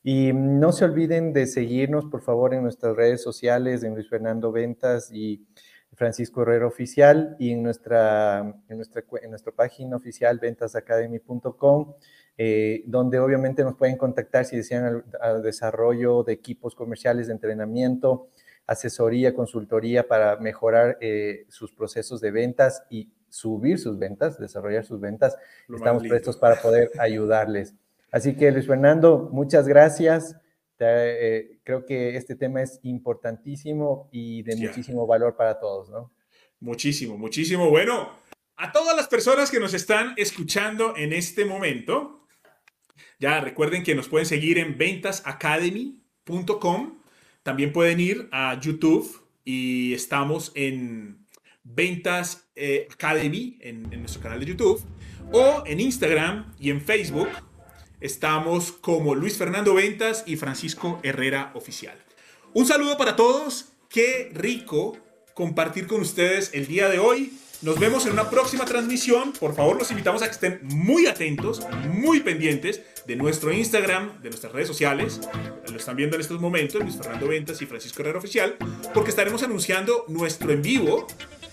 Y 0.04 0.34
no 0.34 0.74
se 0.74 0.84
olviden 0.84 1.32
de 1.32 1.48
seguirnos, 1.48 2.06
por 2.06 2.22
favor, 2.22 2.54
en 2.54 2.64
nuestras 2.64 2.96
redes 2.96 3.24
sociales, 3.24 3.84
en 3.84 3.96
Luis 3.96 4.10
Fernando 4.10 4.52
Ventas 4.52 5.10
y 5.12 5.48
Francisco 5.94 6.42
Herrero 6.42 6.68
Oficial 6.68 7.36
y 7.40 7.52
en 7.52 7.64
nuestra, 7.64 8.40
en 8.68 8.78
nuestra, 8.78 9.04
en 9.22 9.30
nuestra 9.30 9.54
página 9.54 9.96
oficial 9.96 10.40
ventasacademy.com. 10.40 11.94
Eh, 12.36 12.84
donde 12.88 13.20
obviamente 13.20 13.64
nos 13.64 13.76
pueden 13.76 13.96
contactar 13.96 14.46
si 14.46 14.58
desean 14.58 15.04
el, 15.24 15.44
desarrollo 15.44 16.24
de 16.24 16.34
equipos 16.34 16.74
comerciales 16.74 17.28
de 17.28 17.34
entrenamiento, 17.34 18.30
asesoría, 18.66 19.36
consultoría 19.36 20.08
para 20.08 20.38
mejorar 20.38 20.98
eh, 21.00 21.46
sus 21.50 21.72
procesos 21.74 22.22
de 22.22 22.32
ventas 22.32 22.84
y 22.90 23.12
subir 23.30 23.78
sus 23.78 24.00
ventas, 24.00 24.40
desarrollar 24.40 24.84
sus 24.84 25.00
ventas. 25.00 25.38
Estamos 25.70 26.08
prestos 26.08 26.38
para 26.38 26.56
poder 26.56 26.90
ayudarles. 26.98 27.76
Así 28.14 28.36
que 28.36 28.52
Luis 28.52 28.68
Fernando, 28.68 29.28
muchas 29.32 29.68
gracias. 29.68 30.36
Eh, 30.78 31.58
creo 31.64 31.84
que 31.84 32.16
este 32.16 32.36
tema 32.36 32.62
es 32.62 32.80
importantísimo 32.84 34.08
y 34.12 34.44
de 34.44 34.56
muchísimo 34.56 35.08
valor 35.08 35.36
para 35.36 35.60
todos, 35.60 35.90
¿no? 35.90 36.14
Muchísimo, 36.60 37.18
muchísimo. 37.18 37.72
Bueno, 37.72 38.12
a 38.56 38.72
todas 38.72 38.96
las 38.96 39.08
personas 39.08 39.50
que 39.50 39.60
nos 39.60 39.74
están 39.74 40.14
escuchando 40.18 40.96
en 40.96 41.12
este 41.12 41.44
momento, 41.44 42.28
ya 43.20 43.42
recuerden 43.42 43.82
que 43.82 43.96
nos 43.96 44.10
pueden 44.10 44.28
seguir 44.28 44.60
en 44.60 44.78
ventasacademy.com. 44.78 47.00
También 47.42 47.74
pueden 47.74 48.00
ir 48.00 48.30
a 48.32 48.60
YouTube 48.60 49.26
y 49.44 49.96
estamos 49.96 50.52
en 50.54 51.26
Ventas 51.64 52.48
eh, 52.56 52.88
Academy 52.92 53.58
en, 53.60 53.92
en 53.92 54.02
nuestro 54.02 54.22
canal 54.22 54.40
de 54.40 54.46
YouTube 54.46 54.86
o 55.32 55.64
en 55.66 55.80
Instagram 55.80 56.54
y 56.60 56.70
en 56.70 56.80
Facebook. 56.80 57.30
Estamos 58.04 58.74
como 58.74 59.16
Luis 59.16 59.38
Fernando 59.38 59.76
Ventas 59.76 60.26
y 60.28 60.36
Francisco 60.36 61.00
Herrera 61.04 61.52
Oficial. 61.54 61.98
Un 62.54 62.66
saludo 62.66 62.98
para 62.98 63.16
todos. 63.16 63.70
Qué 63.88 64.30
rico 64.34 64.98
compartir 65.34 65.88
con 65.88 66.02
ustedes 66.02 66.50
el 66.54 66.68
día 66.68 66.90
de 66.90 67.00
hoy. 67.00 67.32
Nos 67.62 67.80
vemos 67.80 68.06
en 68.06 68.12
una 68.12 68.30
próxima 68.30 68.66
transmisión. 68.66 69.32
Por 69.32 69.56
favor, 69.56 69.78
los 69.78 69.90
invitamos 69.90 70.22
a 70.22 70.26
que 70.26 70.34
estén 70.34 70.60
muy 70.64 71.08
atentos, 71.08 71.66
muy 71.94 72.20
pendientes 72.20 72.82
de 73.08 73.16
nuestro 73.16 73.54
Instagram, 73.54 74.22
de 74.22 74.32
nuestras 74.32 74.52
redes 74.52 74.68
sociales. 74.68 75.22
Lo 75.72 75.78
están 75.78 75.96
viendo 75.96 76.18
en 76.18 76.22
estos 76.24 76.42
momentos, 76.42 76.82
Luis 76.82 76.98
Fernando 76.98 77.30
Ventas 77.30 77.62
y 77.62 77.66
Francisco 77.68 78.02
Herrera 78.02 78.20
Oficial, 78.20 78.58
porque 78.94 79.12
estaremos 79.12 79.44
anunciando 79.44 80.04
nuestro 80.10 80.52
en 80.52 80.62
vivo, 80.62 81.08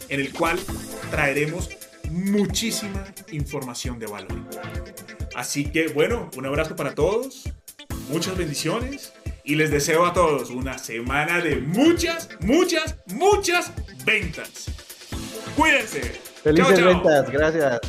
en 0.09 0.18
el 0.18 0.32
cual 0.32 0.59
traeremos 1.12 1.70
muchísima 2.11 3.05
información 3.30 4.01
de 4.01 4.07
valor. 4.07 5.20
Así 5.35 5.64
que, 5.64 5.89
bueno, 5.89 6.31
un 6.37 6.47
abrazo 6.47 6.76
para 6.76 6.95
todos, 6.95 7.45
muchas 8.09 8.37
bendiciones 8.37 9.12
y 9.45 9.55
les 9.55 9.70
deseo 9.70 10.05
a 10.07 10.12
todos 10.12 10.51
una 10.51 10.78
semana 10.78 11.41
de 11.41 11.57
muchas, 11.57 12.28
muchas, 12.41 12.97
muchas 13.07 13.72
ventas. 14.05 14.66
Cuídense. 15.57 16.01
Felices 16.43 16.85
ventas, 16.85 17.31
gracias. 17.31 17.81